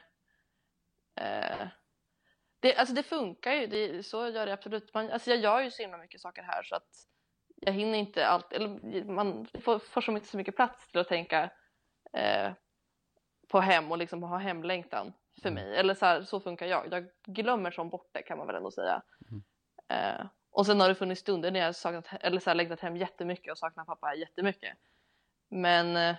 eh, 1.15 1.67
det, 2.59 2.75
alltså 2.75 2.95
det 2.95 3.03
funkar 3.03 3.51
ju, 3.53 3.67
det, 3.67 4.03
så 4.03 4.29
gör 4.29 4.45
det 4.45 4.53
absolut. 4.53 4.93
Man, 4.93 5.09
alltså 5.11 5.29
jag 5.29 5.39
gör 5.39 5.61
ju 5.61 5.71
så 5.71 5.81
himla 5.81 5.97
mycket 5.97 6.21
saker 6.21 6.43
här 6.43 6.63
så 6.63 6.75
att 6.75 6.89
jag 7.55 7.73
hinner 7.73 7.97
inte 7.97 8.27
allt, 8.27 8.53
eller 8.53 9.03
man 9.03 9.47
får, 9.61 9.79
får 9.79 10.01
så, 10.01 10.11
mycket, 10.11 10.29
så 10.29 10.37
mycket 10.37 10.55
plats 10.55 10.87
till 10.87 10.99
att 11.01 11.07
tänka 11.07 11.51
eh, 12.13 12.51
på 13.47 13.59
hem 13.59 13.91
och 13.91 13.97
liksom 13.97 14.23
ha 14.23 14.37
hemlängtan 14.37 15.13
för 15.41 15.49
Mm. 15.49 15.63
mig. 15.63 15.77
Eller 15.77 15.93
så, 15.93 16.05
här, 16.05 16.21
så 16.21 16.39
funkar 16.39 16.65
jag. 16.65 16.93
Jag 16.93 17.07
glömmer 17.27 17.71
som 17.71 17.89
bort 17.89 18.09
det 18.13 18.21
kan 18.21 18.37
man 18.37 18.47
väl 18.47 18.55
ändå 18.55 18.71
säga. 18.71 19.01
Mm. 19.31 19.43
Och 20.51 20.65
sen 20.65 20.79
har 20.79 20.89
det 20.89 20.95
funnits 20.95 21.21
stunder 21.21 21.51
när 21.51 21.59
jag 21.59 21.75
saknat, 21.75 22.07
eller 22.21 22.39
så 22.39 22.49
här, 22.49 22.55
längtat 22.55 22.79
hem 22.79 22.97
jättemycket 22.97 23.51
och 23.51 23.57
saknat 23.57 23.87
pappa 23.87 24.15
jättemycket. 24.15 24.77
Men 25.49 25.95
eh, 25.97 26.15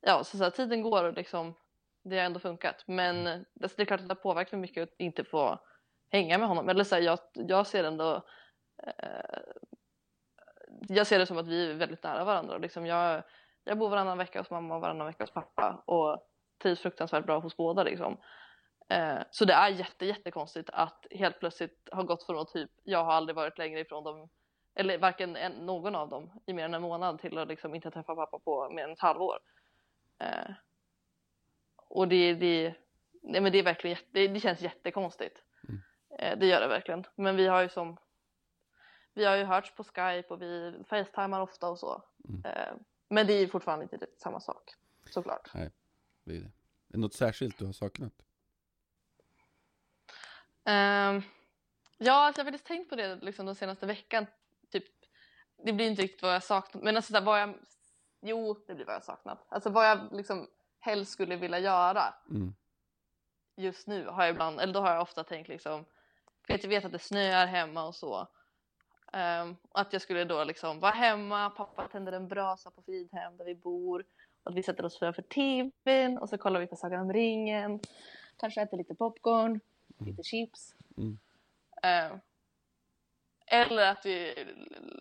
ja, 0.00 0.24
så, 0.24 0.36
så 0.38 0.44
här, 0.44 0.50
tiden 0.50 0.82
går 0.82 1.04
och 1.04 1.14
liksom 1.14 1.54
det 2.02 2.16
har 2.16 2.24
ändå 2.24 2.40
funkat. 2.40 2.84
Men 2.86 3.16
Mm. 3.16 3.40
eh, 3.40 3.46
alltså, 3.62 3.76
det 3.76 3.82
är 3.82 3.86
klart 3.86 4.00
att 4.00 4.08
det 4.08 4.14
påverkar 4.14 4.56
mig 4.56 4.60
mycket 4.62 4.82
att 4.82 4.94
inte 4.98 5.24
få 5.24 5.58
hänga 6.10 6.38
med 6.38 6.48
honom. 6.48 6.68
Eller 6.68 6.84
så 6.84 6.94
här, 6.94 7.02
jag, 7.02 7.18
jag 7.32 7.66
ser 7.66 7.84
ändå 7.84 8.22
eh, 8.82 9.40
jag 10.88 11.06
ser 11.06 11.18
det 11.18 11.26
som 11.26 11.38
att 11.38 11.48
vi 11.48 11.70
är 11.70 11.74
väldigt 11.74 12.02
nära 12.02 12.24
varandra. 12.24 12.58
Liksom 12.58 12.86
jag, 12.86 13.22
jag 13.64 13.78
bor 13.78 13.88
varannan 13.88 14.18
vecka 14.18 14.40
hos 14.40 14.50
mamma 14.50 14.74
och 14.74 14.80
varannan 14.80 15.06
vecka 15.06 15.22
hos 15.24 15.32
pappa 15.32 15.82
och 15.86 16.28
trivs 16.62 16.80
fruktansvärt 16.80 17.26
bra 17.26 17.38
hos 17.38 17.56
båda. 17.56 17.82
Liksom. 17.82 18.16
Eh, 18.88 19.18
så 19.30 19.44
det 19.44 19.52
är 19.52 19.68
jätte, 19.68 20.06
jättekonstigt 20.06 20.70
att 20.72 21.06
helt 21.10 21.38
plötsligt 21.38 21.88
ha 21.92 22.02
gått 22.02 22.26
från 22.26 22.38
att 22.38 22.52
typ 22.52 22.70
jag 22.82 23.04
har 23.04 23.12
aldrig 23.12 23.36
varit 23.36 23.58
längre 23.58 23.80
ifrån 23.80 24.04
dem 24.04 24.28
eller 24.74 24.98
varken 24.98 25.36
en, 25.36 25.52
någon 25.52 25.94
av 25.94 26.08
dem 26.08 26.30
i 26.46 26.52
mer 26.52 26.64
än 26.64 26.74
en 26.74 26.82
månad 26.82 27.20
till 27.20 27.38
att 27.38 27.48
liksom 27.48 27.74
inte 27.74 27.90
träffa 27.90 28.14
pappa 28.14 28.38
på 28.38 28.70
mer 28.70 28.84
än 28.84 28.92
ett 28.92 29.00
halvår. 29.00 29.38
Eh, 30.18 30.50
och 31.76 32.08
det, 32.08 32.34
det, 32.34 32.74
nej 33.22 33.40
men 33.40 33.52
det 33.52 33.58
är 33.58 33.62
verkligen 33.62 33.96
jätte, 33.96 34.08
det, 34.12 34.28
det 34.28 34.40
känns 34.40 34.60
jättekonstigt. 34.60 35.42
Mm. 35.68 35.80
Eh, 36.18 36.38
det 36.38 36.46
gör 36.46 36.60
det 36.60 36.68
verkligen. 36.68 37.04
Men 37.14 37.36
vi 37.36 37.46
har 37.46 37.62
ju 37.62 37.68
som 37.68 37.96
vi 39.14 39.24
har 39.24 39.36
ju 39.36 39.44
hörts 39.44 39.74
på 39.74 39.84
Skype 39.84 40.28
och 40.28 40.42
vi 40.42 40.82
facetimar 40.88 41.40
ofta 41.40 41.68
och 41.68 41.78
så. 41.78 42.02
Mm. 42.28 42.44
Eh, 42.44 42.74
men 43.08 43.26
det 43.26 43.32
är 43.32 43.46
fortfarande 43.46 43.82
inte 43.82 44.06
samma 44.18 44.40
sak 44.40 44.74
såklart. 45.10 45.50
Det 46.24 46.36
är 46.36 46.40
det. 46.40 46.46
Är 46.46 46.52
det 46.92 46.98
något 46.98 47.14
särskilt 47.14 47.58
du 47.58 47.66
har 47.66 47.72
saknat? 47.72 48.12
Ehm, 50.68 51.22
ja, 51.98 52.12
alltså 52.14 52.40
jag 52.40 52.44
har 52.44 52.50
faktiskt 52.50 52.66
tänkt 52.66 52.88
på 52.90 52.96
det 52.96 53.16
liksom 53.16 53.46
den 53.46 53.54
senaste 53.54 53.86
veckan. 53.86 54.26
Typ, 54.72 54.84
det 55.64 55.72
blir 55.72 55.86
inte 55.86 56.02
riktigt 56.02 56.22
vad 56.22 56.34
jag 56.34 56.42
saknat, 56.42 56.82
men 56.82 56.96
alltså, 56.96 57.20
vad 57.20 57.40
jag, 57.40 57.54
jo, 58.20 58.64
det 58.66 58.74
blir 58.74 58.86
vad 58.86 58.94
jag 58.94 59.04
saknat. 59.04 59.46
Alltså 59.48 59.70
vad 59.70 59.86
jag 59.88 59.98
liksom 60.12 60.48
helst 60.80 61.12
skulle 61.12 61.36
vilja 61.36 61.58
göra 61.58 62.14
Mm. 62.30 62.54
just 63.56 63.86
nu 63.86 64.06
har 64.06 64.22
jag 64.24 64.30
ibland, 64.30 64.60
eller 64.60 64.72
då 64.72 64.80
har 64.80 64.92
jag 64.92 65.02
ofta 65.02 65.24
tänkt 65.24 65.48
liksom, 65.48 65.84
för 66.46 66.54
att 66.54 66.62
jag 66.62 66.70
vet 66.70 66.84
att 66.84 66.92
det 66.92 66.98
snöar 66.98 67.46
hemma 67.46 67.86
och 67.86 67.94
så. 67.94 68.28
Ehm, 69.12 69.56
att 69.72 69.92
jag 69.92 70.02
skulle 70.02 70.24
då 70.24 70.44
liksom 70.44 70.80
vara 70.80 70.92
hemma, 70.92 71.50
pappa 71.50 71.88
tänder 71.88 72.12
en 72.12 72.28
brasa 72.28 72.70
på 72.70 72.82
Fridhem 72.82 73.36
där 73.36 73.44
vi 73.44 73.54
bor. 73.54 74.04
Och 74.42 74.56
vi 74.56 74.62
sätter 74.62 74.84
oss 74.84 74.98
framför 74.98 75.22
tvn 75.22 76.18
och 76.18 76.28
så 76.28 76.38
kollar 76.38 76.60
vi 76.60 76.66
på 76.66 76.76
Sagan 76.76 77.00
om 77.00 77.12
ringen. 77.12 77.80
Kanske 78.36 78.62
äter 78.62 78.76
lite 78.76 78.94
popcorn, 78.94 79.60
lite 79.98 80.22
chips. 80.22 80.74
Mm. 80.96 81.18
Ehm, 81.82 82.18
eller 83.46 83.82
att 83.92 84.06
vi, 84.06 84.30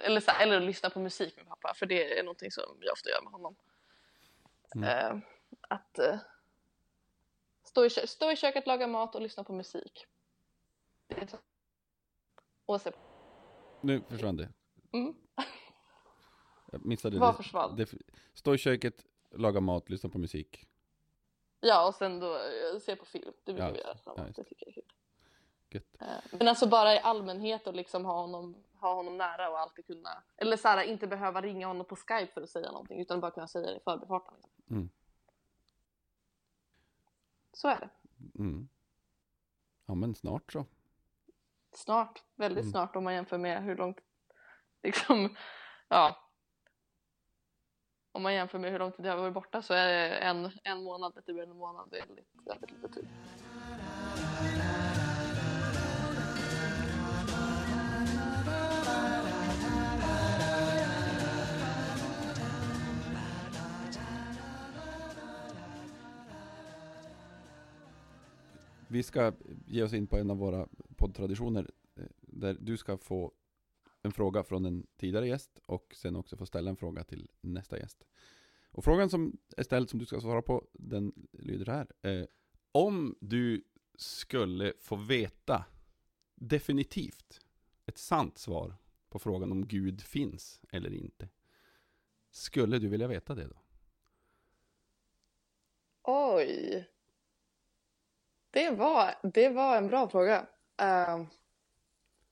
eller, 0.02 0.20
så, 0.20 0.32
eller 0.32 0.58
att 0.58 0.64
lyssna 0.64 0.90
på 0.90 1.00
musik 1.00 1.38
med 1.38 1.48
pappa, 1.48 1.74
för 1.74 1.86
det 1.86 2.20
är 2.20 2.24
någonting 2.24 2.52
som 2.52 2.64
jag 2.82 2.94
ofta 2.94 3.10
gör 3.10 3.22
med 3.22 3.32
honom. 3.32 3.56
Mm. 4.76 4.90
Ehm, 4.90 5.22
att 5.62 6.00
eh, 6.00 6.20
stå, 7.64 7.86
i, 7.86 7.90
stå 7.90 8.32
i 8.32 8.36
köket, 8.36 8.68
laga 8.68 8.88
mat 8.88 9.16
och 9.16 9.22
lyssna 9.22 9.44
på 9.44 9.54
musik. 9.54 10.06
Och 12.66 12.82
se 12.82 12.92
Nu 13.82 14.02
försvann 14.10 14.36
det. 14.38 14.50
Mm. 14.94 15.16
Jag 16.72 16.86
missade 16.86 17.20
Vad 17.20 17.34
det. 17.34 17.38
försvann? 17.38 17.76
det. 17.76 17.94
Stå 18.34 18.56
i 18.56 18.58
köket, 18.58 19.06
laga 19.32 19.62
mat, 19.62 19.90
lyssna 19.90 20.10
på 20.10 20.18
musik. 20.18 20.68
Ja, 21.60 21.88
och 21.88 21.96
sen 21.96 22.20
då 22.20 22.36
eh, 22.36 22.80
se 22.82 22.96
på 22.96 23.06
film. 23.06 23.34
Det 23.44 23.54
brukar 23.54 23.68
Ja, 23.68 23.74
vi 23.74 23.80
göra 23.80 23.94
tillsammans. 23.94 24.38
ja, 24.38 24.44
det 24.44 24.50
tycker 24.50 24.66
jag 24.66 24.70
är 24.78 24.82
kul. 24.82 24.92
Gött. 25.70 26.02
Eh, 26.02 26.38
Men 26.40 26.48
alltså 26.48 26.68
bara 26.68 26.94
i 26.96 27.00
allmänhet 27.00 27.68
och 27.68 27.74
liksom 27.74 28.06
ha 28.06 28.22
honom, 28.22 28.64
ha 28.80 28.94
honom 28.94 29.18
nära 29.18 29.50
och 29.50 29.60
alltid 29.60 29.88
kunna, 29.88 30.24
eller 30.38 30.58
så 30.58 30.68
här, 30.68 30.84
inte 30.84 31.08
behöva 31.08 31.42
ringa 31.42 31.68
honom 31.68 31.86
på 31.86 31.96
Skype 31.96 32.32
för 32.34 32.42
att 32.42 32.50
säga 32.50 32.72
någonting 32.72 33.02
utan 33.02 33.20
bara 33.20 33.32
kunna 33.32 33.48
säga 33.48 33.68
det 33.72 33.78
i 33.78 33.80
förbifarten. 33.80 34.34
Liksom. 34.42 34.76
Mm. 34.76 34.90
Så 37.54 37.68
är 37.68 37.80
det. 37.80 37.90
Mm. 38.40 38.70
Ja 39.86 39.96
men 39.96 40.16
snart 40.16 40.54
så. 40.54 40.66
Snart, 41.72 42.24
väldigt 42.36 42.62
Mm. 42.64 42.72
snart 42.72 42.96
om 42.96 43.04
man 43.04 43.14
jämför 43.14 43.38
med 43.38 43.64
hur 43.64 43.76
långt, 43.78 43.98
liksom, 44.84 45.36
ja. 45.88 46.27
Om 48.18 48.24
man 48.24 48.34
jämför 48.34 48.60
med 48.60 48.72
hur 48.72 48.80
lång 48.80 48.92
tid 48.92 49.06
jag 49.06 49.12
har 49.12 49.22
varit 49.22 49.34
borta 49.34 49.62
så 49.62 49.74
är 49.74 49.88
det 49.88 50.16
en, 50.16 50.50
en 50.64 50.84
månad, 50.84 51.14
lite 51.16 51.34
mer 51.34 51.44
än 51.44 51.52
en 51.52 51.58
månad, 51.58 51.90
väldigt, 51.92 52.28
väldigt 52.46 52.72
lite 52.72 52.94
tid. 52.94 53.08
Vi 68.88 69.04
ska 69.04 69.34
ge 69.66 69.84
oss 69.84 69.94
in 69.94 70.08
på 70.08 70.18
en 70.18 70.32
av 70.32 70.38
våra 70.38 70.68
poddtraditioner 70.96 71.70
eh, 71.96 72.04
där 72.20 72.58
du 72.60 72.78
ska 72.78 72.98
få 72.98 73.32
en 74.08 74.14
fråga 74.14 74.44
från 74.44 74.66
en 74.66 74.88
tidigare 74.98 75.28
gäst 75.28 75.60
och 75.66 75.96
sen 75.96 76.16
också 76.16 76.38
få 76.38 76.46
ställa 76.46 76.70
en 76.70 76.78
fråga 76.78 77.04
till 77.04 77.32
nästa 77.42 77.78
gäst. 77.78 78.04
Och 78.72 78.84
frågan 78.84 79.10
som 79.10 79.38
är 79.58 79.64
ställd 79.64 79.90
som 79.90 80.00
du 80.00 80.06
ska 80.06 80.22
svara 80.22 80.42
på 80.42 80.68
den 80.74 81.28
lyder 81.32 81.66
här. 81.66 81.88
Eh, 82.02 82.26
om 82.72 83.16
du 83.22 83.64
skulle 83.96 84.74
få 84.80 84.96
veta 84.96 85.66
definitivt 86.36 87.42
ett 87.86 87.98
sant 87.98 88.38
svar 88.38 88.76
på 89.10 89.20
frågan 89.20 89.52
om 89.52 89.68
Gud 89.68 90.02
finns 90.02 90.62
eller 90.72 90.94
inte. 90.94 91.30
Skulle 92.32 92.80
du 92.80 92.88
vilja 92.88 93.08
veta 93.08 93.36
det 93.36 93.48
då? 93.48 93.62
Oj. 96.04 96.88
Det 98.52 98.72
var, 98.72 99.16
det 99.24 99.50
var 99.50 99.78
en 99.78 99.88
bra 99.88 100.10
fråga. 100.10 100.48
Uh, 100.82 101.28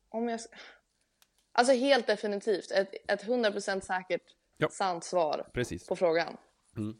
om 0.10 0.28
jag... 0.28 0.40
Alltså 1.58 1.74
helt 1.74 2.08
definitivt, 2.08 2.72
ett, 2.72 2.94
ett 3.08 3.24
100% 3.24 3.80
säkert 3.82 4.22
Ja. 4.58 4.70
sant 4.70 5.04
svar 5.04 5.50
Precis. 5.54 5.88
på 5.88 5.96
frågan. 5.96 6.38
Mm. 6.78 6.96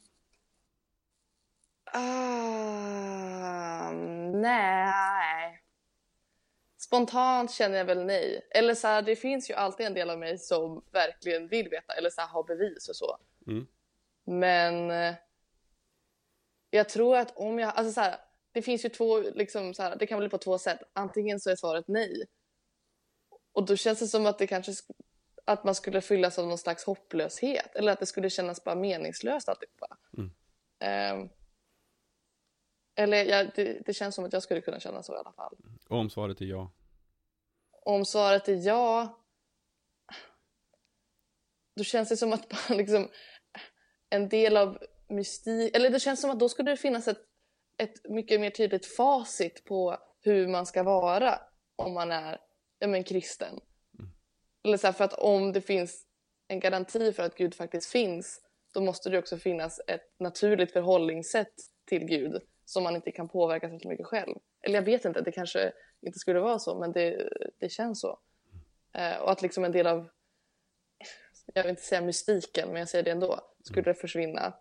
Ah, 1.86 3.92
nej. 4.34 5.62
Spontant 6.78 7.52
känner 7.52 7.78
jag 7.78 7.86
väl 7.86 8.06
nej. 8.06 8.48
Eller 8.52 8.76
så 8.76 8.88
här, 8.88 9.02
det 9.02 9.16
finns 9.16 9.50
ju 9.50 9.54
alltid 9.54 9.86
en 9.86 9.94
del 9.94 10.10
av 10.10 10.20
mig 10.20 10.38
som 10.38 10.84
verkligen 10.92 11.48
vill 11.48 11.70
veta 11.70 11.94
eller 11.94 12.10
så 12.10 12.22
här, 12.22 12.28
har 12.28 12.44
bevis 12.44 12.90
och 12.90 12.96
så. 12.96 13.18
Mm. 13.48 13.68
Men 14.26 14.92
eh, 14.92 15.16
jag 16.70 16.90
tror 16.90 17.18
att 17.18 17.38
om 17.38 17.60
jag, 17.60 17.74
alltså 17.76 17.94
så 17.94 18.02
här, 18.02 18.16
det 18.52 18.62
finns 18.62 18.86
ju 18.86 18.90
två, 18.90 19.20
liksom 19.20 19.74
så 19.74 19.84
här, 19.84 19.96
det 19.96 20.08
kan 20.08 20.20
bli 20.20 20.30
på 20.30 20.38
två 20.38 20.58
sätt. 20.58 20.80
Antingen 20.94 21.40
så 21.40 21.50
är 21.50 21.56
svaret 21.56 21.86
nej. 21.88 22.24
Och 23.56 23.66
då 23.66 23.76
känns 23.76 24.00
det 24.00 24.08
som 24.08 24.26
att 24.26 24.38
det 24.38 24.48
kanske, 24.48 24.72
sk- 24.72 24.92
att 25.46 25.64
man 25.64 25.76
skulle 25.76 26.02
fyllas 26.02 26.40
av 26.40 26.48
någon 26.48 26.58
slags 26.58 26.84
hopplöshet. 26.84 27.76
Eller 27.76 27.92
att 27.92 28.00
det 28.00 28.06
skulle 28.06 28.30
kännas 28.30 28.64
bara 28.64 28.76
meningslöst 28.76 29.50
alltihopa. 29.50 29.98
Mm. 30.18 30.32
Ehm, 30.80 31.30
eller 32.96 33.26
ja, 33.26 33.44
det, 33.56 33.86
det 33.86 33.94
känns 33.94 34.16
som 34.16 34.26
att 34.26 34.34
jag 34.34 34.44
skulle 34.44 34.62
kunna 34.62 34.80
känna 34.80 35.04
så 35.04 35.14
i 35.14 35.18
alla 35.18 35.32
fall. 35.32 35.58
Och 35.90 35.98
om 35.98 36.10
svaret 36.10 36.42
är 36.42 36.46
ja? 36.46 36.72
Om 37.82 38.06
svaret 38.06 38.48
är 38.48 38.68
ja, 38.68 39.20
då 41.76 41.84
känns 41.84 42.10
det 42.10 42.18
som 42.18 42.34
att 42.34 42.52
man 42.52 42.78
liksom, 42.78 43.10
en 44.10 44.30
del 44.30 44.58
av 44.58 44.84
mystik, 45.08 45.76
eller 45.76 45.90
det 45.90 46.00
känns 46.00 46.22
som 46.22 46.30
att 46.30 46.40
då 46.40 46.50
skulle 46.50 46.72
det 46.72 46.78
finnas 46.78 47.08
ett, 47.08 47.22
ett 47.78 48.10
mycket 48.10 48.42
mer 48.42 48.50
tydligt 48.50 48.86
facit 48.86 49.66
på 49.66 49.98
hur 50.22 50.48
man 50.48 50.66
ska 50.66 50.84
vara 50.84 51.40
om 51.76 51.94
man 51.94 52.12
är 52.12 52.38
ja, 52.86 52.90
men, 52.90 53.04
kristen. 53.04 53.60
Eller 54.64 54.78
så 54.78 54.88
här, 54.88 54.94
för 54.94 55.04
att 55.04 55.14
om 55.14 55.54
det 55.54 55.62
finns 55.62 56.06
en 56.48 56.60
garanti 56.60 57.14
för 57.14 57.24
att 57.24 57.36
Gud 57.36 57.56
faktiskt 57.56 57.92
finns, 57.92 58.42
då 58.74 58.82
måste 58.82 59.10
det 59.10 59.20
också 59.20 59.38
finnas 59.38 59.82
ett 59.88 60.20
naturligt 60.20 60.72
förhållningssätt 60.72 61.54
till 61.86 62.06
Gud 62.06 62.42
som 62.66 62.84
man 62.84 62.96
inte 62.96 63.12
kan 63.12 63.30
påverka 63.30 63.80
så 63.80 63.88
mycket 63.88 64.06
själv. 64.06 64.36
Eller 64.62 64.76
jag 64.76 64.86
vet 64.86 65.06
inte, 65.06 65.22
det 65.22 65.32
kanske 65.32 65.74
inte 66.02 66.20
skulle 66.20 66.40
vara 66.40 66.60
så, 66.60 66.80
men 66.80 66.92
det, 66.92 67.30
det 67.60 67.70
känns 67.70 68.02
så. 68.02 68.20
Eh, 68.94 69.18
och 69.18 69.32
att 69.32 69.42
liksom 69.42 69.64
en 69.64 69.72
del 69.72 69.88
av, 69.88 70.10
jag 71.54 71.64
vill 71.64 71.70
inte 71.70 71.82
säga 71.82 72.02
mystiken, 72.02 72.70
men 72.70 72.80
jag 72.80 72.90
säger 72.90 73.04
det 73.04 73.12
ändå, 73.12 73.40
skulle 73.64 73.82
det 73.82 73.94
försvinna. 73.94 74.54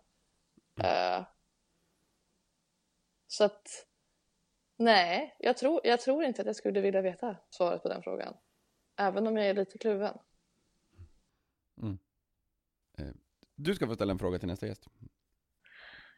Eh, 0.83 1.25
så 3.27 3.43
att, 3.43 3.87
nej, 4.77 5.35
jag 5.39 5.57
tror, 5.57 5.81
jag 5.83 6.01
tror 6.01 6.23
inte 6.23 6.41
att 6.41 6.47
jag 6.47 6.55
skulle 6.55 6.81
vilja 6.81 7.01
veta 7.01 7.37
svaret 7.49 7.83
på 7.83 7.89
den 7.89 8.03
frågan. 8.03 8.33
Även 8.97 9.27
om 9.27 9.37
jag 9.37 9.47
är 9.47 9.53
lite 9.53 9.77
kluven. 9.77 10.17
Du 13.55 13.75
ska 13.75 13.87
få 13.87 13.95
ställa 13.95 14.11
en 14.11 14.19
fråga 14.19 14.39
till 14.39 14.47
nästa 14.47 14.67
gäst. 14.67 14.87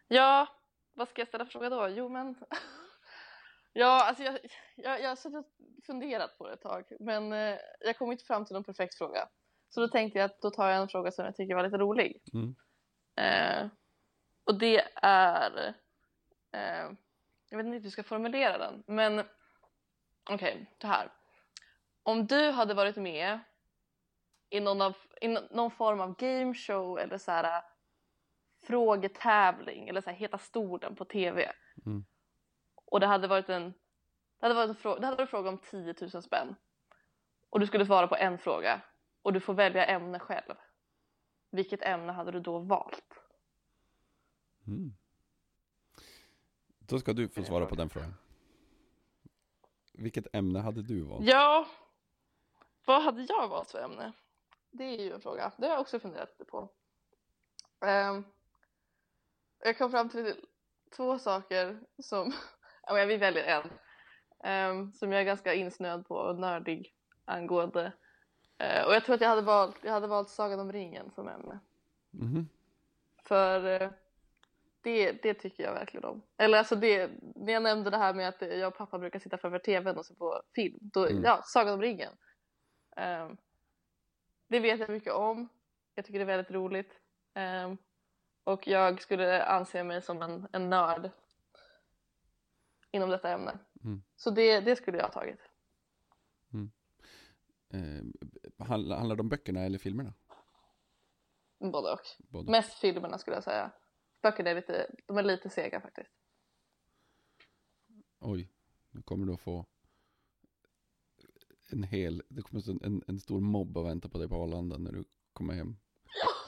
Ja, 0.08 0.47
vad 0.93 1.10
ska 1.10 1.22
jag 1.22 1.28
ställa 1.28 1.45
för 1.45 1.51
fråga 1.51 1.70
då? 1.70 1.88
Jo, 1.89 2.10
men... 2.10 2.36
ja, 3.74 4.08
alltså 4.08 4.24
jag, 4.24 4.39
jag, 4.76 5.01
jag 5.01 5.10
har 5.10 5.16
suttit 5.16 5.38
och 5.38 5.86
funderat 5.86 6.38
på 6.38 6.47
det 6.47 6.53
ett 6.53 6.62
tag, 6.62 6.84
men 6.99 7.34
eh, 7.34 7.58
jag 7.80 7.97
kom 7.97 8.12
inte 8.12 8.24
fram 8.24 8.45
till 8.45 8.53
någon 8.53 8.64
perfekt 8.64 8.97
fråga. 8.97 9.30
Så 9.70 9.80
då 9.80 9.88
tänkte 9.88 10.20
jag 10.20 10.26
att 10.26 10.41
då 10.41 10.51
tar 10.51 10.70
jag 10.70 10.82
en 10.82 10.88
fråga 10.88 11.12
som 11.12 11.26
jag 11.26 11.36
tycker 11.36 11.55
var 11.55 11.64
lite 11.64 11.78
rolig. 11.78 12.22
Mm. 12.34 12.55
Eh, 13.16 13.70
och 14.43 14.60
det 14.60 14.88
är... 15.01 15.76
Eh, 16.51 16.91
jag 17.50 17.58
vet 17.58 17.66
inte 17.66 17.78
hur 17.78 17.84
jag 17.84 17.91
ska 17.91 18.04
formulera 18.04 18.58
den, 18.58 18.84
men 18.88 19.26
okej, 20.30 20.76
det 20.78 20.88
här. 20.88 21.12
Om 22.04 22.28
du 22.28 22.52
hade 22.52 22.74
varit 22.74 22.95
med 22.95 23.39
i 24.50 24.60
någon, 24.60 24.82
av, 24.82 24.98
i 25.22 25.28
nå- 25.28 25.48
någon 25.52 25.72
form 25.72 26.02
av 26.02 26.16
gameshow 26.16 27.00
eller 27.00 27.18
så 27.18 27.32
här 27.32 27.64
frågetävling 28.68 29.88
eller 29.89 30.02
så 30.02 30.10
här 30.10 30.18
Heta 30.18 30.38
stolen 30.38 30.95
på 30.95 31.06
tv. 31.06 31.52
Mm. 31.86 32.06
och 32.86 33.00
det 33.00 33.08
hade 33.08 33.28
varit 33.28 33.50
en 33.50 33.74
det 34.39 34.45
hade 34.45 34.56
varit 34.56 34.70
en, 34.70 34.76
frå- 34.76 35.00
det 35.00 35.06
hade 35.06 35.18
varit 35.18 35.20
en 35.20 35.28
fråga 35.28 35.50
om 35.50 35.58
10 35.58 35.95
000 36.14 36.24
spänn 36.24 36.56
och 37.50 37.60
du 37.60 37.68
skulle 37.68 37.86
svara 37.86 38.08
på 38.08 38.16
en 38.16 38.38
fråga 38.38 38.82
och 39.22 39.34
du 39.34 39.39
får 39.39 39.54
välja 39.54 39.86
ämne 39.86 40.20
själv. 40.20 40.56
Vilket 41.52 41.82
ämne 41.82 42.12
hade 42.12 42.32
du 42.32 42.39
då 42.39 42.60
valt? 42.60 43.14
Mm. 44.68 44.91
Då 46.90 47.00
ska 47.00 47.14
du 47.14 47.30
få 47.30 47.44
svara 47.44 47.66
på 47.66 47.76
den 47.76 47.90
frågan. 47.90 48.14
Vilket 49.94 50.36
ämne 50.36 50.60
hade 50.60 50.82
du 50.82 51.02
valt? 51.02 51.26
Ja, 51.26 51.68
vad 52.86 53.04
hade 53.04 53.22
jag 53.22 53.48
valt 53.48 53.72
för 53.72 53.84
ämne? 53.84 54.14
Det 54.72 54.84
är 54.84 55.04
ju 55.04 55.14
en 55.14 55.22
fråga. 55.22 55.52
Det 55.58 55.66
har 55.66 55.74
jag 55.74 55.82
också 55.82 56.00
funderat 56.00 56.30
lite 56.30 56.52
på. 56.52 56.70
Ehm, 57.86 58.24
jag 59.60 59.78
kom 59.78 59.92
fram 59.92 60.10
till 60.10 60.36
två 60.96 61.20
saker 61.20 61.80
som, 62.00 62.34
ja, 62.84 63.06
vi 63.06 63.18
väljer 63.18 63.44
en, 63.44 63.70
ehm, 64.44 64.94
som 64.94 65.12
jag 65.12 65.22
är 65.22 65.26
ganska 65.26 65.54
insnöad 65.54 66.08
på 66.08 66.16
och 66.16 66.40
nördig 66.40 66.94
angående. 67.26 67.94
Eh, 68.58 68.86
och 68.86 68.94
jag 68.94 69.06
tror 69.06 69.16
att 69.16 69.22
jag 69.22 69.30
hade 69.30 69.42
valt, 69.42 69.78
jag 69.84 69.92
hade 69.92 70.08
valt 70.08 70.30
Sagan 70.30 70.60
om 70.60 70.72
ringen 70.72 71.12
som 71.12 71.28
ämne. 71.28 71.60
Mhm. 72.12 72.50
För 73.24 73.82
eh, 73.82 73.90
det, 74.88 75.12
det 75.12 75.34
tycker 75.34 75.64
jag 75.64 75.74
verkligen 75.74 76.06
om. 76.06 76.22
Eller 76.38 76.58
alltså 76.58 76.76
det, 76.76 77.12
när 77.36 77.54
jag 77.54 77.64
nämnde 77.64 77.90
det 77.90 77.98
här 77.98 78.14
med 78.14 78.28
att 78.28 78.42
jag 78.42 78.68
och 78.68 78.78
pappa 78.78 79.00
brukar 79.00 79.20
sitta 79.20 79.38
framför 79.38 79.60
tvn 79.60 79.98
och 79.98 80.06
se 80.06 80.16
på 80.16 80.42
film. 80.56 80.80
Då, 80.82 81.06
Mm. 81.08 81.24
Ja, 81.24 81.42
Sagan 81.44 81.74
om 81.74 81.82
ringen. 81.82 82.14
Ehm, 82.96 83.38
det 84.48 84.60
vet 84.60 84.80
jag 84.80 84.90
mycket 84.90 85.14
om. 85.14 85.50
Jag 85.96 86.06
tycker 86.06 86.20
det 86.20 86.24
är 86.24 86.38
väldigt 86.38 86.52
roligt. 86.52 87.00
Ehm, 87.34 87.78
och 88.44 88.68
jag 88.68 89.02
skulle 89.02 89.44
anse 89.46 89.84
mig 89.84 90.02
som 90.02 90.22
en, 90.22 90.48
en 90.52 90.70
nörd 90.70 91.10
inom 92.92 93.10
detta 93.10 93.30
ämne. 93.30 93.60
Mm. 93.84 94.04
Så 94.16 94.30
det, 94.30 94.60
det 94.60 94.76
skulle 94.76 94.98
jag 94.98 95.06
ha 95.06 95.12
tagit. 95.12 95.40
Eh, 97.74 98.66
handlar, 98.68 98.98
handlar 98.98 99.16
det 99.16 99.22
om 99.22 99.30
böckerna 99.30 99.60
eller 99.66 99.78
filmerna? 99.78 100.14
Både 101.60 101.92
och. 101.92 102.00
Både. 102.18 102.52
Mest 102.52 102.74
filmerna 102.74 103.18
skulle 103.18 103.36
jag 103.36 103.44
säga. 103.44 103.72
Böckerna 104.22 104.49
är 104.49 104.55
lite, 104.55 104.91
de 105.05 105.18
är 105.18 105.24
lite 105.24 105.49
sega 105.49 105.82
faktiskt. 105.82 106.11
Oj, 108.20 108.49
nu 108.91 109.01
kommer 109.01 109.26
du 109.26 109.34
att 109.34 109.41
få 109.41 109.65
en 111.70 111.84
hel, 111.84 112.24
det 112.30 112.41
kommer 112.41 112.86
en, 112.86 113.03
en 113.07 113.20
stor 113.20 113.39
mobb 113.39 113.78
att 113.78 113.86
vänta 113.86 114.09
på 114.09 114.18
dig 114.18 114.28
på 114.30 114.36
Arlanda 114.36 114.78
när 114.78 114.91
du 114.91 115.03
kommer 115.34 115.53
hem 115.53 115.78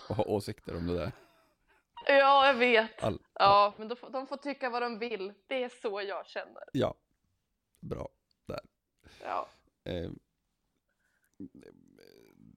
och 0.09 0.15
har 0.15 0.29
åsikter 0.29 0.75
om 0.75 0.87
det 0.87 0.93
där. 0.93 1.11
Ja, 2.07 2.47
jag 2.47 2.53
vet. 2.53 3.03
All, 3.03 3.19
Ja, 3.33 3.73
men 3.77 3.87
de 3.87 3.95
får, 3.95 4.09
de 4.09 4.27
får 4.27 4.37
tycka 4.37 4.69
vad 4.69 4.81
de 4.81 4.99
vill. 4.99 5.33
Det 5.47 5.63
är 5.63 5.69
så 5.69 6.01
jag 6.01 6.27
känner. 6.27 6.63
Ja, 6.73 6.95
bra. 7.79 8.09
Ja. 9.21 9.47
Eh, 9.83 10.11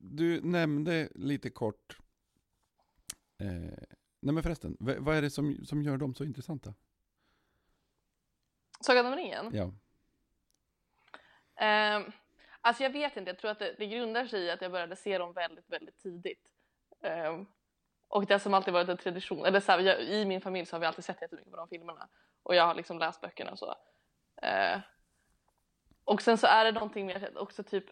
du 0.01 0.41
nämnde 0.41 1.09
lite 1.15 1.51
kort, 1.51 1.99
eh, 3.39 3.97
nej 4.23 4.35
men 4.35 4.43
förresten, 4.43 4.77
vad, 4.81 5.17
är 5.17 5.23
det 5.23 5.31
som, 5.31 5.65
som 5.65 5.83
gör 5.83 5.97
dem 5.97 6.15
så 6.15 6.25
intressanta? 6.25 6.75
Sagan 8.81 9.07
om 9.07 9.17
ringen? 9.17 9.51
Ja, 9.53 9.73
Ehm, 11.57 12.13
alltså 12.61 12.83
jag 12.83 12.91
vet 12.91 13.17
inte, 13.17 13.31
jag 13.31 13.39
tror 13.39 13.51
att 13.51 13.59
det, 13.59 13.75
det 13.79 13.87
grundar 13.87 14.27
sig 14.27 14.41
i 14.41 14.51
att 14.51 14.63
jag 14.63 14.73
började 14.73 14.97
se 14.97 15.19
dem 15.19 15.33
väldigt, 15.33 15.71
väldigt 15.71 15.99
tidigt. 15.99 16.49
Ehm, 17.03 17.47
och 18.09 18.27
det 18.27 18.35
har 18.35 18.39
som 18.39 18.55
alltid 18.55 18.75
varit 18.75 18.89
en 18.89 18.97
tradition, 18.97 19.47
eller 19.47 19.61
så 19.61 19.73
här, 19.73 19.79
jag, 19.79 20.03
i 20.03 20.25
min 20.25 20.41
familj 20.41 20.67
så 20.67 20.77
har 20.77 20.81
vi 20.81 20.87
alltid 20.87 21.05
sett 21.05 21.23
jättemycket 21.23 21.51
på 21.51 21.57
de 21.57 21.69
filmerna. 21.69 22.09
Och 22.43 22.55
jag 22.55 22.67
har 22.67 22.75
liksom 22.75 22.99
läst 22.99 23.21
böckerna 23.21 23.51
och 23.51 23.59
så. 23.59 23.75
Ehm, 24.43 24.81
och 26.05 26.23
sen 26.23 26.39
så 26.39 26.47
är 26.47 26.65
det 26.65 26.73
någonting 26.73 27.07
med 27.07 27.37
också 27.37 27.63
typ, 27.63 27.85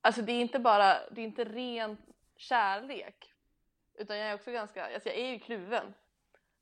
alltså 0.00 0.22
det 0.22 0.32
är 0.32 0.40
inte 0.40 0.58
bara, 0.58 1.10
det 1.10 1.20
är 1.20 1.24
inte 1.24 1.44
ren 1.44 1.96
kärlek. 2.36 3.33
Utan 3.98 4.18
jag 4.18 4.30
är 4.30 4.34
också 4.34 4.50
ganska, 4.52 4.94
alltså 4.94 5.08
jag 5.08 5.18
är 5.18 5.26
ju 5.26 5.38
kluven 5.38 5.94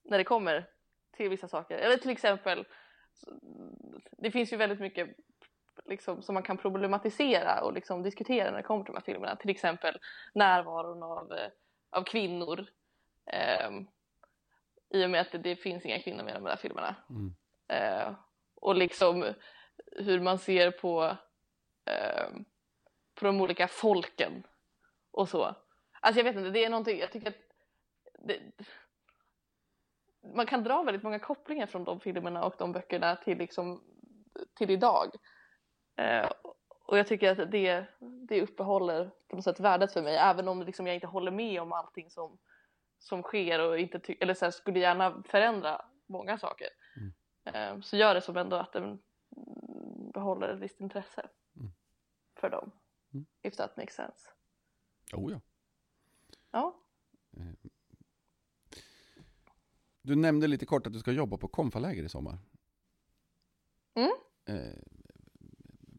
när 0.05 0.18
det 0.18 0.24
kommer 0.24 0.70
till 1.16 1.30
vissa 1.30 1.49
saker. 1.49 1.78
Eller 1.78 1.97
till 1.97 2.11
exempel, 2.11 2.66
det 4.18 4.30
finns 4.30 4.53
ju 4.53 4.57
väldigt 4.57 4.80
mycket 4.80 5.16
liksom, 5.85 6.22
som 6.22 6.35
man 6.35 6.43
kan 6.43 6.57
problematisera 6.57 7.64
och 7.64 7.72
liksom 7.72 8.03
diskutera 8.03 8.51
när 8.51 8.57
det 8.57 8.62
kommer 8.62 8.85
till 8.85 8.93
de 8.93 8.99
här 8.99 9.05
filmerna. 9.05 9.37
Till 9.37 9.51
exempel 9.51 9.99
närvaron 10.35 11.03
av, 11.03 11.33
eh, 11.33 11.51
av 11.91 12.05
kvinnor. 12.05 12.66
ehm, 13.26 13.87
I 14.91 15.05
och 15.05 15.11
med 15.11 15.20
att 15.20 15.33
det, 15.33 15.39
det 15.39 15.57
finns 15.57 15.87
inga 15.87 16.03
kvinnor 16.03 16.24
med 16.24 16.33
i 16.33 16.35
de 16.35 16.47
här 16.47 16.57
filmerna. 16.57 16.97
mm. 17.11 17.35
Eh, 17.68 18.14
och 18.55 18.74
liksom 18.74 19.35
hur 19.97 20.20
man 20.20 20.39
ser 20.39 20.70
på, 20.70 21.16
ehm, 21.85 22.45
på 23.14 23.24
de 23.24 23.41
olika 23.41 23.68
folken 23.68 24.47
och 25.11 25.28
så. 25.28 25.55
Alltså 26.05 26.20
jag 26.20 26.24
vet 26.24 26.36
inte, 26.36 26.50
det 26.50 26.64
är 26.64 26.70
någonting, 26.70 26.98
jag 26.98 27.12
tycker 27.12 27.28
att 27.28 27.36
det, 28.18 28.40
man 30.34 30.46
kan 30.46 30.64
dra 30.64 30.82
väldigt 30.82 31.03
många 31.03 31.18
kopplingar 31.18 31.66
från 31.66 31.84
de 31.84 32.00
filmerna 32.00 32.44
och 32.44 32.55
de 32.59 32.72
böckerna 32.72 33.16
till, 33.16 33.38
liksom, 33.38 33.82
till 34.55 34.70
idag. 34.70 35.14
Eh, 35.96 36.30
och 36.68 36.98
jag 36.98 37.07
tycker 37.07 37.30
att 37.42 37.50
det, 37.50 37.86
det 38.28 38.42
uppehåller 38.42 39.11
på 39.28 39.36
något 39.36 39.44
sätt 39.44 39.61
värdet 39.61 39.92
för 39.92 40.03
mig, 40.03 40.16
även 40.16 40.48
om 40.48 40.62
liksom 40.62 40.86
jag 40.86 40.94
inte 40.96 41.07
håller 41.07 41.30
med 41.30 41.62
om 41.62 41.72
allting 41.72 42.11
som, 42.11 42.38
som 42.98 43.22
sker 43.22 43.61
och 43.61 43.78
inte 43.78 44.14
eller 44.20 44.34
så 44.34 44.44
här, 44.44 44.53
skulle 44.53 44.78
gärna 44.78 45.22
förändra 45.26 45.84
många 46.07 46.38
saker. 46.38 46.68
Mm. 46.96 47.12
Eh, 47.44 47.80
så 47.80 47.96
gör 47.96 48.14
det 48.14 48.20
som 48.20 48.36
ändå 48.36 48.57
att 48.57 48.72
den 48.72 49.03
behåller 50.14 50.48
ett 50.48 50.61
visst 50.61 50.80
intresse 50.80 51.28
Mm. 51.57 51.72
för 52.40 52.50
dem. 52.50 52.70
Mm. 53.14 53.26
If 53.42 53.57
that 53.57 53.76
makes 53.76 53.94
sense. 53.94 54.30
Oh, 55.12 55.32
ja. 55.32 55.40
Ja. 56.53 56.74
Du 60.03 60.16
nämnde 60.16 60.46
lite 60.46 60.66
kort 60.66 60.86
att 60.86 60.92
du 60.92 60.98
ska 60.98 61.12
jobba 61.12 61.36
på 61.36 61.48
konfaläger 61.48 62.03
i 62.05 62.09
sommar. 62.09 62.38
Mm. 63.94 64.11
Eh, 64.48 64.74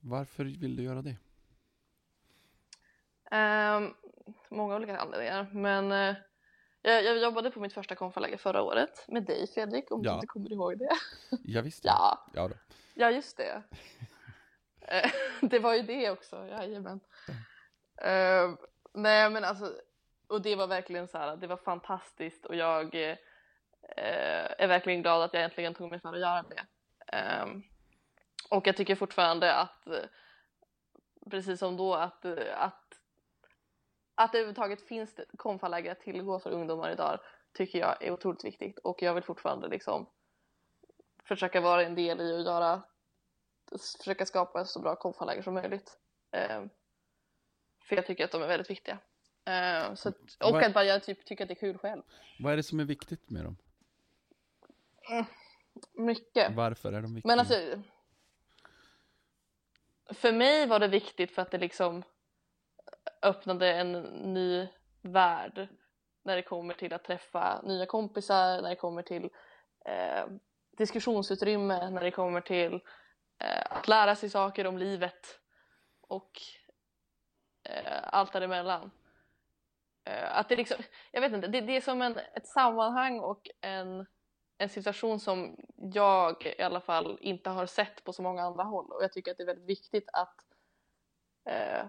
varför 0.04 0.43
vill 0.45 0.76
du 0.76 0.84
göra 0.84 1.01
det? 1.01 1.16
Ehm, 3.32 3.93
många 4.49 4.76
olika 4.76 4.97
anledningar, 4.97 5.49
men 5.54 5.91
eh, 5.91 6.16
jag, 6.82 7.04
jag 7.04 7.18
jobbade 7.22 7.51
på 7.51 7.60
mitt 7.60 7.74
första 7.74 7.95
konfaläger 7.95 8.38
förra 8.38 8.62
året 8.62 9.06
med 9.08 9.26
dig 9.26 9.47
Fredrik, 9.47 9.91
om 9.91 10.01
Ja. 10.04 10.12
du 10.12 10.16
inte 10.16 10.28
kommer 10.28 10.51
ihåg 10.51 10.78
det. 10.80 10.89
Ja, 11.43 11.62
visst. 11.62 11.86
Ja, 11.86 12.32
ja 12.34 12.47
då. 12.47 12.56
ja 12.93 13.12
just 13.12 13.38
det. 13.38 13.64
Eh, 14.82 15.12
det 15.49 15.60
var 15.60 15.74
ju 15.74 15.82
det 15.82 16.12
också, 16.12 16.47
jajamän. 16.47 16.99
Ehm, 18.01 18.58
nej 18.93 19.30
men 19.30 19.43
alltså, 19.43 19.74
och 20.34 20.42
det 20.42 20.56
var 20.56 20.68
verkligen 20.68 21.08
så 21.08 21.18
här, 21.18 21.38
det 21.38 21.48
var 21.48 21.58
fantastiskt 21.58 22.46
och 22.46 22.56
jag 22.56 22.96
eh, 22.96 23.18
är 24.58 24.68
verkligen 24.68 25.02
glad 25.02 25.22
att 25.22 25.34
jag 25.34 25.44
äntligen 25.44 25.74
tog 25.74 25.90
mig 25.90 26.00
för 26.00 26.14
att 26.14 26.20
göra 26.20 26.44
det. 26.44 26.66
Eh, 27.18 27.46
och 28.50 28.68
jag 28.68 28.78
tycker 28.78 28.96
fortfarande 28.96 29.56
att, 29.56 29.88
precis 31.32 31.60
som 31.60 31.78
då, 31.78 31.94
att, 31.94 32.26
att 32.56 32.80
att 34.16 34.32
det 34.32 34.38
överhuvudtaget 34.38 34.88
finns 34.88 35.16
det 35.16 35.26
konfaläger 35.38 35.92
att 35.92 36.00
tillgå 36.02 36.40
för 36.40 36.52
ungdomar 36.52 36.92
idag 36.92 37.20
tycker 37.54 37.80
jag 37.80 38.04
är 38.04 38.12
otroligt 38.12 38.46
viktigt 38.46 38.80
och 38.80 39.02
jag 39.02 39.14
vill 39.14 39.24
fortfarande 39.24 39.68
liksom 39.68 40.10
försöka 41.24 41.62
vara 41.62 41.84
en 41.84 41.96
del 41.96 42.22
i 42.22 42.40
att 42.40 42.46
göra 42.46 42.84
försöka 44.04 44.26
skapa 44.26 44.66
så 44.66 44.80
bra 44.80 44.96
konfaläger 44.96 45.42
som 45.42 45.54
möjligt. 45.54 46.00
Ehm, 46.32 46.70
för 47.88 47.96
jag 47.96 48.06
tycker 48.06 48.26
att 48.26 48.32
de 48.32 48.42
är 48.42 48.48
väldigt 48.48 48.70
viktiga. 48.70 49.00
Ehm, 49.46 49.96
så 49.96 50.10
att, 50.10 50.16
och 50.16 50.52
Vad- 50.54 50.64
att 50.64 50.74
bara 50.74 50.84
jag 50.86 51.04
typ 51.04 51.26
tycker 51.26 51.44
att 51.44 51.48
det 51.48 51.54
är 51.54 51.60
kul 51.60 51.78
själv. 51.78 52.02
Vad 52.39 52.54
är 52.54 52.58
det 52.58 52.64
som 52.64 52.80
är 52.80 52.86
viktigt 52.86 53.30
med 53.30 53.44
dem? 53.44 53.58
Mycket. 55.94 56.56
Varför 56.56 56.94
är 56.94 57.02
de 57.02 57.16
viktiga? 57.16 57.28
Men 57.30 57.39
alltså, 57.39 57.82
för 60.14 60.32
mig 60.32 60.68
var 60.68 60.80
det 60.80 60.88
viktigt 60.88 61.32
för 61.32 61.41
att 61.41 61.52
det 61.52 61.58
liksom 61.58 62.04
öppnade 63.22 63.74
en 63.74 63.91
ny 64.34 64.68
värld 65.02 65.68
när 66.24 66.36
det 66.36 66.41
kommer 66.41 66.74
till 66.74 66.94
att 66.94 67.04
träffa 67.04 67.62
nya 67.62 67.86
kompisar, 67.86 68.62
när 68.62 68.70
det 68.70 68.76
kommer 68.76 69.02
till 69.02 69.30
eh, 69.86 70.26
diskussionsutrymme, 70.78 71.89
när 71.89 72.02
det 72.02 72.12
kommer 72.12 72.41
till 72.41 72.74
eh, 73.39 73.64
att 73.70 73.88
lära 73.88 74.16
sig 74.16 74.30
saker 74.30 74.68
om 74.68 74.78
livet 74.78 75.39
och 76.02 76.41
eh, 77.64 78.00
allt 78.04 78.34
däremellan. 78.34 78.91
Eh, 80.06 80.38
att 80.38 80.49
det 80.49 80.56
liksom, 80.56 80.78
jag 81.12 81.22
vet 81.22 81.34
inte, 81.34 81.47
det, 81.47 81.62
det 81.62 81.76
är 81.76 81.82
som 81.82 82.01
en, 82.01 82.18
ett 82.18 82.47
sammanhang 82.47 83.20
och 83.20 83.41
en 83.62 84.06
en 84.58 84.70
situation 84.70 85.20
som 85.20 85.56
jag 85.76 86.56
i 86.58 86.62
alla 86.62 86.82
fall 86.82 87.18
inte 87.22 87.49
har 87.49 87.66
sett 87.66 88.04
på 88.04 88.14
så 88.14 88.22
många 88.22 88.43
andra 88.43 88.64
håll 88.64 88.91
och 88.91 89.04
jag 89.04 89.14
tycker 89.14 89.32
att 89.32 89.38
det 89.38 89.43
är 89.43 89.47
väldigt 89.47 89.70
viktigt 89.70 90.10
att 90.14 90.36
eh, 91.49 91.86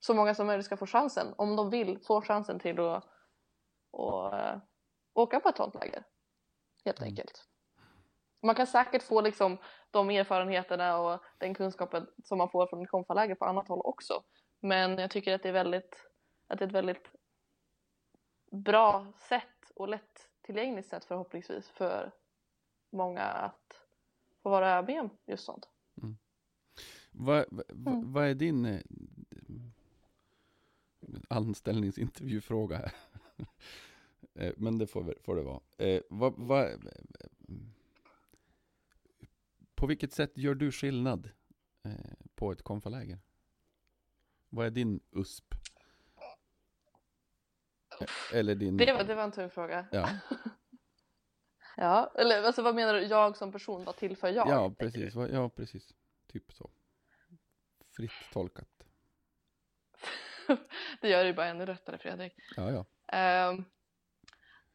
så 0.00 0.14
många 0.14 0.34
som 0.34 0.46
möjligt 0.46 0.66
ska 0.66 0.76
få 0.76 0.86
chansen, 0.86 1.34
om 1.38 1.56
de 1.56 1.70
vill, 1.70 1.98
få 1.98 2.22
chansen 2.22 2.58
till 2.58 2.80
att 2.80 3.04
och, 3.90 4.34
eh, 4.34 4.58
åka 5.14 5.40
på 5.40 5.48
ett 5.48 5.56
sånt 5.56 5.74
läger. 5.74 6.04
Helt 6.84 6.98
Mm. 7.00 7.08
enkelt. 7.10 7.44
Man 8.42 8.54
kan 8.54 8.66
säkert 8.66 9.02
få 9.02 9.20
liksom 9.20 9.58
de 9.90 10.10
erfarenheterna 10.10 10.98
och 10.98 11.22
den 11.38 11.54
kunskapen 11.54 12.06
som 12.24 12.38
man 12.38 12.50
får 12.50 12.66
från 12.66 12.82
ett 12.82 12.90
konfaläger 12.90 13.34
på 13.34 13.44
annat 13.44 13.68
håll 13.68 13.80
också. 13.84 14.22
Men 14.60 14.98
jag 14.98 15.10
tycker 15.10 15.34
att 15.34 15.42
det 15.42 15.48
är 15.48 15.52
väldigt, 15.52 16.10
att 16.48 16.58
det 16.58 16.64
är 16.64 16.68
ett 16.68 16.74
väldigt 16.74 17.10
bra 18.50 19.12
sätt 19.28 19.70
och 19.74 19.88
lättillgängligt 19.88 20.88
sätt 20.88 21.04
förhoppningsvis 21.04 21.68
för 21.68 22.12
många 22.90 23.22
att 23.22 23.80
få 24.42 24.50
vara 24.50 24.82
med 24.82 25.00
om 25.00 25.10
just 25.26 25.44
sånt. 25.44 25.68
Vad, 27.10 27.44
vad, 27.50 27.70
Mm. 27.70 28.12
vad 28.12 28.26
är 28.26 28.34
din 28.34 28.64
eh, 28.64 28.80
anställningsintervjufråga 31.28 32.76
här? 32.76 32.92
Eh, 34.34 34.52
Men 34.56 34.78
det 34.78 34.86
får, 34.86 35.14
får 35.20 35.36
det 35.36 35.42
vara. 35.42 35.60
Eh, 35.78 36.00
vad, 36.10 36.34
vad, 36.36 36.88
på 39.74 39.86
vilket 39.86 40.12
sätt 40.12 40.38
gör 40.38 40.54
du 40.54 40.72
skillnad 40.72 41.30
eh, 41.82 41.92
på 42.34 42.52
ett 42.52 42.62
konfaläger? 42.62 43.18
Vad 44.48 44.66
är 44.66 44.70
din 44.70 45.00
USP? 45.10 45.54
Eh, 48.00 48.38
Eller 48.38 48.54
din... 48.54 48.76
Det 48.76 48.92
var, 48.92 49.04
det 49.04 49.14
var 49.14 49.22
en 49.22 49.32
tung 49.32 49.50
fråga. 49.50 49.86
Ja, 49.90 50.10
Ja, 51.80 52.12
eller 52.14 52.42
alltså 52.42 52.62
vad 52.62 52.74
menar 52.74 52.94
du, 52.94 53.02
jag 53.02 53.36
som 53.36 53.52
person, 53.52 53.84
vad 53.84 53.96
tillför 53.96 54.28
jag? 54.28 54.48
ja, 54.48 54.70
precis. 54.78 55.14
Ja, 55.14 55.48
precis. 55.48 55.94
Typ 56.26 56.52
så. 56.52 56.70
Fritt 57.96 58.10
tolkat. 58.32 58.68
det 61.00 61.08
gör 61.08 61.22
det 61.22 61.26
ju 61.26 61.34
bara 61.34 61.46
ännu 61.46 61.66
rättare 61.66 61.98
Fredrik. 61.98 62.32
Ja, 62.56 62.70
ja. 62.70 62.84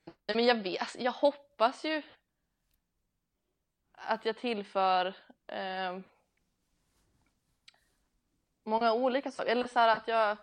Nej 0.06 0.36
men 0.36 0.46
jag 0.46 0.56
vet, 0.56 0.82
alltså, 0.82 1.00
jag 1.00 1.12
hoppas 1.12 1.86
ju 1.86 2.02
att 3.92 4.26
jag 4.26 4.38
tillför 4.38 5.16
ehm, 5.48 6.04
många 8.64 8.94
olika 8.94 9.32
saker, 9.32 9.52
eller 9.52 9.68
så 9.68 9.80
här 9.80 9.98
att 9.98 10.08
jag 10.08 10.38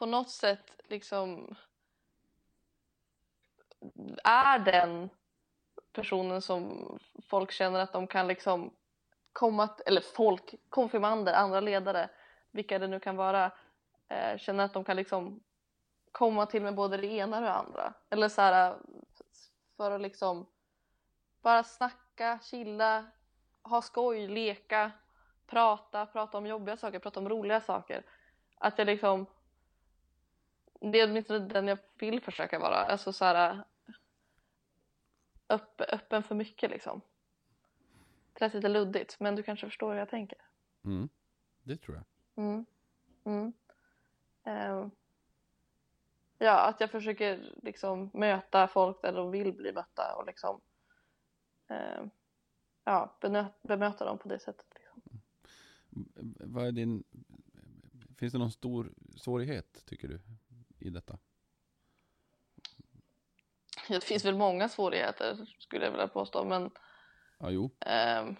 på 0.00 0.06
något 0.06 0.30
sätt 0.30 0.80
liksom 0.88 1.54
är 4.24 4.58
den 4.58 5.10
personen 5.92 6.42
som 6.42 6.98
folk 7.22 7.50
känner 7.50 7.80
att 7.80 7.92
de 7.92 8.06
kan 8.06 8.26
liksom 8.26 8.74
komma, 9.32 9.68
eller 9.86 10.00
folk, 10.00 10.54
konfirmander, 10.68 11.32
andra 11.32 11.60
ledare, 11.60 12.10
vilka 12.50 12.78
det 12.78 12.86
nu 12.86 13.00
kan 13.00 13.16
vara, 13.16 13.52
eh, 14.08 14.38
känner 14.38 14.64
att 14.64 14.72
de 14.72 14.84
kan 14.84 14.96
liksom 14.96 15.40
komma 16.12 16.46
till 16.46 16.62
med 16.62 16.74
både 16.74 16.96
det 16.96 17.06
ena 17.06 17.36
och 17.36 17.42
det 17.42 17.52
andra. 17.52 17.94
Eller 18.10 18.28
så 18.28 18.42
här 18.42 18.76
för 19.76 19.90
att 19.90 20.00
liksom 20.00 20.46
bara 21.42 21.64
snacka, 21.64 22.38
chilla, 22.42 23.04
ha 23.62 23.82
skoj, 23.82 24.28
leka, 24.28 24.92
prata, 25.46 26.06
prata 26.06 26.38
om 26.38 26.46
jobbiga 26.46 26.76
saker, 26.76 26.98
prata 26.98 27.20
om 27.20 27.28
roliga 27.28 27.60
saker. 27.60 28.02
Att 28.58 28.78
jag 28.78 28.86
liksom 28.86 29.26
det 30.80 31.00
är 31.00 31.10
åtminstone 31.10 31.38
den 31.38 31.68
jag 31.68 31.78
vill 31.98 32.20
försöka 32.20 32.58
vara. 32.58 32.76
Alltså 32.76 33.12
så 33.12 33.24
här 33.24 33.64
öpp, 35.48 35.80
öppen 35.80 36.22
för 36.22 36.34
mycket 36.34 36.70
liksom. 36.70 37.00
Det 38.32 38.40
lät 38.40 38.54
lite 38.54 38.68
luddigt 38.68 39.20
men 39.20 39.36
du 39.36 39.42
kanske 39.42 39.66
förstår 39.66 39.92
hur 39.92 39.98
jag 39.98 40.08
tänker. 40.10 40.38
Mm. 40.84 41.08
Det 41.62 41.76
tror 41.76 41.96
jag. 41.96 42.04
Mm. 42.44 42.66
Mm. 43.24 43.52
Ehm. 44.44 44.90
ja, 46.38 46.68
att 46.68 46.80
jag 46.80 46.90
försöker 46.90 47.54
liksom 47.62 48.10
möta 48.14 48.68
folk 48.68 49.02
där 49.02 49.12
de 49.12 49.30
vill 49.30 49.52
bli 49.52 49.72
mötta 49.72 50.14
och 50.16 50.26
liksom 50.26 50.60
ehm, 51.68 52.10
ja, 52.84 53.16
bemö- 53.20 53.52
bemöta 53.62 54.04
dem 54.04 54.18
på 54.18 54.28
det 54.28 54.38
sättet. 54.38 54.66
Liksom. 54.74 55.02
V- 55.90 56.32
Vad 56.44 56.66
är 56.66 56.72
din... 56.72 57.04
Finns 58.18 58.32
det 58.32 58.38
någon 58.38 58.52
stor 58.52 58.92
svårighet, 59.16 59.82
tycker 59.86 60.08
du, 60.08 60.20
i 60.80 60.90
detta? 60.90 61.18
Det 63.88 64.04
finns 64.04 64.24
väl 64.24 64.36
många 64.36 64.68
svårigheter 64.68 65.36
skulle 65.58 65.84
jag 65.84 65.90
vilja 65.92 66.08
påstå 66.08 66.44
men 66.44 66.70
Ja, 67.38 67.50
jo. 67.50 67.70
ehm, 67.80 68.36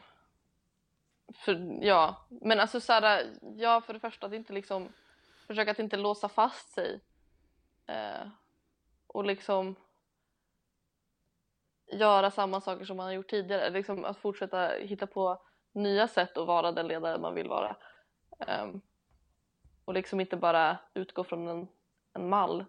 för, 1.34 1.78
ja, 1.84 2.26
men 2.28 2.61
alltså 2.61 2.80
så 2.80 2.93
här, 2.93 3.38
ja 3.57 3.80
för 3.80 3.93
det 3.93 4.01
första 4.01 4.26
att 4.26 4.32
inte 4.32 4.53
liksom 4.53 4.93
försöka 5.47 5.70
att 5.70 5.78
inte 5.78 5.97
låsa 5.97 6.28
fast 6.28 6.72
sig 6.72 7.01
eh, 7.86 8.28
och 9.07 9.24
liksom 9.24 9.74
göra 11.93 12.30
samma 12.30 12.61
saker 12.61 12.84
som 12.84 12.97
man 12.97 13.07
har 13.07 13.12
gjort 13.12 13.30
tidigare, 13.30 13.70
liksom 13.70 14.05
att 14.05 14.18
fortsätta 14.18 14.68
hitta 14.68 15.07
på 15.07 15.43
nya 15.72 16.09
sätt 16.09 16.36
att 16.36 16.47
vara 16.47 16.72
den 16.72 16.88
ledare 16.88 17.18
man 17.18 17.34
vill 17.34 17.49
vara 17.49 17.76
Ehm, 18.47 18.80
och 19.84 19.95
liksom 19.95 20.20
inte 20.20 20.36
bara 20.36 20.78
utgå 20.95 21.24
från 21.24 21.49
en, 21.49 21.68
en 22.12 22.28
mall 22.28 22.64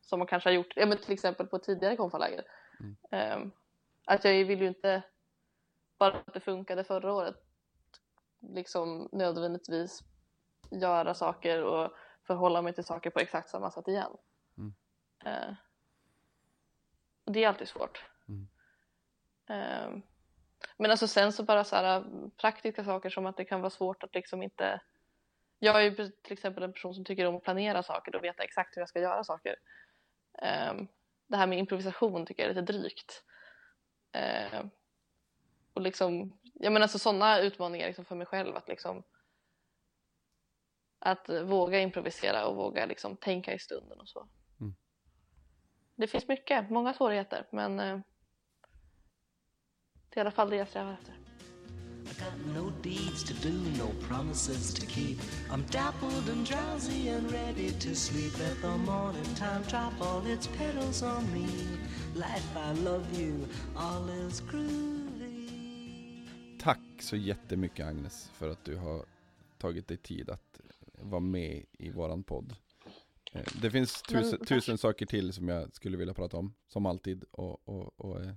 som 0.00 0.18
man 0.18 0.28
kanske 0.28 0.48
har 0.48 0.54
gjort, 0.54 0.72
ja, 0.76 0.86
men 0.86 0.98
till 0.98 1.12
exempel 1.12 1.46
på 1.46 1.58
tidigare 1.58 1.96
konfaläger. 1.96 2.44
Mm. 2.80 2.96
Ehm, 3.10 3.52
att 4.04 4.24
jag 4.24 4.44
vill 4.44 4.60
ju 4.60 4.68
inte 4.68 5.02
bara 5.98 6.12
att 6.12 6.34
det 6.34 6.40
funkade 6.40 6.84
förra 6.84 7.12
året 7.12 7.36
liksom 8.40 9.08
nödvändigtvis 9.12 10.02
göra 10.70 11.14
saker 11.14 11.62
och 11.62 11.92
förhålla 12.22 12.62
mig 12.62 12.72
till 12.72 12.84
saker 12.84 13.10
på 13.10 13.20
exakt 13.20 13.50
samma 13.50 13.70
sätt 13.70 13.88
igen. 13.88 14.16
Mm. 14.58 14.74
Eh, 15.24 15.54
och 17.24 17.32
det 17.32 17.44
är 17.44 17.48
alltid 17.48 17.68
svårt. 17.68 18.04
Mm. 18.28 18.48
Eh, 19.46 20.02
men 20.76 20.90
alltså 20.90 21.08
sen 21.08 21.32
så 21.32 21.42
bara 21.42 21.64
så 21.64 21.76
här 21.76 22.04
praktiska 22.36 22.84
saker 22.84 23.10
som 23.10 23.26
att 23.26 23.36
det 23.36 23.44
kan 23.44 23.60
vara 23.60 23.70
svårt 23.70 24.02
att 24.02 24.14
liksom 24.14 24.42
inte 24.42 24.80
jag 25.58 25.76
är 25.76 25.80
ju 25.80 25.94
till 26.22 26.32
exempel 26.32 26.62
en 26.62 26.72
person 26.72 26.94
som 26.94 27.04
tycker 27.04 27.26
om 27.26 27.36
att 27.36 27.42
planera 27.42 27.82
saker 27.82 28.16
och 28.16 28.24
veta 28.24 28.42
exakt 28.42 28.76
hur 28.76 28.82
jag 28.82 28.88
ska 28.88 29.00
göra 29.00 29.24
saker. 29.24 29.56
Eh, 30.42 30.74
det 31.26 31.36
här 31.36 31.46
med 31.46 31.58
improvisation 31.58 32.26
tycker 32.26 32.42
jag 32.42 32.50
är 32.50 32.54
lite 32.54 32.72
drygt. 32.72 33.24
Eh, 34.12 34.64
och 35.72 35.82
liksom, 35.82 36.38
jag 36.54 36.72
menar 36.72 36.84
alltså 36.84 36.98
sådana 36.98 37.40
utmaningar 37.40 37.86
liksom 37.86 38.04
för 38.04 38.16
mig 38.16 38.26
själv 38.26 38.56
att 38.56 38.68
liksom 38.68 39.02
att 40.98 41.28
våga 41.28 41.80
improvisera 41.80 42.46
och 42.46 42.56
våga 42.56 42.86
liksom 42.86 43.16
tänka 43.16 43.54
i 43.54 43.58
stunden 43.58 44.00
och 44.00 44.08
så. 44.08 44.28
Mm. 44.60 44.74
Det 45.94 46.06
finns 46.06 46.28
mycket, 46.28 46.70
många 46.70 46.94
svårigheter 46.94 47.46
men 47.50 47.80
eh, 47.80 47.98
det 50.08 50.16
är 50.16 50.18
i 50.18 50.20
alla 50.20 50.30
fall 50.30 50.50
det 50.50 50.56
jag 50.56 50.68
strävar 50.68 50.92
efter. 50.92 51.14
I 52.10 52.12
got 52.24 52.46
no 52.54 52.70
deeds 52.82 53.22
to 53.24 53.34
do, 53.34 53.52
no 53.78 53.88
promises 54.08 54.74
to 54.74 54.86
keep. 54.86 55.18
I'm 55.50 55.62
dappled 55.70 56.28
and 56.28 56.46
drowsy 56.46 57.08
and 57.08 57.32
ready 57.32 57.70
to 57.70 57.94
sleep. 57.94 58.32
Let 58.38 58.60
the 58.62 58.76
morning 58.78 59.34
time 59.34 59.62
drop 59.68 59.92
all 60.00 60.26
its 60.26 60.46
petals 60.46 61.02
on 61.02 61.32
me. 61.32 61.46
Life, 62.14 62.56
I 62.56 62.72
love 62.84 63.20
you, 63.20 63.46
all 63.76 64.08
is 64.10 64.40
groovy. 64.40 65.48
Tack 66.60 66.80
så 67.00 67.16
jättemycket 67.16 67.86
Agnes 67.86 68.30
för 68.34 68.50
att 68.50 68.64
du 68.64 68.76
har 68.76 69.04
tagit 69.58 69.88
dig 69.88 69.96
tid 69.96 70.30
att 70.30 70.60
vara 70.98 71.20
med 71.20 71.64
i 71.78 71.90
våran 71.90 72.22
podd. 72.22 72.54
Eh, 73.32 73.42
Det 73.62 73.70
finns 73.70 74.02
tusen, 74.02 74.44
tusen 74.46 74.78
saker 74.78 75.06
till 75.06 75.32
som 75.32 75.48
jag 75.48 75.74
skulle 75.74 75.96
vilja 75.96 76.14
prata 76.14 76.36
om, 76.36 76.54
som 76.68 76.86
alltid, 76.86 77.24
och, 77.30 77.68
och, 77.68 78.00
och 78.00 78.24
eh, 78.24 78.32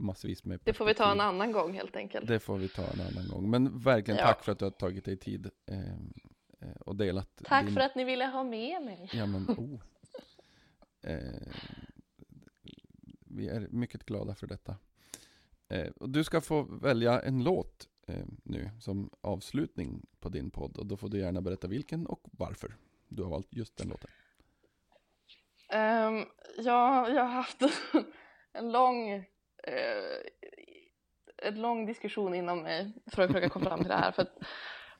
massvis 0.00 0.44
med 0.44 0.60
Det 0.64 0.72
får 0.72 0.84
vi 0.84 0.94
ta 0.94 1.04
en 1.04 1.08
perspektiv. 1.18 1.28
annan 1.28 1.52
gång 1.52 1.72
helt 1.74 1.96
enkelt. 1.96 2.26
Det 2.28 2.40
får 2.40 2.58
vi 2.58 2.68
ta 2.68 2.82
en 2.82 3.00
annan 3.00 3.28
gång. 3.28 3.50
Men 3.50 3.78
verkligen 3.78 4.18
Ja. 4.18 4.26
tack 4.26 4.44
för 4.44 4.52
att 4.52 4.58
du 4.58 4.64
har 4.64 4.70
tagit 4.70 5.04
dig 5.04 5.16
tid 5.16 5.50
eh, 5.66 5.78
eh, 6.60 6.70
och 6.86 6.96
delat 6.96 7.42
Tack 7.44 7.64
din... 7.66 7.74
för 7.74 7.80
att 7.80 7.94
ni 7.94 8.04
ville 8.04 8.24
ha 8.26 8.44
med 8.44 8.82
mig. 8.82 9.10
Ja 9.12 9.26
men 9.26 9.46
oh. 9.58 9.80
Eh, 11.02 11.52
vi 13.24 13.48
är 13.48 13.68
mycket 13.70 14.04
glada 14.04 14.34
för 14.34 14.46
detta. 14.46 14.76
Eh, 15.68 15.88
och 15.90 16.10
du 16.10 16.24
ska 16.24 16.40
få 16.40 16.62
välja 16.62 17.20
en 17.20 17.44
låt 17.44 17.88
eh, 18.06 18.24
nu 18.44 18.70
som 18.80 19.10
avslutning 19.20 20.06
på 20.20 20.28
din 20.28 20.50
podd. 20.50 20.76
Och 20.78 20.86
då 20.86 20.96
får 20.96 21.08
du 21.08 21.18
gärna 21.18 21.40
berätta 21.40 21.68
vilken 21.68 22.06
och 22.06 22.20
varför 22.32 22.76
du 23.08 23.22
har 23.22 23.30
valt 23.30 23.48
just 23.50 23.76
den 23.76 23.88
låten. 23.88 24.10
Um, 25.72 26.24
ja, 26.58 27.08
jag 27.08 27.22
har 27.22 27.32
haft 27.32 27.62
en 28.52 28.72
lång, 28.72 29.24
eh, 29.62 30.20
en 31.42 31.60
lång 31.60 31.86
diskussion 31.86 32.34
inom 32.34 32.62
mig 32.62 32.92
för 33.06 33.22
att 33.22 33.28
försöka 33.28 33.48
komma 33.48 33.66
fram 33.66 33.80
till 33.80 33.88
det 33.88 33.96
här. 33.96 34.12
För, 34.12 34.22
att, 34.22 34.38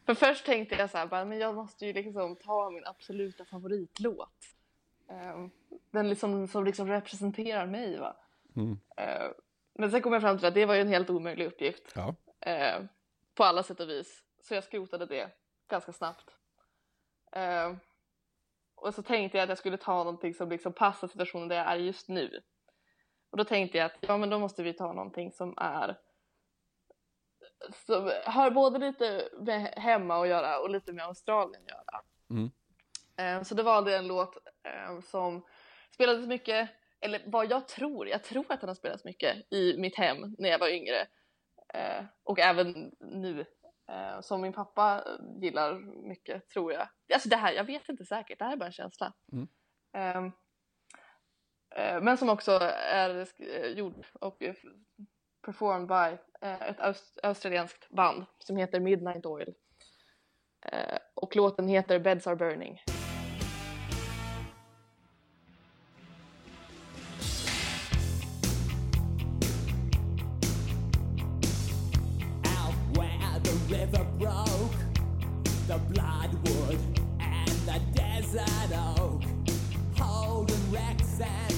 för 0.07 0.15
först 0.15 0.47
tänkte 0.47 0.75
jag 0.75 0.91
så 0.91 0.99
här, 0.99 1.07
bara, 1.07 1.25
men 1.25 1.39
jag 1.39 1.55
måste 1.55 1.87
ju 1.87 1.93
liksom 1.93 2.37
ta 2.37 2.71
min 2.71 2.87
absoluta 2.87 3.45
favoritlåt. 3.45 4.39
Ehm, 5.11 5.51
den 5.91 6.09
liksom, 6.09 6.49
som 6.49 6.65
liksom 6.65 6.89
representerar 6.89 7.67
mig. 7.67 7.99
Va? 7.99 8.17
Mm. 8.57 8.79
Eh, 8.97 9.31
men 9.75 9.91
sen 9.91 10.03
kom 10.03 10.13
jag 10.13 10.23
fram 10.23 10.39
till 10.39 10.47
att 10.47 10.55
det 10.55 10.67
var 10.67 10.75
ju 10.75 10.81
en 10.81 10.89
helt 10.89 11.11
omöjlig 11.11 11.47
uppgift. 11.47 11.93
Ja. 11.95 12.15
Eh, 12.41 12.83
på 13.35 13.45
alla 13.45 13.63
sätt 13.63 13.81
och 13.81 13.89
vis. 13.89 14.23
Så 14.43 14.55
jag 14.55 14.65
skrotade 14.65 15.07
det 15.07 15.31
ganska 15.69 15.93
snabbt. 15.93 16.37
Eh, 17.33 17.75
och 18.75 18.95
så 18.95 19.03
tänkte 19.03 19.39
jag 19.39 19.43
att 19.43 19.49
jag 19.49 19.59
skulle 19.59 19.77
ta 19.77 19.97
någonting 19.97 20.35
som 20.35 20.49
liksom 20.49 20.73
passar 20.73 21.09
situationen 21.09 21.49
där 21.49 21.57
jag 21.57 21.67
är 21.67 21.77
just 21.77 22.09
nu. 22.09 22.41
Och 23.31 23.37
då 23.39 23.45
tänkte 23.45 23.79
jag 23.79 23.87
att 23.87 23.97
ja, 24.01 24.17
men 24.17 24.31
då 24.31 24.39
måste 24.39 24.63
vi 24.63 24.73
ta 24.73 24.93
någonting 24.93 25.33
som 25.33 25.55
är 25.57 25.99
som 27.87 28.13
har 28.25 28.51
både 28.51 28.79
lite 28.79 29.29
med 29.41 29.75
hemma 29.77 30.23
att 30.23 30.29
göra 30.29 30.59
och 30.61 30.71
lite 30.71 30.93
med 30.93 31.05
Australien 31.05 31.63
att 31.63 31.69
göra. 31.69 32.03
Mm. 32.31 32.51
Eh, 33.17 33.43
Så 33.43 33.55
då 33.55 33.63
valde 33.63 33.91
jag 33.91 33.99
en 33.99 34.07
låt 34.09 34.37
eh, 34.63 35.01
som 35.01 35.47
spelades 35.91 36.27
mycket, 36.27 36.71
eller 37.01 37.23
vad 37.27 37.51
jag 37.51 37.69
tror, 37.69 38.09
jag 38.09 38.25
tror 38.25 38.45
att 38.49 38.61
den 38.61 38.69
har 38.69 38.75
spelats 38.75 39.05
mycket 39.05 39.53
i 39.53 39.77
mitt 39.79 39.97
hem 39.97 40.35
när 40.39 40.49
jag 40.49 40.59
var 40.59 40.69
yngre. 40.69 41.07
Eh, 41.75 42.05
Och 42.23 42.39
även 42.39 42.93
nu. 43.01 43.45
Som 44.21 44.41
min 44.41 44.53
pappa 44.53 45.05
gillar 45.41 45.75
mycket, 46.09 46.49
tror 46.49 46.73
jag. 46.73 46.89
Alltså 47.13 47.29
det 47.29 47.37
här, 47.37 47.53
jag 47.53 47.65
vet 47.65 47.89
inte 47.89 48.05
säkert, 48.05 48.39
det 48.39 48.45
här 48.45 48.53
är 48.53 48.57
bara 48.57 48.67
en 48.67 48.73
känsla. 48.73 49.13
Mm. 49.33 50.33
Eh, 51.77 52.01
men 52.01 52.19
som 52.19 52.29
också 52.29 52.53
är 52.91 53.27
eh, 53.39 53.67
gjord 53.67 54.07
och 54.13 54.43
eh, 54.43 54.55
performed 55.45 55.87
by 55.89 56.17
ett 56.41 56.79
aust- 56.79 57.19
australienskt 57.23 57.89
band 57.91 58.25
som 58.39 58.57
heter 58.57 58.81
Midnight 58.81 59.27
Oil. 59.27 59.55
Och 61.15 61.37
låten 61.37 61.69
heter 61.69 61.99
Beds 61.99 62.27
Are 62.27 62.37
Burning. 62.37 62.81
out 72.45 72.75
where 72.97 73.39
the 73.43 73.53
river 73.75 74.05
broke, 74.19 74.77
the 75.67 75.79
bloodwood 75.93 76.79
and 77.21 77.49
the 77.67 77.81
desert 77.95 78.73
oak, 78.99 79.23
holding 79.97 80.71
wrecks 80.73 81.21
and 81.21 81.55